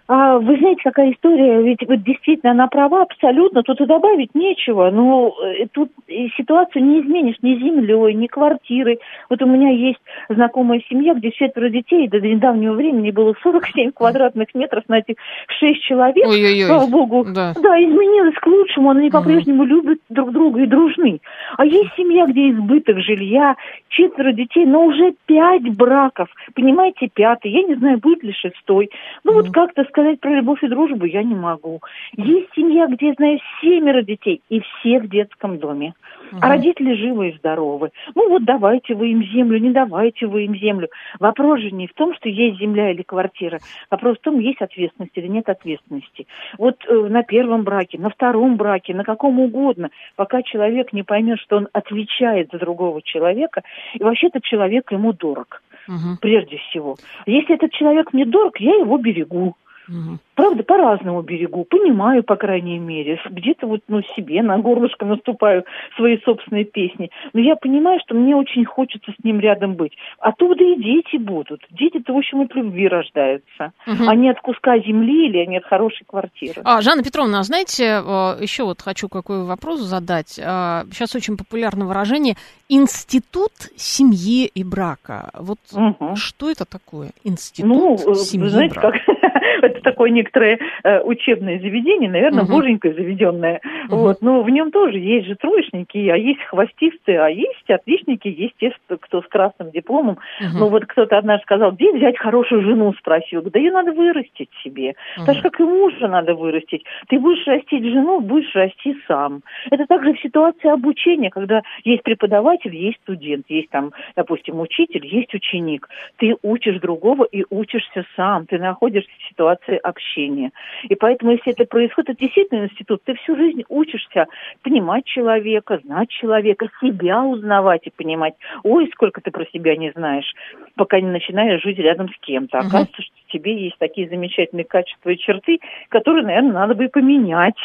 А, 0.07 0.37
вы 0.37 0.57
знаете, 0.57 0.81
какая 0.83 1.11
история? 1.11 1.63
Ведь 1.63 1.79
вот 1.87 2.03
действительно 2.03 2.51
она 2.51 2.67
права 2.67 3.01
абсолютно, 3.01 3.63
тут 3.63 3.81
и 3.81 3.85
добавить 3.85 4.35
нечего. 4.35 4.91
Но 4.91 5.01
ну, 5.01 5.35
э, 5.43 5.65
тут 5.71 5.91
ситуацию 6.37 6.85
не 6.85 7.01
изменишь 7.01 7.37
ни 7.41 7.55
землей, 7.55 8.13
ни 8.13 8.27
квартирой. 8.27 8.99
Вот 9.29 9.41
у 9.41 9.47
меня 9.47 9.71
есть 9.71 9.99
знакомая 10.29 10.81
семья, 10.89 11.15
где 11.15 11.31
четверо 11.31 11.69
детей, 11.69 12.07
до 12.07 12.19
недавнего 12.19 12.73
времени 12.73 13.09
было 13.09 13.33
47 13.41 13.91
квадратных 13.93 14.53
метров 14.53 14.83
на 14.87 14.99
этих 14.99 15.15
шесть 15.59 15.81
человек. 15.81 16.27
Ой-ой-ой. 16.27 16.67
Слава 16.67 16.87
богу. 16.87 17.25
Да. 17.33 17.53
да, 17.55 17.83
изменилось 17.83 18.35
к 18.35 18.45
лучшему, 18.45 18.91
они 18.91 19.09
по-прежнему 19.09 19.63
угу. 19.63 19.69
любят 19.69 19.99
друг 20.09 20.31
друга 20.31 20.61
и 20.61 20.67
дружны. 20.67 21.19
А 21.57 21.65
есть 21.65 21.89
семья, 21.97 22.27
где 22.27 22.51
избыток 22.51 22.99
жилья, 22.99 23.55
четверо 23.89 24.33
детей, 24.33 24.67
но 24.67 24.85
уже 24.85 25.15
пять 25.25 25.67
браков. 25.75 26.29
Понимаете, 26.53 27.09
пятый. 27.11 27.49
Я 27.49 27.63
не 27.63 27.73
знаю, 27.73 27.97
будет 27.97 28.21
ли 28.21 28.33
шестой. 28.33 28.91
Ну 29.23 29.31
угу. 29.31 29.41
вот 29.41 29.51
как-то 29.51 29.83
сказать 29.95 30.19
про 30.19 30.35
любовь 30.35 30.61
и 30.61 30.67
дружбу 30.67 31.05
я 31.05 31.23
не 31.23 31.35
могу. 31.35 31.79
Есть 32.17 32.49
семья, 32.53 32.87
где, 32.87 33.07
я 33.07 33.13
знаю, 33.13 33.39
семеро 33.61 34.01
детей, 34.01 34.41
и 34.49 34.59
все 34.59 34.99
в 34.99 35.07
детском 35.07 35.57
доме. 35.57 35.93
Угу. 36.31 36.39
А 36.41 36.49
родители 36.49 36.95
живы 36.95 37.29
и 37.29 37.37
здоровы. 37.37 37.91
Ну 38.13 38.29
вот 38.29 38.43
давайте 38.43 38.93
вы 38.93 39.11
им 39.11 39.23
землю, 39.23 39.57
не 39.57 39.71
давайте 39.71 40.25
вы 40.25 40.45
им 40.45 40.55
землю. 40.55 40.89
Вопрос 41.19 41.61
же 41.61 41.71
не 41.71 41.87
в 41.87 41.93
том, 41.93 42.13
что 42.15 42.27
есть 42.27 42.59
земля 42.59 42.91
или 42.91 43.03
квартира. 43.03 43.59
Вопрос 43.89 44.17
в 44.17 44.21
том, 44.21 44.39
есть 44.39 44.61
ответственность 44.61 45.15
или 45.15 45.27
нет 45.27 45.47
ответственности. 45.47 46.27
Вот 46.57 46.83
э, 46.87 46.93
на 46.93 47.23
первом 47.23 47.63
браке, 47.63 47.97
на 47.97 48.09
втором 48.09 48.57
браке, 48.57 48.93
на 48.93 49.05
каком 49.05 49.39
угодно, 49.39 49.91
пока 50.17 50.41
человек 50.41 50.91
не 50.91 51.03
поймет, 51.03 51.39
что 51.39 51.55
он 51.55 51.69
отвечает 51.71 52.49
за 52.51 52.59
другого 52.59 53.01
человека, 53.01 53.61
и 53.93 54.03
вообще 54.03 54.27
этот 54.27 54.43
человек 54.43 54.91
ему 54.91 55.13
дорог. 55.13 55.61
Угу. 55.87 56.17
Прежде 56.19 56.57
всего. 56.57 56.97
Если 57.25 57.55
этот 57.55 57.71
человек 57.71 58.11
мне 58.11 58.25
дорог, 58.25 58.59
я 58.59 58.75
его 58.75 58.97
берегу. 58.97 59.55
Угу. 59.87 60.17
Правда, 60.35 60.63
по-разному 60.63 61.21
берегу, 61.21 61.63
понимаю, 61.63 62.23
по 62.23 62.35
крайней 62.35 62.77
мере. 62.77 63.19
Где-то 63.29 63.67
вот, 63.67 63.81
ну, 63.87 64.01
себе 64.15 64.41
на 64.41 64.57
горлышко 64.57 65.05
наступаю 65.05 65.63
свои 65.95 66.19
собственные 66.25 66.65
песни. 66.65 67.09
Но 67.33 67.39
я 67.39 67.55
понимаю, 67.55 67.99
что 68.03 68.15
мне 68.15 68.35
очень 68.35 68.65
хочется 68.65 69.11
с 69.11 69.23
ним 69.23 69.39
рядом 69.39 69.75
быть. 69.75 69.93
Оттуда 70.19 70.63
и 70.63 70.75
дети 70.75 71.17
будут. 71.17 71.61
Дети-то, 71.71 72.13
в 72.13 72.17
общем, 72.17 72.41
от 72.41 72.53
любви 72.53 72.87
рождаются. 72.87 73.71
Угу. 73.87 74.07
А 74.07 74.15
не 74.15 74.29
от 74.29 74.41
куска 74.41 74.77
земли 74.79 75.27
или 75.27 75.45
не 75.45 75.57
от 75.57 75.65
хорошей 75.65 76.05
квартиры. 76.05 76.61
А, 76.65 76.81
Жанна 76.81 77.03
Петровна, 77.03 77.39
а 77.39 77.43
знаете, 77.43 78.01
э, 78.05 78.37
еще 78.41 78.63
вот 78.63 78.81
хочу 78.81 79.07
какой 79.07 79.45
вопрос 79.45 79.79
задать. 79.81 80.29
Сейчас 80.29 81.15
очень 81.15 81.37
популярное 81.37 81.87
выражение 81.87 82.35
«институт 82.67 83.51
семьи 83.77 84.47
и 84.53 84.63
брака». 84.63 85.29
Вот 85.33 85.59
угу. 85.73 86.15
что 86.15 86.49
это 86.49 86.65
такое? 86.65 87.11
Институт 87.23 87.71
ну, 87.71 87.93
э, 87.95 88.15
семьи 88.15 88.47
знаете, 88.49 88.75
и 88.75 88.79
брака? 88.79 88.99
Как 89.05 89.14
это 89.61 89.81
такое 89.81 90.09
некоторое 90.09 90.59
э, 90.83 91.01
учебное 91.01 91.59
заведение, 91.59 92.09
наверное, 92.09 92.43
угу. 92.43 92.53
боженькое 92.53 92.93
заведенное. 92.93 93.61
Угу. 93.89 93.95
Вот. 93.95 94.21
Но 94.21 94.41
в 94.41 94.49
нем 94.49 94.71
тоже 94.71 94.97
есть 94.97 95.27
же 95.27 95.35
троечники, 95.35 95.97
а 96.09 96.15
есть 96.15 96.41
хвостисты, 96.43 97.15
а 97.15 97.27
есть 97.29 97.69
отличники, 97.69 98.27
есть 98.27 98.55
те, 98.59 98.73
кто 98.87 99.21
с 99.21 99.27
красным 99.27 99.71
дипломом. 99.71 100.17
Угу. 100.39 100.57
Ну 100.57 100.69
вот 100.69 100.85
кто-то 100.85 101.17
однажды 101.17 101.43
сказал, 101.43 101.71
где 101.71 101.91
взять 101.91 102.17
хорошую 102.17 102.61
жену, 102.61 102.93
спросил. 102.99 103.41
Да 103.43 103.59
ее 103.59 103.71
надо 103.71 103.91
вырастить 103.91 104.49
себе. 104.63 104.95
Угу. 105.17 105.25
Так 105.25 105.35
же, 105.35 105.41
как 105.41 105.59
и 105.59 105.63
мужа 105.63 106.07
надо 106.07 106.35
вырастить. 106.35 106.83
Ты 107.07 107.19
будешь 107.19 107.45
растить 107.47 107.83
жену, 107.83 108.21
будешь 108.21 108.53
расти 108.55 108.95
сам. 109.07 109.41
Это 109.71 109.85
также 109.85 110.13
в 110.13 110.21
ситуации 110.21 110.69
обучения, 110.69 111.29
когда 111.29 111.61
есть 111.83 112.03
преподаватель, 112.03 112.75
есть 112.75 112.97
студент, 113.03 113.45
есть 113.49 113.69
там, 113.69 113.91
допустим, 114.15 114.59
учитель, 114.59 115.05
есть 115.05 115.33
ученик. 115.33 115.87
Ты 116.17 116.35
учишь 116.41 116.79
другого 116.79 117.23
и 117.23 117.43
учишься 117.49 118.05
сам. 118.15 118.45
Ты 118.45 118.57
находишься 118.57 119.09
в 119.19 119.29
ситуации 119.29 119.44
общения. 119.49 120.51
И 120.83 120.95
поэтому, 120.95 121.31
если 121.31 121.53
это 121.53 121.65
происходит, 121.65 122.11
это 122.11 122.19
действительно 122.19 122.65
институт. 122.65 123.01
Ты 123.03 123.15
всю 123.15 123.35
жизнь 123.35 123.63
учишься 123.69 124.25
понимать 124.63 125.05
человека, 125.05 125.79
знать 125.83 126.09
человека, 126.09 126.67
себя 126.81 127.23
узнавать 127.23 127.81
и 127.85 127.91
понимать. 127.91 128.33
Ой, 128.63 128.89
сколько 128.93 129.21
ты 129.21 129.31
про 129.31 129.45
себя 129.45 129.75
не 129.75 129.91
знаешь, 129.91 130.31
пока 130.75 130.99
не 130.99 131.09
начинаешь 131.09 131.61
жить 131.63 131.77
рядом 131.77 132.09
с 132.09 132.17
кем-то. 132.25 132.59
Оказывается, 132.59 133.01
что 133.01 133.15
тебе 133.31 133.65
есть 133.65 133.77
такие 133.79 134.07
замечательные 134.07 134.65
качества 134.65 135.09
и 135.09 135.17
черты, 135.17 135.59
которые, 135.89 136.25
наверное, 136.25 136.53
надо 136.53 136.75
бы 136.75 136.85
и 136.85 136.87
поменять, 136.87 137.55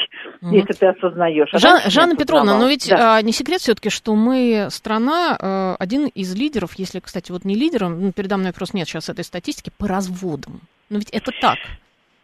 угу. 0.40 0.52
если 0.52 0.72
ты 0.72 0.86
осознаешь. 0.86 1.48
А 1.52 1.58
Жан, 1.58 1.80
Жанна 1.86 2.16
Петровна, 2.16 2.58
но 2.58 2.68
ведь 2.68 2.88
да. 2.88 3.16
а, 3.16 3.22
не 3.22 3.32
секрет 3.32 3.60
все-таки, 3.60 3.90
что 3.90 4.14
мы 4.14 4.68
страна, 4.70 5.36
а, 5.38 5.76
один 5.78 6.06
из 6.06 6.34
лидеров, 6.34 6.72
если, 6.76 7.00
кстати, 7.00 7.30
вот 7.32 7.44
не 7.44 7.54
лидером, 7.54 8.00
ну, 8.00 8.12
передо 8.12 8.36
мной 8.36 8.52
просто 8.52 8.76
нет 8.76 8.88
сейчас 8.88 9.08
этой 9.08 9.24
статистики, 9.24 9.70
по 9.78 9.86
разводам. 9.86 10.60
Но 10.90 10.98
ведь 10.98 11.10
это 11.10 11.32
так. 11.40 11.58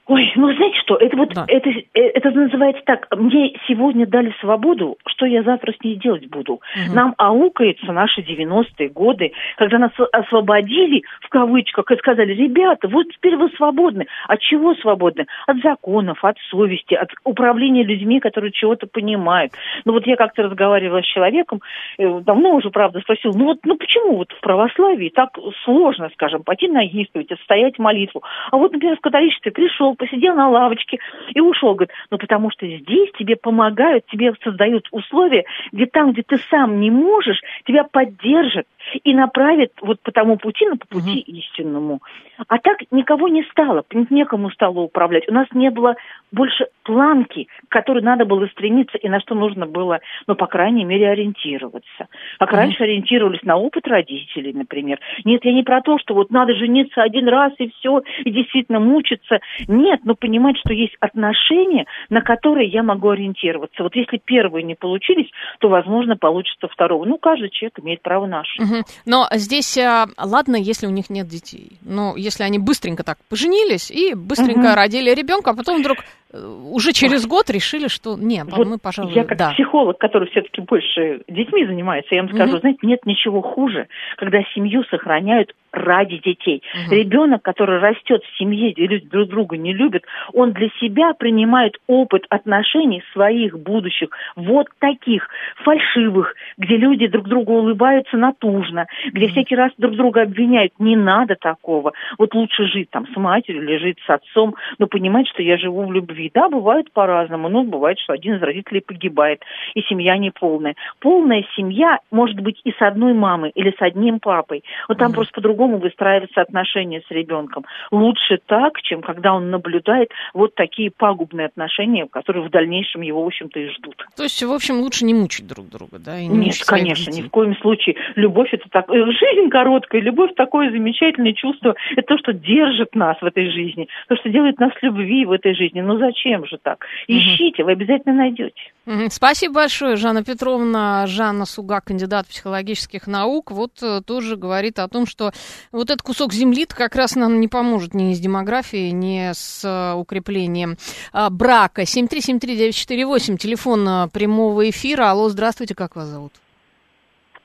Ой, 0.09 0.33
ну 0.37 0.53
знаете 0.55 0.79
что, 0.83 0.97
это 0.97 1.17
вот, 1.17 1.31
да. 1.35 1.45
это, 1.49 1.69
э, 1.69 1.83
это 1.95 2.31
называется 2.31 2.81
так, 2.87 3.09
мне 3.17 3.57
сегодня 3.67 4.07
дали 4.07 4.33
свободу, 4.41 4.97
что 5.05 5.27
я 5.27 5.43
завтра 5.43 5.73
с 5.73 5.83
ней 5.83 5.97
делать 5.97 6.29
буду? 6.29 6.55
Угу. 6.55 6.95
Нам 6.95 7.15
аукается 7.19 7.91
наши 7.91 8.21
90-е 8.21 8.89
годы, 8.91 9.33
когда 9.57 9.79
нас 9.79 9.91
освободили, 10.13 11.03
в 11.23 11.29
кавычках, 11.29 11.91
и 11.91 11.97
сказали, 11.97 12.33
ребята, 12.35 12.87
вот 12.87 13.07
теперь 13.13 13.37
вы 13.37 13.49
свободны. 13.57 14.07
От 14.29 14.41
чего 14.41 14.77
свободны? 14.77 15.27
От 15.49 15.57
законов, 15.63 16.25
от 16.25 16.37
совести, 16.51 16.95
от 16.95 17.11
управления 17.25 17.83
людьми, 17.83 18.21
которые 18.21 18.53
чего-то 18.53 18.87
понимают. 18.87 19.55
Ну 19.85 19.93
вот 19.93 20.07
я 20.07 20.15
как-то 20.15 20.45
разговаривала 20.45 21.03
с 21.03 21.07
человеком, 21.07 21.63
э, 21.99 22.21
давно 22.21 22.55
уже, 22.55 22.71
правда, 22.71 23.01
спросил, 23.01 23.33
ну 23.35 23.47
вот, 23.47 23.59
ну 23.65 23.77
почему 23.77 24.19
вот 24.19 24.31
в 24.31 24.41
православии 24.41 25.09
так 25.09 25.31
сложно, 25.65 26.11
скажем, 26.13 26.45
пойти 26.45 26.69
наистовать, 26.69 27.33
отстоять 27.33 27.81
молитву? 27.81 28.23
А 28.53 28.57
вот, 28.57 28.73
например, 28.73 28.97
в 28.99 29.01
католичестве 29.01 29.51
пришел 29.51 29.96
посидел 29.97 30.35
на 30.35 30.49
лавочке 30.49 30.99
и 31.35 31.41
ушел. 31.41 31.75
Говорит, 31.75 31.95
ну 32.11 32.19
потому 32.19 32.51
что 32.51 32.67
здесь 32.67 33.11
тебе 33.19 33.37
помогают, 33.37 34.07
тебе 34.07 34.33
создают 34.43 34.89
условия, 34.91 35.45
где 35.73 35.87
там, 35.87 36.13
где 36.13 36.23
ты 36.23 36.39
сам 36.51 36.81
не 36.81 36.91
можешь, 36.91 37.41
тебя 37.65 37.85
поддержат, 37.85 38.67
и 39.05 39.15
направит 39.15 39.73
вот 39.81 40.01
по 40.01 40.13
тому 40.13 40.37
пути, 40.37 40.67
на 40.67 40.77
по 40.77 40.87
пути 40.87 41.25
угу. 41.27 41.39
истинному. 41.39 42.03
А 42.49 42.59
так 42.59 42.79
никого 42.91 43.29
не 43.29 43.43
стало, 43.45 43.85
некому 44.11 44.51
стало 44.51 44.81
управлять. 44.81 45.29
У 45.29 45.33
нас 45.33 45.47
не 45.53 45.71
было 45.71 45.97
больше 46.33 46.67
планки, 46.83 47.49
к 47.69 47.73
которой 47.73 48.03
надо 48.03 48.25
было 48.25 48.47
стремиться 48.49 48.99
и 48.99 49.09
на 49.09 49.21
что 49.21 49.35
нужно 49.35 49.67
было, 49.67 50.01
ну, 50.27 50.35
по 50.35 50.47
крайней 50.47 50.85
мере, 50.85 51.09
ориентироваться. 51.09 52.09
Как 52.39 52.49
угу. 52.49 52.57
раньше 52.57 52.85
ориентировались 52.85 53.43
на 53.43 53.57
опыт 53.57 53.87
родителей, 53.89 54.53
например. 54.53 55.01
Нет, 55.25 55.45
я 55.45 55.53
не 55.53 55.63
про 55.63 55.81
то, 55.81 55.99
что 55.99 56.15
вот 56.15 56.31
надо 56.31 56.55
жениться 56.55 57.03
один 57.03 57.29
раз 57.29 57.53
и 57.59 57.71
все, 57.71 58.03
и 58.25 58.31
действительно 58.31 58.81
мучиться. 58.81 59.41
Нет, 59.67 59.86
но 60.05 60.15
понимать, 60.15 60.57
что 60.59 60.73
есть 60.73 60.97
отношения, 61.01 61.87
на 62.09 62.21
которые 62.21 62.69
я 62.69 62.83
могу 62.83 63.11
ориентироваться. 63.11 63.83
Вот 63.83 63.95
если 63.95 64.19
первые 64.19 64.65
не 64.65 64.75
получились, 64.75 65.31
то, 65.61 65.69
возможно, 65.69 66.17
получится 66.17 66.69
второго. 66.69 67.05
Ну, 67.05 67.19
каждый 67.19 67.51
человек 67.51 67.79
имеет 67.81 68.03
право 68.03 68.27
на 68.27 68.41
ошибку. 68.41 68.75
Угу. 68.75 68.85
Но 69.07 69.27
здесь, 69.33 69.77
а, 69.79 70.07
ладно, 70.19 70.57
если 70.57 70.87
у 70.87 70.91
них 70.91 71.11
нет 71.11 71.27
детей. 71.27 71.79
Но 71.83 72.15
если 72.17 72.43
они 72.43 72.59
быстренько 72.59 73.05
так 73.05 73.19
поженились 73.29 73.91
и 73.91 74.15
быстренько 74.15 74.69
угу. 74.69 74.75
родили 74.75 75.11
ребенка, 75.15 75.51
а 75.51 75.55
потом 75.55 75.81
вдруг 75.81 75.99
э, 75.99 76.03
уже 76.33 76.93
через 76.93 77.27
год 77.27 77.51
решили, 77.51 77.89
что 77.89 78.17
нет, 78.19 78.47
вот 78.51 78.67
мы, 78.67 78.79
пожалуй, 78.79 79.13
Я 79.13 79.25
как 79.25 79.39
да. 79.39 79.51
психолог, 79.53 79.99
который 79.99 80.29
все-таки 80.31 80.61
больше 80.61 81.23
детьми 81.29 81.65
занимается, 81.65 82.15
я 82.15 82.23
вам 82.23 82.33
скажу, 82.33 82.55
угу. 82.55 82.61
знаете, 82.61 82.81
нет 82.83 83.07
ничего 83.07 83.43
хуже, 83.43 83.87
когда 84.17 84.43
семью 84.55 84.85
сохраняют 84.91 85.55
ради 85.73 86.19
детей. 86.19 86.63
Угу. 86.75 86.95
Ребенок, 86.95 87.43
который 87.43 87.79
растет 87.79 88.23
в 88.25 88.39
семье, 88.39 88.73
где 88.73 88.87
люди 88.87 89.07
друг 89.07 89.29
друга 89.29 89.57
не 89.57 89.73
любят, 89.73 90.05
он 90.33 90.53
для 90.53 90.69
себя 90.81 91.13
принимает 91.15 91.77
опыт 91.87 92.25
отношений 92.29 93.03
своих 93.13 93.59
будущих, 93.59 94.09
вот 94.35 94.67
таких, 94.79 95.29
фальшивых, 95.63 96.35
где 96.59 96.77
люди 96.77 97.07
друг 97.07 97.29
другу 97.29 97.55
улыбаются 97.55 98.17
натужно, 98.17 98.87
где 99.13 99.27
угу. 99.27 99.33
всякий 99.33 99.55
раз 99.55 99.71
друг 99.79 99.95
друга 99.95 100.23
обвиняют. 100.23 100.73
Не 100.81 100.97
надо 100.97 101.37
такого. 101.37 101.93
Вот 102.19 102.35
лучше 102.35 102.65
жить 102.67 102.91
там 102.91 103.07
с 103.13 103.17
матерью 103.17 103.63
или 103.63 103.79
жить 103.79 103.99
с 104.07 104.11
отцом, 104.11 104.57
но 104.79 104.87
понимать, 104.87 105.29
что 105.29 105.43
я 105.43 105.57
живу 105.57 105.87
в 105.87 105.93
любви. 105.93 106.16
Да, 106.35 106.49
бывает 106.49 106.93
по-разному, 106.93 107.49
но 107.49 107.65
бывает, 107.65 107.99
что 107.99 108.13
один 108.13 108.37
из 108.37 108.43
родителей 108.43 108.81
погибает, 108.81 109.43
и 109.75 109.83
семья 109.83 110.17
не 110.19 110.31
полная. 110.31 110.75
Полная 111.01 111.45
семья 111.57 111.99
может 112.11 112.41
быть 112.41 112.61
и 112.65 112.73
с 112.73 112.81
одной 112.81 113.15
мамой, 113.15 113.51
или 113.55 113.71
с 113.71 113.81
одним 113.81 114.21
папой. 114.21 114.65
Вот 114.89 114.99
там 114.99 115.09
угу. 115.09 115.17
просто 115.17 115.35
по-другому 115.35 115.79
выстраиваться 115.79 116.41
отношения 116.41 117.03
с 117.07 117.11
ребенком. 117.11 117.65
Лучше 117.91 118.39
так, 118.47 118.81
чем 118.83 119.03
когда 119.03 119.35
он 119.35 119.51
наблюдает 119.51 120.11
вот 120.35 120.55
такие 120.55 120.91
пагубные 120.91 121.47
отношения, 121.47 122.07
которые 122.07 122.47
в 122.47 122.51
дальнейшем 122.51 123.03
его, 123.03 123.23
в 123.23 123.27
общем-то, 123.27 123.59
и 123.61 123.69
ждут. 123.69 124.05
То 124.17 124.23
есть, 124.23 124.43
в 124.43 124.53
общем, 124.53 124.81
лучше 124.81 125.05
не 125.05 125.15
мучить 125.15 125.47
друг 125.47 125.69
друга, 125.69 125.99
да? 125.99 126.19
И 126.19 126.27
не 126.27 126.47
Нет, 126.47 126.57
конечно, 126.67 127.11
ни 127.11 127.23
в 127.23 127.31
коем 127.31 127.57
случае. 127.57 127.97
Любовь 128.15 128.49
это 128.53 128.69
так... 128.71 128.89
Э, 128.91 129.05
жизнь 129.13 129.49
короткая, 129.51 130.01
любовь 130.01 130.35
такое 130.35 130.71
замечательное 130.71 131.33
чувство. 131.33 131.75
Это 131.97 132.07
то, 132.07 132.19
что 132.19 132.33
держит 132.33 132.95
нас 132.95 133.17
в 133.21 133.25
этой 133.25 133.51
жизни, 133.51 133.89
то, 134.09 134.17
что 134.17 134.29
делает 134.29 134.59
нас 134.59 134.73
любви 134.83 135.25
в 135.25 135.33
этой 135.33 135.55
жизни. 135.55 135.81
Ну 135.81 135.99
зачем 136.07 136.47
же 136.47 136.59
так? 136.63 136.85
Ищите, 137.07 137.63
угу. 137.63 137.67
вы 137.67 137.73
обязательно 137.73 138.15
найдете. 138.15 138.61
Угу. 138.87 139.09
Спасибо 139.11 139.55
большое, 139.55 139.97
Жанна 139.97 140.25
Петровна. 140.25 141.07
Жанна 141.07 141.45
Суга, 141.45 141.81
кандидат 141.81 142.27
психологических 142.27 143.07
наук, 143.07 143.51
вот 143.51 143.83
э, 143.83 144.01
тоже 144.07 144.37
говорит 144.37 144.79
о 144.79 144.89
том, 144.89 145.07
что 145.07 145.31
вот 145.73 145.91
этот 145.91 146.03
кусок 146.03 146.33
земли 146.33 146.67
как 146.67 146.95
раз 146.95 147.17
нам 147.17 147.41
не 147.41 147.49
поможет 147.49 147.95
ни 147.95 148.13
с 148.13 148.21
демографией, 148.21 148.93
ни 148.93 149.33
с 149.33 149.65
э, 149.65 149.95
укреплением 149.95 150.77
а, 151.13 151.31
брака. 151.31 151.83
7373948, 151.83 153.37
телефон 153.37 153.89
э, 153.89 154.09
прямого 154.13 154.69
эфира. 154.71 155.11
Алло, 155.11 155.29
здравствуйте, 155.29 155.75
как 155.75 155.97
вас 155.97 156.07
зовут? 156.07 156.33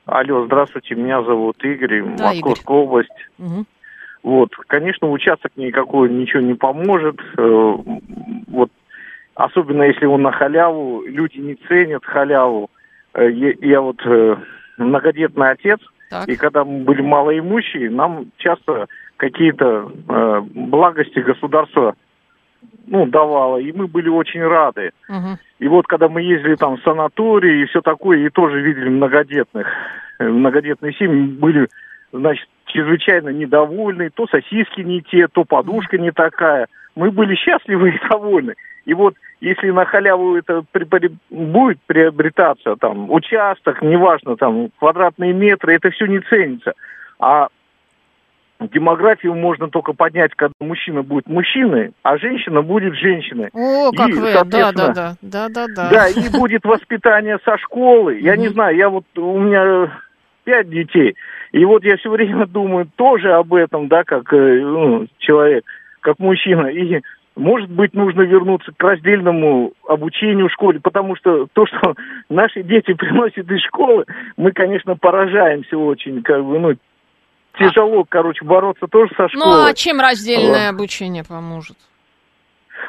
Алло, 0.06 0.44
здравствуйте, 0.46 0.94
меня 0.94 1.22
зовут 1.22 1.62
Игорь, 1.64 2.02
да, 2.16 2.28
Московская 2.28 2.74
Игорь. 2.74 2.84
область. 2.84 3.28
Угу. 3.38 3.64
Вот, 4.22 4.50
конечно, 4.68 5.10
участок 5.10 5.52
никакой 5.56 6.08
ничего 6.08 6.40
не 6.40 6.54
поможет. 6.54 7.18
Э, 8.52 8.54
вот, 8.54 8.70
особенно 9.34 9.82
если 9.82 10.06
он 10.06 10.22
на 10.22 10.32
халяву, 10.32 11.04
люди 11.06 11.38
не 11.38 11.54
ценят 11.68 12.04
халяву. 12.04 12.70
Я 13.14 13.80
вот 13.80 14.00
многодетный 14.78 15.50
отец, 15.50 15.80
так. 16.12 16.28
И 16.28 16.36
когда 16.36 16.62
мы 16.62 16.84
были 16.84 17.00
малоимущие, 17.00 17.88
нам 17.88 18.26
часто 18.36 18.86
какие-то 19.16 19.90
э, 20.08 20.40
благости 20.42 21.20
государства 21.20 21.94
ну, 22.86 23.06
давала, 23.06 23.56
и 23.56 23.72
мы 23.72 23.86
были 23.86 24.10
очень 24.10 24.42
рады. 24.42 24.92
Угу. 25.08 25.38
И 25.60 25.68
вот 25.68 25.86
когда 25.86 26.10
мы 26.10 26.20
ездили 26.20 26.56
там 26.56 26.76
в 26.76 26.82
санатории 26.82 27.62
и 27.62 27.66
все 27.66 27.80
такое, 27.80 28.18
и 28.18 28.28
тоже 28.28 28.60
видели 28.60 28.90
многодетных, 28.90 29.66
э, 30.18 30.28
многодетные 30.28 30.92
семьи 30.92 31.28
были, 31.28 31.68
значит, 32.12 32.46
чрезвычайно 32.66 33.30
недовольны, 33.30 34.10
то 34.10 34.26
сосиски 34.26 34.82
не 34.82 35.00
те, 35.00 35.28
то 35.28 35.44
подушка 35.44 35.96
не 35.96 36.10
такая. 36.10 36.66
Мы 36.94 37.10
были 37.10 37.34
счастливы 37.34 37.90
и 37.90 38.08
довольны. 38.08 38.54
И 38.84 38.94
вот 38.94 39.14
если 39.40 39.70
на 39.70 39.84
халяву 39.84 40.36
это 40.36 40.64
при, 40.72 40.84
при, 40.84 41.10
будет 41.30 41.80
приобретаться, 41.86 42.76
там, 42.76 43.10
участок, 43.10 43.82
неважно, 43.82 44.36
там, 44.36 44.70
квадратные 44.78 45.32
метры, 45.32 45.74
это 45.74 45.90
все 45.90 46.06
не 46.06 46.20
ценится. 46.20 46.72
А 47.18 47.48
демографию 48.68 49.34
можно 49.34 49.68
только 49.68 49.92
поднять, 49.92 50.32
когда 50.34 50.54
мужчина 50.60 51.02
будет 51.02 51.26
мужчиной, 51.26 51.92
а 52.02 52.18
женщина 52.18 52.62
будет 52.62 52.94
женщиной. 52.94 53.50
О, 53.52 53.90
как 53.92 54.08
и, 54.08 54.12
вы, 54.12 54.32
да, 54.32 54.44
да, 54.44 54.72
да, 54.72 55.16
да, 55.20 55.48
да, 55.48 55.66
да. 55.68 55.90
Да, 55.90 56.08
и 56.08 56.28
будет 56.30 56.64
воспитание 56.64 57.38
со 57.44 57.58
школы. 57.58 58.18
Я 58.20 58.36
не 58.36 58.48
знаю, 58.48 58.76
я 58.76 58.88
вот, 58.88 59.04
у 59.16 59.38
меня 59.38 59.90
пять 60.44 60.68
детей, 60.68 61.16
и 61.52 61.64
вот 61.64 61.84
я 61.84 61.96
все 61.96 62.10
время 62.10 62.46
думаю 62.46 62.88
тоже 62.96 63.32
об 63.32 63.54
этом, 63.54 63.88
да, 63.88 64.04
как 64.04 64.32
э, 64.32 64.60
ну, 64.60 65.06
человек, 65.18 65.64
как 66.02 66.18
мужчина, 66.18 66.66
и 66.66 67.00
может 67.34 67.70
быть, 67.70 67.94
нужно 67.94 68.22
вернуться 68.22 68.72
к 68.76 68.82
раздельному 68.82 69.72
обучению 69.88 70.48
в 70.48 70.52
школе, 70.52 70.80
потому 70.80 71.16
что 71.16 71.46
то, 71.52 71.66
что 71.66 71.94
наши 72.28 72.62
дети 72.62 72.92
приносят 72.94 73.50
из 73.50 73.62
школы, 73.62 74.04
мы, 74.36 74.52
конечно, 74.52 74.96
поражаемся 74.96 75.78
очень, 75.78 76.22
как 76.22 76.44
бы, 76.44 76.58
ну, 76.58 76.74
тяжело, 77.58 78.04
короче, 78.08 78.44
бороться 78.44 78.86
тоже 78.86 79.12
со 79.16 79.28
школой. 79.28 79.64
Ну, 79.64 79.66
а 79.66 79.74
чем 79.74 80.00
раздельное 80.00 80.70
вот. 80.70 80.76
обучение 80.76 81.24
поможет? 81.24 81.76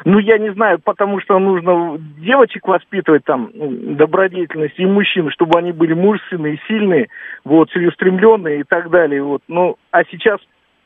Ну, 0.06 0.18
я 0.20 0.38
не 0.38 0.52
знаю, 0.54 0.80
потому 0.80 1.22
что 1.22 1.38
нужно 1.38 1.98
девочек 2.18 2.68
воспитывать 2.68 3.24
там 3.26 3.52
ну, 3.54 3.96
добродетельность 3.96 4.78
и 4.78 4.86
мужчин, 4.86 5.30
чтобы 5.32 5.60
они 5.60 5.72
были 5.72 5.94
мужественные, 5.94 6.60
сильные, 6.68 7.10
вот, 7.44 7.70
целеустремленные 7.72 8.62
и 8.62 8.64
так 8.64 8.90
далее. 8.90 9.22
Вот. 9.22 9.44
Ну, 9.48 9.78
а 9.92 10.04
сейчас 10.06 10.40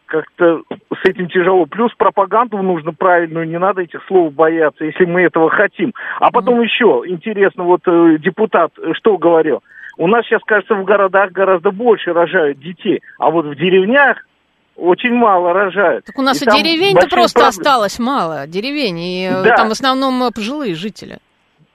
как-то 0.08 0.62
с 0.70 1.08
этим 1.08 1.28
тяжело. 1.28 1.66
Плюс 1.66 1.94
пропаганду 1.96 2.58
нужно 2.58 2.94
правильную, 2.94 3.48
не 3.48 3.60
надо 3.60 3.82
этих 3.82 4.04
слов 4.08 4.34
бояться, 4.34 4.86
если 4.86 5.06
мы 5.06 5.22
этого 5.22 5.50
хотим. 5.50 5.94
А 6.20 6.32
потом 6.32 6.60
mm-hmm. 6.60 6.64
еще, 6.64 7.04
интересно, 7.06 7.64
вот 7.64 7.82
э, 7.86 8.18
депутат 8.20 8.72
э, 8.80 8.94
что 8.94 9.18
говорил? 9.18 9.62
У 9.98 10.08
нас 10.08 10.26
сейчас, 10.26 10.42
кажется, 10.46 10.76
в 10.76 10.84
городах 10.84 11.32
гораздо 11.32 11.72
больше 11.72 12.14
рожают 12.14 12.60
детей, 12.60 13.02
а 13.20 13.30
вот 13.30 13.46
в 13.46 13.56
деревнях 13.56 14.26
очень 14.76 15.14
мало 15.14 15.54
рожают. 15.54 16.06
Так 16.06 16.18
у 16.18 16.22
нас 16.22 16.42
и, 16.42 16.46
и 16.46 16.50
деревень-то 16.50 17.08
просто 17.08 17.40
проблемы. 17.40 17.50
осталось 17.50 18.00
мало, 18.00 18.48
деревень, 18.48 19.00
и 19.00 19.30
э, 19.32 19.44
да. 19.44 19.56
там 19.56 19.70
в 19.70 19.72
основном 19.72 20.32
пожилые 20.34 20.76
жители. 20.76 21.18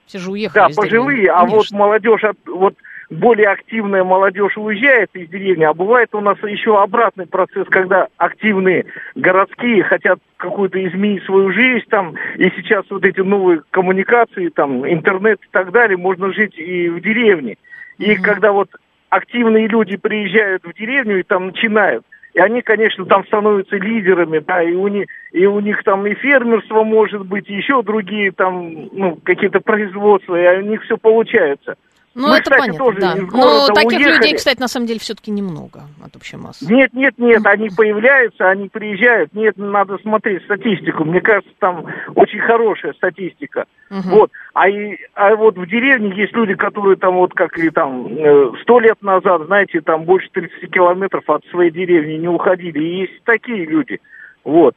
Все 0.06 0.18
же 0.18 0.30
уехали 0.30 0.68
Да, 0.68 0.68
пожилые, 0.74 1.30
а 1.30 1.44
вот 1.44 1.70
молодежь, 1.72 2.22
вот 2.46 2.74
более 3.12 3.48
активная 3.48 4.04
молодежь 4.04 4.56
уезжает 4.56 5.10
из 5.14 5.28
деревни, 5.28 5.64
а 5.64 5.74
бывает 5.74 6.14
у 6.14 6.20
нас 6.20 6.38
еще 6.42 6.80
обратный 6.80 7.26
процесс, 7.26 7.66
когда 7.68 8.08
активные 8.16 8.86
городские 9.14 9.82
хотят 9.82 10.18
какую-то 10.38 10.82
изменить 10.86 11.22
свою 11.24 11.52
жизнь 11.52 11.84
там, 11.90 12.14
и 12.36 12.50
сейчас 12.56 12.84
вот 12.90 13.04
эти 13.04 13.20
новые 13.20 13.62
коммуникации, 13.70 14.48
там, 14.48 14.88
интернет 14.90 15.38
и 15.42 15.48
так 15.50 15.72
далее, 15.72 15.96
можно 15.96 16.32
жить 16.32 16.58
и 16.58 16.88
в 16.88 17.00
деревне. 17.00 17.56
И 17.98 18.12
mm-hmm. 18.12 18.22
когда 18.22 18.52
вот 18.52 18.70
активные 19.10 19.68
люди 19.68 19.96
приезжают 19.96 20.64
в 20.64 20.72
деревню 20.72 21.20
и 21.20 21.22
там 21.22 21.48
начинают, 21.48 22.04
и 22.32 22.40
они, 22.40 22.62
конечно, 22.62 23.04
там 23.04 23.26
становятся 23.26 23.76
лидерами, 23.76 24.38
да, 24.38 24.62
и 24.62 24.72
у 24.72 24.88
них, 24.88 25.06
и 25.32 25.44
у 25.44 25.60
них 25.60 25.84
там 25.84 26.06
и 26.06 26.14
фермерство 26.14 26.82
может 26.82 27.26
быть, 27.26 27.50
и 27.50 27.54
еще 27.54 27.82
другие 27.82 28.32
там, 28.32 28.88
ну, 28.92 29.18
какие-то 29.22 29.60
производства, 29.60 30.34
и 30.34 30.62
у 30.62 30.66
них 30.66 30.82
все 30.84 30.96
получается. 30.96 31.76
Ну, 32.14 32.28
Мы, 32.28 32.34
это 32.34 32.50
кстати, 32.50 32.60
понятно, 32.60 32.84
тоже 32.84 33.00
да. 33.00 33.14
Но 33.16 33.66
таких 33.68 33.98
уехали. 33.98 34.16
людей, 34.16 34.34
кстати, 34.34 34.60
на 34.60 34.68
самом 34.68 34.86
деле 34.86 35.00
все-таки 35.00 35.30
немного 35.30 35.82
от 36.04 36.14
общей 36.14 36.36
массы. 36.36 36.70
Нет, 36.70 36.92
нет, 36.92 37.14
нет, 37.16 37.46
они 37.46 37.70
появляются, 37.70 38.48
они 38.50 38.68
приезжают. 38.68 39.34
Нет, 39.34 39.56
надо 39.56 39.96
смотреть 39.98 40.44
статистику. 40.44 41.04
Мне 41.04 41.20
кажется, 41.22 41.50
там 41.58 41.86
очень 42.14 42.40
хорошая 42.40 42.92
статистика. 42.92 43.64
Угу. 43.90 44.08
Вот. 44.10 44.30
А, 44.52 44.68
и, 44.68 44.98
а 45.14 45.34
вот 45.36 45.56
в 45.56 45.66
деревне 45.66 46.14
есть 46.14 46.34
люди, 46.34 46.54
которые 46.54 46.96
там 46.96 47.16
вот 47.16 47.32
как 47.32 47.58
и 47.58 47.70
там 47.70 48.06
э, 48.06 48.52
сто 48.62 48.78
лет 48.78 49.00
назад, 49.02 49.46
знаете, 49.46 49.80
там 49.80 50.04
больше 50.04 50.28
30 50.32 50.70
километров 50.70 51.28
от 51.28 51.44
своей 51.46 51.70
деревни 51.70 52.14
не 52.14 52.28
уходили. 52.28 52.78
И 52.78 53.00
есть 53.00 53.24
такие 53.24 53.64
люди. 53.64 54.00
Вот. 54.44 54.74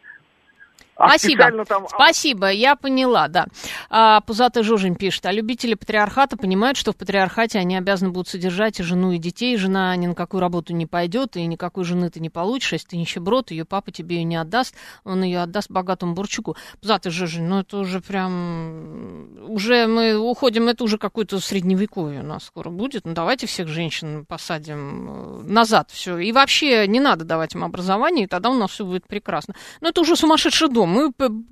А 0.97 1.09
Спасибо. 1.09 1.65
Там... 1.65 1.87
Спасибо, 1.89 2.51
я 2.51 2.75
поняла, 2.75 3.27
да. 3.27 3.47
А, 3.89 4.21
Пузатый 4.21 4.63
Жужин 4.63 4.95
пишет, 4.95 5.25
а 5.25 5.31
любители 5.31 5.73
патриархата 5.73 6.37
понимают, 6.37 6.77
что 6.77 6.93
в 6.93 6.95
патриархате 6.95 7.59
они 7.59 7.75
обязаны 7.75 8.11
будут 8.11 8.29
содержать 8.29 8.79
и 8.79 8.83
жену, 8.83 9.11
и 9.11 9.17
детей. 9.17 9.57
Жена 9.57 9.95
ни 9.97 10.07
на 10.07 10.15
какую 10.15 10.39
работу 10.39 10.73
не 10.73 10.85
пойдет, 10.85 11.35
и 11.35 11.45
никакой 11.45 11.83
жены 11.83 12.09
ты 12.09 12.21
не 12.21 12.29
получишь, 12.29 12.73
если 12.73 12.87
ты 12.87 12.97
нищеброд, 12.97 13.51
ее 13.51 13.65
папа 13.65 13.91
тебе 13.91 14.17
ее 14.17 14.23
не 14.23 14.37
отдаст, 14.37 14.73
он 15.03 15.23
ее 15.23 15.41
отдаст 15.41 15.69
богатому 15.69 16.13
Бурчуку. 16.13 16.55
Пузатый 16.79 17.11
Жужин, 17.11 17.49
ну 17.49 17.59
это 17.59 17.77
уже 17.77 17.99
прям... 17.99 19.27
Уже 19.49 19.87
мы 19.87 20.17
уходим, 20.17 20.69
это 20.69 20.83
уже 20.85 20.97
какое-то 20.97 21.39
средневековье 21.39 22.21
у 22.21 22.23
нас 22.23 22.45
скоро 22.45 22.69
будет. 22.69 23.05
Ну 23.05 23.13
давайте 23.13 23.47
всех 23.47 23.67
женщин 23.67 24.25
посадим 24.25 25.09
э, 25.09 25.51
назад 25.51 25.91
все. 25.91 26.17
И 26.19 26.31
вообще 26.31 26.87
не 26.87 27.01
надо 27.01 27.25
давать 27.25 27.53
им 27.53 27.65
образование, 27.65 28.25
и 28.25 28.27
тогда 28.27 28.49
у 28.49 28.53
нас 28.53 28.71
все 28.71 28.85
будет 28.85 29.07
прекрасно. 29.07 29.55
Но 29.81 29.89
это 29.89 29.99
уже 29.99 30.15
сумасшедший 30.15 30.69
дом 30.69 30.84
мы 30.85 31.11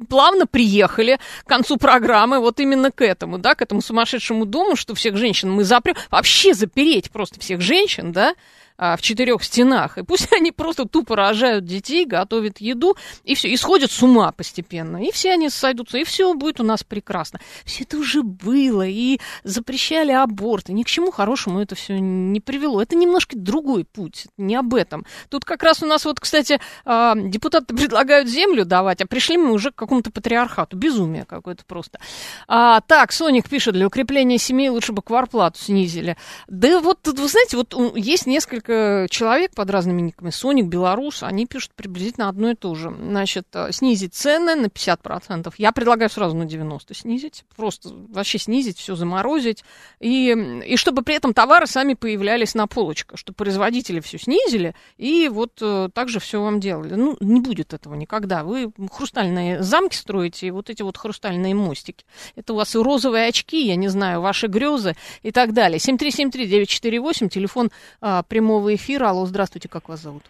плавно 0.09 0.47
приехали 0.47 1.19
к 1.43 1.47
концу 1.47 1.77
программы 1.77 2.39
вот 2.39 2.59
именно 2.59 2.91
к 2.91 3.01
этому, 3.03 3.37
да, 3.37 3.55
к 3.55 3.61
этому 3.61 3.81
сумасшедшему 3.81 4.45
дому, 4.45 4.75
что 4.75 4.95
всех 4.95 5.17
женщин 5.17 5.51
мы 5.51 5.63
запрем, 5.63 5.95
вообще 6.09 6.53
запереть 6.53 7.11
просто 7.11 7.39
всех 7.39 7.61
женщин, 7.61 8.11
да, 8.11 8.35
а, 8.77 8.97
в 8.97 9.01
четырех 9.01 9.43
стенах. 9.43 9.97
И 9.97 10.03
пусть 10.03 10.31
они 10.37 10.51
просто 10.51 10.85
тупо 10.85 11.15
рожают 11.15 11.65
детей, 11.65 12.05
готовят 12.05 12.59
еду, 12.59 12.95
и 13.23 13.35
все, 13.35 13.49
и 13.49 13.57
сходят 13.57 13.91
с 13.91 14.01
ума 14.01 14.31
постепенно. 14.31 15.03
И 15.03 15.11
все 15.11 15.31
они 15.31 15.49
сойдутся, 15.49 15.97
и 15.97 16.03
все 16.03 16.33
будет 16.33 16.59
у 16.59 16.63
нас 16.63 16.83
прекрасно. 16.83 17.39
Все 17.65 17.83
это 17.83 17.97
уже 17.97 18.23
было, 18.23 18.85
и 18.85 19.19
запрещали 19.43 20.11
аборты. 20.11 20.73
Ни 20.73 20.83
к 20.83 20.87
чему 20.87 21.11
хорошему 21.11 21.59
это 21.61 21.75
все 21.75 21.99
не 21.99 22.39
привело. 22.39 22.81
Это 22.81 22.95
немножко 22.95 23.37
другой 23.37 23.85
путь, 23.85 24.27
не 24.37 24.55
об 24.55 24.73
этом. 24.73 25.05
Тут 25.29 25.45
как 25.45 25.63
раз 25.63 25.81
у 25.83 25.85
нас 25.85 26.05
вот, 26.05 26.19
кстати, 26.19 26.59
а, 26.85 27.15
депутаты 27.15 27.75
предлагают 27.75 28.27
землю 28.27 28.65
давать, 28.65 29.01
а 29.01 29.07
пришли 29.07 29.37
мы 29.37 29.53
уже 29.53 29.71
к 29.71 29.75
какому-то 29.75 30.11
патриархату. 30.11 30.75
Безумие 30.77 31.25
какое-то 31.25 31.63
просто. 31.65 31.99
А, 32.47 32.81
так, 32.81 33.11
Соник 33.11 33.49
пишет, 33.49 33.73
для 33.73 33.87
укрепления 33.87 34.37
семей 34.37 34.69
лучше 34.69 34.91
бы 34.91 35.01
кварплату 35.01 35.59
снизили. 35.59 36.17
Да 36.47 36.79
вот, 36.79 37.07
вы 37.07 37.27
знаете, 37.27 37.57
вот 37.57 37.75
есть 37.95 38.25
несколько 38.25 38.72
человек 39.09 39.53
под 39.55 39.69
разными 39.69 40.01
никами, 40.01 40.29
Соник, 40.29 40.65
Беларус, 40.65 41.23
они 41.23 41.45
пишут 41.45 41.71
приблизительно 41.75 42.29
одно 42.29 42.51
и 42.51 42.55
то 42.55 42.75
же. 42.75 42.89
Значит, 42.89 43.47
э, 43.53 43.71
снизить 43.71 44.13
цены 44.13 44.55
на 44.55 44.67
50%. 44.67 45.53
Я 45.57 45.71
предлагаю 45.71 46.09
сразу 46.09 46.35
на 46.35 46.43
90% 46.43 46.93
снизить. 46.93 47.45
Просто 47.55 47.89
вообще 48.09 48.37
снизить, 48.37 48.77
все 48.77 48.95
заморозить. 48.95 49.63
И, 49.99 50.31
и 50.65 50.77
чтобы 50.77 51.03
при 51.03 51.15
этом 51.15 51.33
товары 51.33 51.67
сами 51.67 51.93
появлялись 51.93 52.55
на 52.55 52.67
полочках, 52.67 53.17
чтобы 53.19 53.35
производители 53.35 53.99
все 53.99 54.17
снизили, 54.17 54.75
и 54.97 55.29
вот 55.29 55.53
э, 55.61 55.89
так 55.93 56.09
же 56.09 56.19
все 56.19 56.41
вам 56.41 56.59
делали. 56.59 56.95
Ну, 56.95 57.17
не 57.19 57.41
будет 57.41 57.73
этого 57.73 57.95
никогда. 57.95 58.43
Вы 58.43 58.71
хрустальные 58.91 59.63
замки 59.63 59.95
строите, 59.95 60.47
и 60.47 60.51
вот 60.51 60.69
эти 60.69 60.81
вот 60.81 60.97
хрустальные 60.97 61.55
мостики. 61.55 62.05
Это 62.35 62.53
у 62.53 62.55
вас 62.55 62.75
и 62.75 62.77
розовые 62.77 63.27
очки, 63.27 63.65
я 63.65 63.75
не 63.75 63.87
знаю, 63.87 64.21
ваши 64.21 64.47
грезы 64.47 64.95
и 65.21 65.31
так 65.31 65.53
далее. 65.53 65.79
7373-948, 65.79 67.29
телефон 67.29 67.71
а, 68.01 68.23
прямого 68.23 68.52
прямого 68.53 68.75
эфира. 68.75 69.09
Алло, 69.09 69.25
здравствуйте, 69.25 69.67
как 69.67 69.89
вас 69.89 70.01
зовут? 70.01 70.23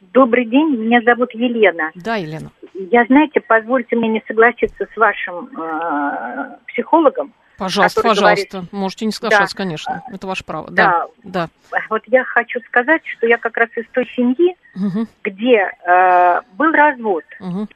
Добрый 0.00 0.44
день, 0.44 0.76
меня 0.76 1.00
зовут 1.02 1.32
Елена. 1.32 1.90
Да, 1.94 2.16
Елена. 2.16 2.50
Я, 2.74 3.04
знаете, 3.06 3.40
позвольте 3.40 3.96
мне 3.96 4.08
не 4.08 4.22
согласиться 4.28 4.86
с 4.92 4.96
вашим 4.96 5.48
э, 5.58 6.56
психологом. 6.68 7.32
Пожалуйста, 7.56 8.02
пожалуйста. 8.02 8.58
Говорит, 8.58 8.72
Можете 8.72 9.06
не 9.06 9.12
соглашаться, 9.12 9.56
да, 9.56 9.62
конечно. 9.64 10.02
Это 10.12 10.26
ваше 10.28 10.44
право. 10.44 10.70
Да, 10.70 11.06
да. 11.24 11.48
Вот 11.90 12.02
я 12.06 12.22
хочу 12.22 12.60
сказать, 12.68 13.02
что 13.04 13.26
я 13.26 13.38
как 13.38 13.56
раз 13.56 13.68
из 13.74 13.84
той 13.92 14.06
семьи, 14.14 14.56
угу. 14.76 15.08
где 15.24 15.72
э, 15.84 16.40
был 16.52 16.70
развод. 16.70 17.24
Угу. 17.40 17.66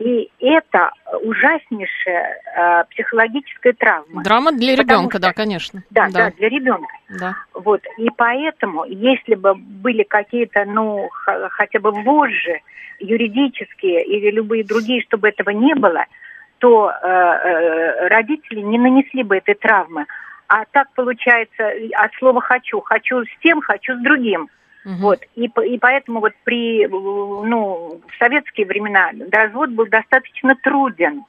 И 0.00 0.30
это 0.40 0.92
ужаснейшая 1.22 2.40
э, 2.56 2.84
психологическая 2.90 3.74
травма. 3.74 4.22
Драма 4.22 4.50
для 4.50 4.74
ребенка, 4.74 5.18
что, 5.18 5.20
да, 5.20 5.32
конечно. 5.34 5.82
Да, 5.90 6.08
да, 6.10 6.24
да, 6.24 6.30
для 6.38 6.48
ребенка. 6.48 6.92
Да. 7.18 7.36
Вот, 7.52 7.82
и 7.98 8.08
поэтому, 8.16 8.86
если 8.86 9.34
бы 9.34 9.54
были 9.54 10.02
какие-то, 10.04 10.64
ну, 10.64 11.06
хотя 11.50 11.80
бы 11.80 11.90
вожжи 11.90 12.60
юридические 12.98 14.02
или 14.06 14.30
любые 14.30 14.64
другие, 14.64 15.02
чтобы 15.02 15.28
этого 15.28 15.50
не 15.50 15.74
было, 15.74 16.06
то 16.60 16.90
э, 16.90 17.06
э, 17.06 18.08
родители 18.08 18.60
не 18.60 18.78
нанесли 18.78 19.22
бы 19.22 19.36
этой 19.36 19.54
травмы. 19.54 20.06
А 20.48 20.64
так 20.72 20.88
получается 20.94 21.72
от 21.92 22.14
слова 22.14 22.40
«хочу». 22.40 22.80
Хочу 22.80 23.22
с 23.24 23.42
тем, 23.42 23.60
хочу 23.60 23.94
с 23.96 24.02
другим. 24.02 24.48
Угу. 24.84 24.94
Вот. 24.94 25.20
И, 25.34 25.44
и 25.44 25.78
поэтому 25.78 26.20
вот 26.20 26.32
при, 26.44 26.86
ну, 26.86 28.00
в 28.06 28.18
советские 28.18 28.66
времена 28.66 29.10
развод 29.30 29.70
был 29.70 29.86
достаточно 29.86 30.54
труден. 30.56 31.24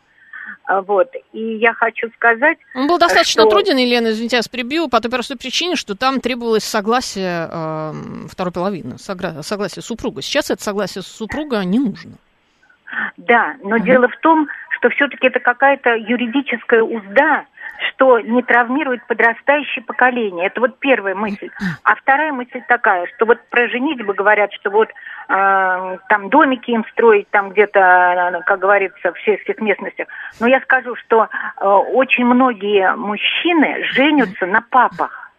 А, 0.66 0.82
вот. 0.82 1.10
И 1.34 1.56
я 1.56 1.74
хочу 1.74 2.10
сказать... 2.12 2.58
Он 2.76 2.88
был 2.88 2.98
достаточно 2.98 3.44
что... 3.44 3.52
труден, 3.52 3.78
Елена, 3.78 4.08
извините, 4.10 4.38
я 4.38 4.40
вас 4.40 4.48
прибью, 4.48 4.88
по 4.88 5.02
той 5.02 5.12
простой 5.12 5.38
причине, 5.38 5.76
что 5.76 5.96
там 5.96 6.22
требовалось 6.22 6.64
согласие 6.64 7.50
э, 7.52 7.94
второй 8.30 8.54
половины, 8.54 8.98
согласие 8.98 9.84
супруга. 9.84 10.22
Сейчас 10.22 10.50
это 10.50 10.64
согласие 10.64 11.02
супруга 11.02 11.64
не 11.66 11.80
нужно. 11.80 12.14
Да, 13.18 13.56
но 13.64 13.78
uh 13.78 13.82
дело 13.82 14.08
в 14.10 14.18
том, 14.18 14.48
что 14.70 14.90
все-таки 14.90 15.28
это 15.28 15.40
какая-то 15.40 15.96
юридическая 15.96 16.84
узда, 16.84 17.46
что 17.90 18.20
не 18.20 18.42
травмирует 18.44 19.06
подрастающее 19.08 19.84
поколение. 19.84 20.48
Это 20.48 20.62
вот 20.62 20.80
первая 20.80 21.16
мысль. 21.16 21.50
А 21.84 21.96
вторая 21.96 22.32
мысль 22.32 22.62
такая, 22.68 23.08
что 23.16 23.26
вот 23.26 23.40
про 23.50 23.68
женитьбы 23.70 24.14
говорят, 24.14 24.54
что 24.54 24.70
вот 24.70 24.90
э, 24.90 25.98
там 26.10 26.30
домики 26.30 26.72
им 26.72 26.86
строить, 26.92 27.30
там 27.30 27.50
где-то, 27.50 28.42
как 28.46 28.60
говорится, 28.60 29.14
в 29.14 29.20
сельских 29.22 29.60
местностях. 29.60 30.08
Но 30.40 30.48
я 30.48 30.60
скажу, 30.62 30.96
что 30.96 31.28
э, 31.60 31.66
очень 31.66 32.26
многие 32.26 32.96
мужчины 32.96 33.84
женятся 33.94 34.46
на 34.46 34.62
папах. 34.62 35.32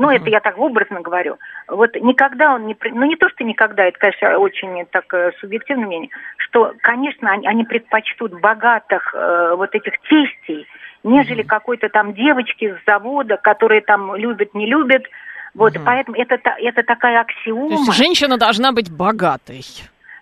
Ну, 0.00 0.08
это 0.08 0.30
я 0.30 0.40
так 0.40 0.56
образно 0.56 1.02
говорю. 1.02 1.36
Вот 1.68 1.94
никогда 1.96 2.54
он 2.54 2.66
не... 2.66 2.74
Ну, 2.90 3.04
не 3.04 3.16
то, 3.16 3.28
что 3.28 3.44
никогда, 3.44 3.84
это, 3.84 3.98
конечно, 3.98 4.38
очень 4.38 4.86
так 4.86 5.12
э, 5.12 5.32
субъективное 5.40 5.86
мнение, 5.86 6.08
что, 6.38 6.72
конечно, 6.80 7.30
они, 7.30 7.46
они 7.46 7.64
предпочтут 7.64 8.40
богатых 8.40 9.14
э, 9.14 9.54
вот 9.56 9.74
этих 9.74 9.92
тестей, 10.08 10.66
нежели 11.02 11.42
какой-то 11.42 11.88
там 11.88 12.14
девочки 12.14 12.74
с 12.74 12.86
завода, 12.86 13.36
которые 13.36 13.80
там 13.80 14.14
любят, 14.16 14.54
не 14.54 14.66
любят. 14.66 15.04
Вот, 15.54 15.74
mm-hmm. 15.74 15.82
поэтому 15.84 16.16
это, 16.16 16.36
это 16.58 16.82
такая 16.82 17.20
аксиома. 17.20 17.68
То 17.68 17.74
есть 17.74 17.92
женщина 17.94 18.38
должна 18.38 18.72
быть 18.72 18.90
богатой. 18.90 19.64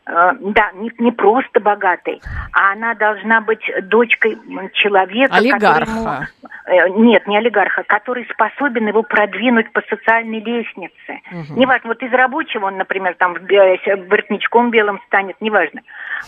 Э, 0.08 0.32
да, 0.40 0.70
не, 0.72 0.90
не 0.98 1.12
просто 1.12 1.60
богатой, 1.60 2.22
а 2.54 2.72
она 2.72 2.94
должна 2.94 3.42
быть 3.42 3.60
дочкой 3.82 4.38
человека, 4.72 5.34
олигарха. 5.34 6.28
Ему, 6.66 6.86
э, 6.86 6.88
нет, 6.96 7.26
не 7.26 7.36
олигарха, 7.36 7.82
который 7.82 8.26
способен 8.32 8.86
его 8.88 9.02
продвинуть 9.02 9.70
по 9.72 9.82
социальной 9.82 10.40
лестнице. 10.40 11.20
Угу. 11.30 11.60
Неважно, 11.60 11.88
вот 11.88 12.02
из 12.02 12.10
рабочего 12.12 12.66
он, 12.66 12.78
например, 12.78 13.16
там 13.18 13.34
воротничком 13.34 14.70
белым 14.70 14.98
станет, 15.08 15.36
неважно. 15.40 15.82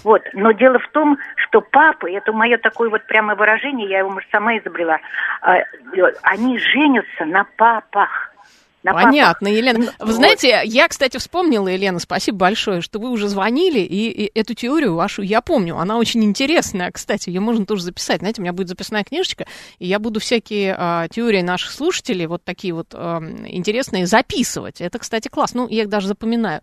Вот, 0.05 0.23
но 0.35 0.53
дело 0.53 0.79
в 0.79 0.89
том, 0.89 1.17
что 1.37 1.63
папы, 1.63 2.13
это 2.13 2.33
мое 2.33 2.59
такое 2.59 2.91
вот 2.91 3.07
прямое 3.07 3.35
выражение, 3.35 3.89
я 3.89 4.01
его, 4.01 4.11
может, 4.11 4.29
сама 4.31 4.59
изобрела, 4.59 4.99
э, 5.43 5.63
они 6.23 6.59
женятся 6.59 7.25
на 7.25 7.45
папах. 7.57 8.30
На 8.83 8.95
Понятно, 8.95 9.51
папах. 9.51 9.59
Елена. 9.59 9.93
Вы 9.99 10.07
вот. 10.07 10.15
знаете, 10.15 10.63
я, 10.65 10.89
кстати, 10.89 11.19
вспомнила, 11.19 11.69
Елена, 11.69 11.99
спасибо 11.99 12.39
большое, 12.39 12.81
что 12.81 12.99
вы 12.99 13.11
уже 13.11 13.29
звонили, 13.29 13.81
и, 13.81 14.09
и 14.09 14.39
эту 14.39 14.55
теорию 14.55 14.95
вашу 14.95 15.21
я 15.21 15.43
помню. 15.43 15.77
Она 15.77 15.99
очень 15.99 16.25
интересная, 16.25 16.91
кстати, 16.91 17.29
ее 17.29 17.41
можно 17.41 17.67
тоже 17.67 17.83
записать. 17.83 18.21
Знаете, 18.21 18.41
у 18.41 18.43
меня 18.43 18.55
будет 18.55 18.69
записная 18.69 19.05
книжечка, 19.05 19.47
и 19.79 19.87
я 19.87 19.99
буду 19.99 20.19
всякие 20.19 20.75
а, 20.79 21.09
теории 21.09 21.43
наших 21.43 21.73
слушателей, 21.73 22.25
вот 22.25 22.43
такие 22.43 22.73
вот 22.73 22.95
а, 22.95 23.23
интересные, 23.47 24.07
записывать. 24.07 24.81
Это, 24.81 24.99
кстати, 24.99 25.29
класс. 25.29 25.53
Ну, 25.53 25.69
я 25.69 25.83
их 25.83 25.91
даже 25.91 26.09
запоминаю. 26.09 26.63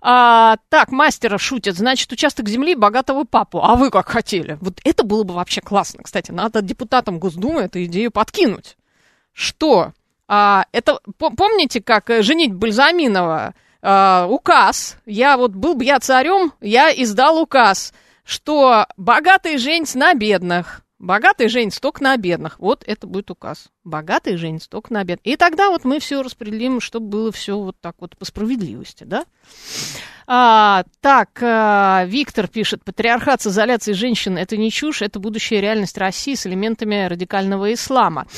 А, 0.00 0.56
так, 0.70 0.90
мастера 0.90 1.36
шутят. 1.36 1.76
Значит, 1.76 2.10
участок 2.10 2.48
земли 2.48 2.74
богатого 2.74 3.24
папу. 3.24 3.60
А 3.62 3.76
вы 3.76 3.90
как 3.90 4.08
хотели? 4.08 4.56
Вот 4.62 4.80
это 4.84 5.04
было 5.04 5.24
бы 5.24 5.34
вообще 5.34 5.60
классно. 5.60 6.02
Кстати, 6.04 6.30
надо 6.30 6.62
депутатам 6.62 7.18
Госдумы 7.18 7.62
эту 7.62 7.84
идею 7.84 8.10
подкинуть. 8.10 8.78
Что? 9.34 9.92
А, 10.32 10.64
это 10.70 11.00
помните, 11.18 11.82
как 11.82 12.08
э, 12.08 12.22
женить 12.22 12.54
Бальзаминова? 12.54 13.52
А, 13.82 14.26
указ. 14.30 14.96
Я 15.04 15.36
вот 15.36 15.56
был 15.56 15.74
бы 15.74 15.84
я 15.84 15.98
царем, 15.98 16.52
я 16.60 16.92
издал 16.92 17.42
указ, 17.42 17.92
что 18.22 18.86
богатые 18.96 19.58
женятся 19.58 19.98
на 19.98 20.14
бедных. 20.14 20.82
Богатые 21.00 21.48
женятся 21.48 21.80
только 21.80 22.04
на 22.04 22.16
бедных. 22.16 22.60
Вот 22.60 22.84
это 22.86 23.08
будет 23.08 23.32
указ. 23.32 23.70
Богатые 23.82 24.36
женятся 24.36 24.70
только 24.70 24.92
на 24.92 25.02
бедных. 25.02 25.26
И 25.26 25.36
тогда 25.36 25.68
вот 25.70 25.84
мы 25.84 25.98
все 25.98 26.22
распределим, 26.22 26.80
чтобы 26.80 27.08
было 27.08 27.32
все 27.32 27.58
вот 27.58 27.74
так 27.80 27.96
вот 27.98 28.16
по 28.16 28.24
справедливости, 28.24 29.02
да? 29.02 29.24
А, 30.28 30.84
так, 31.00 31.30
а, 31.42 32.04
Виктор 32.06 32.46
пишет, 32.46 32.84
патриархат 32.84 33.42
с 33.42 33.48
изоляцией 33.48 33.96
женщин– 33.96 34.38
это 34.38 34.56
не 34.56 34.70
чушь, 34.70 35.02
это 35.02 35.18
будущая 35.18 35.58
реальность 35.58 35.98
России 35.98 36.36
с 36.36 36.46
элементами 36.46 37.08
радикального 37.08 37.72
ислама. 37.72 38.28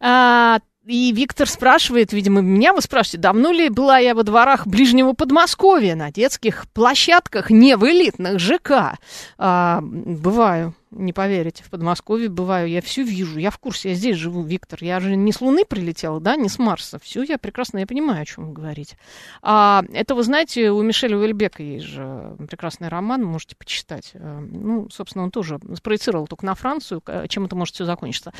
А, 0.00 0.60
и 0.86 1.12
Виктор 1.12 1.48
спрашивает, 1.48 2.12
видимо, 2.12 2.40
меня 2.40 2.72
вы 2.72 2.82
спрашиваете, 2.82 3.18
давно 3.18 3.52
ли 3.52 3.68
была 3.68 3.98
я 3.98 4.14
во 4.14 4.22
дворах 4.22 4.66
ближнего 4.66 5.12
Подмосковья 5.12 5.94
на 5.94 6.12
детских 6.12 6.66
площадках, 6.72 7.50
не 7.50 7.76
в 7.76 7.84
элитных 7.84 8.38
ЖК? 8.38 8.98
А, 9.38 9.80
бываю, 9.82 10.74
не 10.90 11.12
поверите, 11.12 11.64
в 11.64 11.70
Подмосковье 11.70 12.28
бываю, 12.28 12.68
я 12.68 12.82
все 12.82 13.02
вижу, 13.02 13.38
я 13.38 13.50
в 13.50 13.58
курсе, 13.58 13.90
я 13.90 13.94
здесь 13.94 14.16
живу, 14.16 14.42
Виктор, 14.42 14.78
я 14.82 15.00
же 15.00 15.16
не 15.16 15.32
с 15.32 15.40
Луны 15.40 15.64
прилетела, 15.64 16.20
да, 16.20 16.36
не 16.36 16.48
с 16.48 16.58
Марса, 16.58 16.98
все, 16.98 17.22
я 17.22 17.38
прекрасно, 17.38 17.78
я 17.78 17.86
понимаю, 17.86 18.22
о 18.22 18.26
чем 18.26 18.48
вы 18.48 18.52
говорите. 18.52 18.98
А, 19.42 19.84
это, 19.92 20.14
вы 20.14 20.22
знаете, 20.22 20.70
у 20.70 20.82
Мишеля 20.82 21.16
Уэльбека 21.16 21.62
есть 21.62 21.86
же 21.86 22.36
прекрасный 22.48 22.88
роман, 22.88 23.24
можете 23.24 23.56
почитать. 23.56 24.12
А, 24.14 24.40
ну, 24.40 24.88
собственно, 24.90 25.24
он 25.24 25.30
тоже 25.30 25.58
спроецировал 25.76 26.26
только 26.26 26.44
на 26.44 26.54
Францию, 26.54 27.02
чем 27.28 27.46
это 27.46 27.56
может 27.56 27.74
все 27.74 27.86
закончиться. 27.86 28.32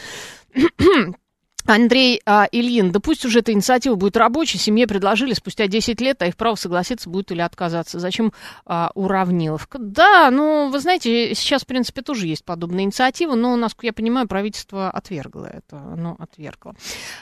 Андрей 1.66 2.20
а, 2.26 2.46
Ильин, 2.52 2.92
да 2.92 3.00
пусть 3.00 3.24
уже 3.24 3.40
эта 3.40 3.52
инициатива 3.52 3.94
будет 3.94 4.16
рабочей, 4.16 4.58
семье 4.58 4.86
предложили 4.86 5.32
спустя 5.32 5.66
10 5.66 6.00
лет, 6.00 6.20
а 6.22 6.26
их 6.26 6.36
право 6.36 6.54
согласиться 6.56 7.08
будет 7.08 7.32
или 7.32 7.40
отказаться. 7.40 7.98
Зачем 7.98 8.32
а, 8.66 8.90
уравниловка? 8.94 9.78
Да, 9.78 10.30
ну, 10.30 10.70
вы 10.70 10.78
знаете, 10.80 11.34
сейчас, 11.34 11.62
в 11.62 11.66
принципе, 11.66 12.02
тоже 12.02 12.26
есть 12.26 12.44
подобная 12.44 12.84
инициатива, 12.84 13.34
но, 13.34 13.56
насколько 13.56 13.86
я 13.86 13.92
понимаю, 13.92 14.28
правительство 14.28 14.90
отвергло 14.90 15.46
это, 15.46 15.78
оно 15.78 16.16
отвергло. 16.18 16.74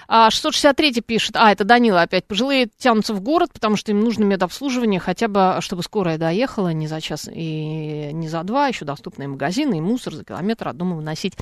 А, 0.09 0.30
663 0.30 1.01
пишет, 1.03 1.36
а, 1.36 1.53
это 1.53 1.64
Данила 1.64 2.03
опять, 2.03 2.26
пожилые 2.26 2.68
тянутся 2.76 3.14
в 3.14 3.20
город, 3.20 3.51
потому 3.53 3.76
что 3.76 3.93
им 3.93 4.01
нужно 4.01 4.24
медобслуживание, 4.24 5.01
хотя 5.01 5.28
бы, 5.28 5.59
чтобы 5.61 5.82
скорая 5.82 6.18
доехала 6.18 6.72
не 6.72 6.88
за 6.88 7.01
час 7.01 7.28
и 7.32 8.11
не 8.12 8.28
за 8.28 8.43
два, 8.43 8.66
еще 8.66 8.84
доступные 8.84 9.28
магазины 9.28 9.78
и 9.78 9.80
мусор 9.80 10.14
за 10.14 10.24
километр 10.24 10.68
от 10.68 10.76
дома 10.76 10.97
выносить 10.97 11.34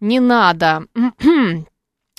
не 0.00 0.20
надо. 0.20 0.84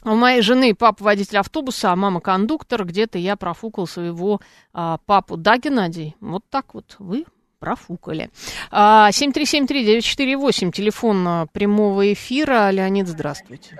У 0.05 0.13
моей 0.13 0.41
жены 0.41 0.75
папа 0.75 1.03
водитель 1.03 1.39
автобуса, 1.39 1.91
а 1.91 1.95
мама 1.95 2.21
кондуктор. 2.21 2.85
Где-то 2.85 3.17
я 3.17 3.35
профукал 3.35 3.87
своего 3.87 4.39
а, 4.71 4.99
папу. 5.07 5.35
Да, 5.35 5.57
Геннадий? 5.57 6.15
Вот 6.21 6.43
так 6.51 6.75
вот 6.75 6.95
вы 6.99 7.25
профукали. 7.59 8.29
А, 8.71 9.09
7373948, 9.09 10.71
телефон 10.71 11.27
а, 11.27 11.45
прямого 11.51 12.13
эфира. 12.13 12.69
Леонид, 12.69 13.07
здравствуйте. 13.07 13.77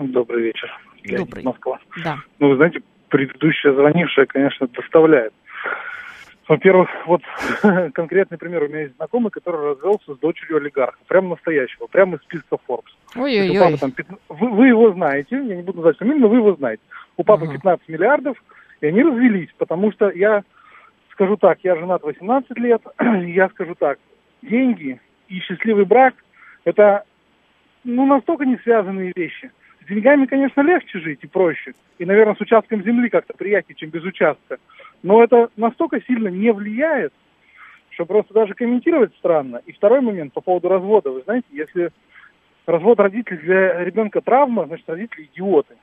Добрый 0.00 0.44
вечер. 0.44 0.70
Леонид, 1.02 1.26
Добрый. 1.26 1.44
Москва. 1.44 1.80
Да. 2.04 2.18
Ну, 2.38 2.50
вы 2.50 2.56
знаете, 2.56 2.80
предыдущая 3.08 3.74
звонившая, 3.74 4.26
конечно, 4.26 4.68
доставляет. 4.68 5.32
Во-первых, 6.52 6.90
вот 7.06 7.22
конкретный 7.94 8.36
пример. 8.36 8.64
У 8.64 8.68
меня 8.68 8.80
есть 8.80 8.96
знакомый, 8.96 9.30
который 9.30 9.70
развелся 9.70 10.14
с 10.14 10.18
дочерью 10.18 10.58
олигарха. 10.58 10.98
Прямо 11.08 11.30
настоящего, 11.30 11.86
прямо 11.86 12.16
из 12.16 12.22
списка 12.24 12.58
Forbes. 12.68 12.92
Ой-ой-ой. 13.16 13.78
Там, 13.78 13.94
вы, 14.28 14.50
вы 14.50 14.68
его 14.68 14.92
знаете, 14.92 15.36
я 15.36 15.56
не 15.56 15.62
буду 15.62 15.78
называть 15.78 15.96
фамилию, 15.96 16.20
но 16.20 16.28
вы 16.28 16.36
его 16.36 16.54
знаете. 16.56 16.82
У 17.16 17.24
папы 17.24 17.46
uh 17.46 17.52
15 17.52 17.88
миллиардов, 17.88 18.36
и 18.82 18.86
они 18.86 19.02
развелись, 19.02 19.48
потому 19.56 19.92
что 19.92 20.10
я 20.10 20.44
скажу 21.12 21.38
так, 21.38 21.58
я 21.62 21.74
женат 21.74 22.02
18 22.02 22.58
лет, 22.58 22.82
я 23.00 23.48
скажу 23.48 23.74
так, 23.74 23.98
деньги 24.42 25.00
и 25.28 25.38
счастливый 25.40 25.86
брак– 25.86 26.12
это 26.64 27.04
ну, 27.82 28.04
настолько 28.04 28.44
не 28.44 28.58
связанные 28.58 29.14
вещи. 29.16 29.50
С 29.80 29.88
деньгами, 29.88 30.26
конечно, 30.26 30.60
легче 30.60 30.98
жить 31.00 31.20
и 31.22 31.26
проще. 31.26 31.72
И, 31.98 32.04
наверное, 32.04 32.34
с 32.34 32.40
участком 32.40 32.84
земли 32.84 33.08
как-то 33.08 33.32
приятнее, 33.32 33.74
чем 33.74 33.88
без 33.88 34.04
участка. 34.04 34.58
Но 35.02 35.22
это 35.22 35.50
настолько 35.56 36.00
сильно 36.02 36.28
не 36.28 36.52
влияет, 36.52 37.12
что 37.90 38.06
просто 38.06 38.32
даже 38.32 38.54
комментировать 38.54 39.14
странно. 39.18 39.60
И 39.66 39.72
второй 39.72 40.00
момент 40.00 40.32
по 40.32 40.40
поводу 40.40 40.68
развода. 40.68 41.10
Вы 41.10 41.22
знаете, 41.22 41.46
если 41.50 41.90
развод 42.66 43.00
родителей 43.00 43.38
для 43.38 43.84
ребенка 43.84 44.20
травма, 44.20 44.66
значит, 44.66 44.88
родители 44.88 45.28
идиоты. 45.32 45.74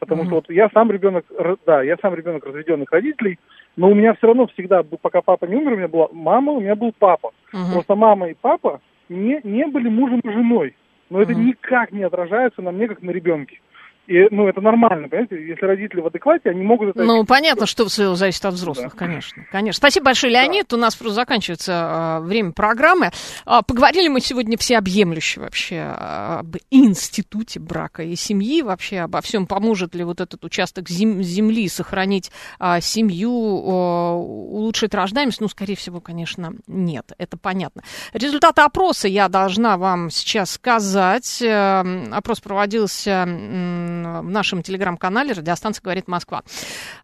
Потому 0.00 0.22
mm-hmm. 0.22 0.26
что 0.26 0.34
вот 0.34 0.50
я 0.50 0.68
сам 0.74 0.90
ребенок, 0.90 1.24
да, 1.64 1.82
я 1.82 1.96
сам 2.02 2.14
ребенок 2.14 2.44
разведенных 2.44 2.90
родителей, 2.92 3.38
но 3.76 3.88
у 3.88 3.94
меня 3.94 4.14
все 4.14 4.26
равно 4.26 4.46
всегда, 4.48 4.82
пока 4.82 5.22
папа 5.22 5.46
не 5.46 5.56
умер, 5.56 5.72
у 5.72 5.76
меня 5.76 5.88
была 5.88 6.08
мама, 6.12 6.52
у 6.52 6.60
меня 6.60 6.74
был 6.74 6.92
папа. 6.98 7.30
Mm-hmm. 7.52 7.72
Просто 7.72 7.94
мама 7.94 8.28
и 8.28 8.34
папа 8.34 8.80
не, 9.08 9.40
не 9.44 9.66
были 9.66 9.88
мужем 9.88 10.20
и 10.20 10.30
женой. 10.30 10.74
Но 11.08 11.20
mm-hmm. 11.20 11.22
это 11.22 11.34
никак 11.34 11.92
не 11.92 12.02
отражается 12.02 12.60
на 12.60 12.72
мне, 12.72 12.88
как 12.88 13.02
на 13.02 13.12
ребенке. 13.12 13.60
И, 14.06 14.26
ну, 14.30 14.46
это 14.48 14.60
нормально, 14.60 15.08
понимаете? 15.08 15.36
Если 15.48 15.64
родители 15.64 16.00
в 16.00 16.06
адеквате, 16.06 16.50
они 16.50 16.62
могут 16.62 16.90
это... 16.90 17.02
Ну, 17.02 17.24
понятно, 17.24 17.64
что 17.64 17.86
все 17.86 18.14
зависит 18.14 18.44
от 18.44 18.54
взрослых, 18.54 18.92
да. 18.92 18.98
конечно. 18.98 19.44
Конечно. 19.50 19.78
Спасибо 19.78 20.06
большое, 20.06 20.32
Леонид. 20.32 20.66
Да. 20.68 20.76
У 20.76 20.78
нас 20.78 20.94
просто 20.94 21.14
заканчивается 21.14 22.20
э, 22.20 22.26
время 22.26 22.52
программы. 22.52 23.10
Э, 23.46 23.60
поговорили 23.66 24.08
мы 24.08 24.20
сегодня 24.20 24.58
всеобъемлюще 24.58 25.40
вообще 25.40 25.80
об 25.80 26.56
институте 26.70 27.60
брака 27.60 28.02
и 28.02 28.14
семьи, 28.14 28.60
вообще 28.60 29.00
обо 29.00 29.22
всем, 29.22 29.46
поможет 29.46 29.94
ли 29.94 30.04
вот 30.04 30.20
этот 30.20 30.44
участок 30.44 30.90
зем- 30.90 31.22
земли 31.22 31.66
сохранить 31.68 32.30
э, 32.60 32.80
семью, 32.82 33.30
э, 33.30 34.12
улучшить 34.16 34.94
рождаемость. 34.94 35.40
Ну, 35.40 35.48
скорее 35.48 35.76
всего, 35.76 36.00
конечно, 36.00 36.52
нет. 36.66 37.12
Это 37.16 37.38
понятно. 37.38 37.82
Результаты 38.12 38.60
опроса 38.60 39.08
я 39.08 39.28
должна 39.28 39.78
вам 39.78 40.10
сейчас 40.10 40.50
сказать. 40.50 41.40
Э, 41.40 41.82
опрос 42.12 42.40
проводился 42.40 43.24
в 44.02 44.30
нашем 44.30 44.62
телеграм-канале 44.62 45.32
«Радиостанция 45.32 45.82
говорит 45.82 46.08
Москва». 46.08 46.42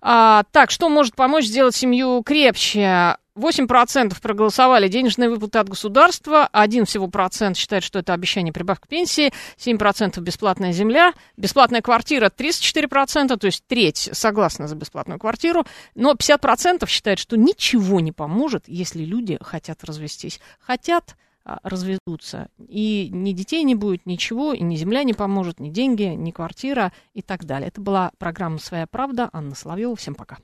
А, 0.01 0.45
так, 0.53 0.70
что 0.70 0.88
может 0.88 1.14
помочь 1.14 1.45
сделать 1.45 1.74
семью 1.74 2.22
крепче? 2.24 3.16
8% 3.41 4.20
проголосовали 4.20 4.88
денежные 4.88 5.30
выплаты 5.30 5.59
от 5.59 5.68
государства, 5.68 6.49
один 6.53 6.84
всего 6.84 7.09
процент 7.09 7.57
считает, 7.57 7.82
что 7.82 7.99
это 7.99 8.12
обещание 8.12 8.53
прибавки 8.53 8.84
к 8.84 8.88
пенсии, 8.88 9.32
7% 9.57 10.20
бесплатная 10.20 10.72
земля, 10.72 11.12
бесплатная 11.36 11.80
квартира 11.80 12.26
34%, 12.26 13.36
то 13.36 13.47
есть 13.47 13.64
треть 13.66 14.11
согласна 14.12 14.68
за 14.68 14.74
бесплатную 14.74 15.18
квартиру, 15.18 15.64
но 15.95 16.12
50% 16.12 16.86
считает, 16.88 17.18
что 17.18 17.36
ничего 17.36 18.01
не 18.01 18.12
поможет, 18.12 18.64
если 18.66 19.05
люди 19.05 19.38
хотят 19.41 19.84
развестись. 19.84 20.41
Хотят, 20.61 21.16
разведутся. 21.45 22.49
И 22.59 23.09
ни 23.12 23.32
детей 23.32 23.62
не 23.62 23.74
будет, 23.74 24.07
ничего, 24.07 24.53
и 24.53 24.62
ни 24.62 24.76
земля 24.76 25.05
не 25.05 25.14
поможет, 25.14 25.61
ни 25.61 25.70
деньги, 25.70 26.03
ни 26.03 26.30
квартира 26.30 26.93
и 27.14 27.22
так 27.22 27.45
далее. 27.45 27.68
Это 27.68 27.80
была 27.80 28.12
программа 28.18 28.59
«Своя 28.59 28.86
правда». 28.86 29.30
Анна 29.32 29.55
Соловьева. 29.55 29.97
Всем 29.97 30.14
пока. 30.14 30.38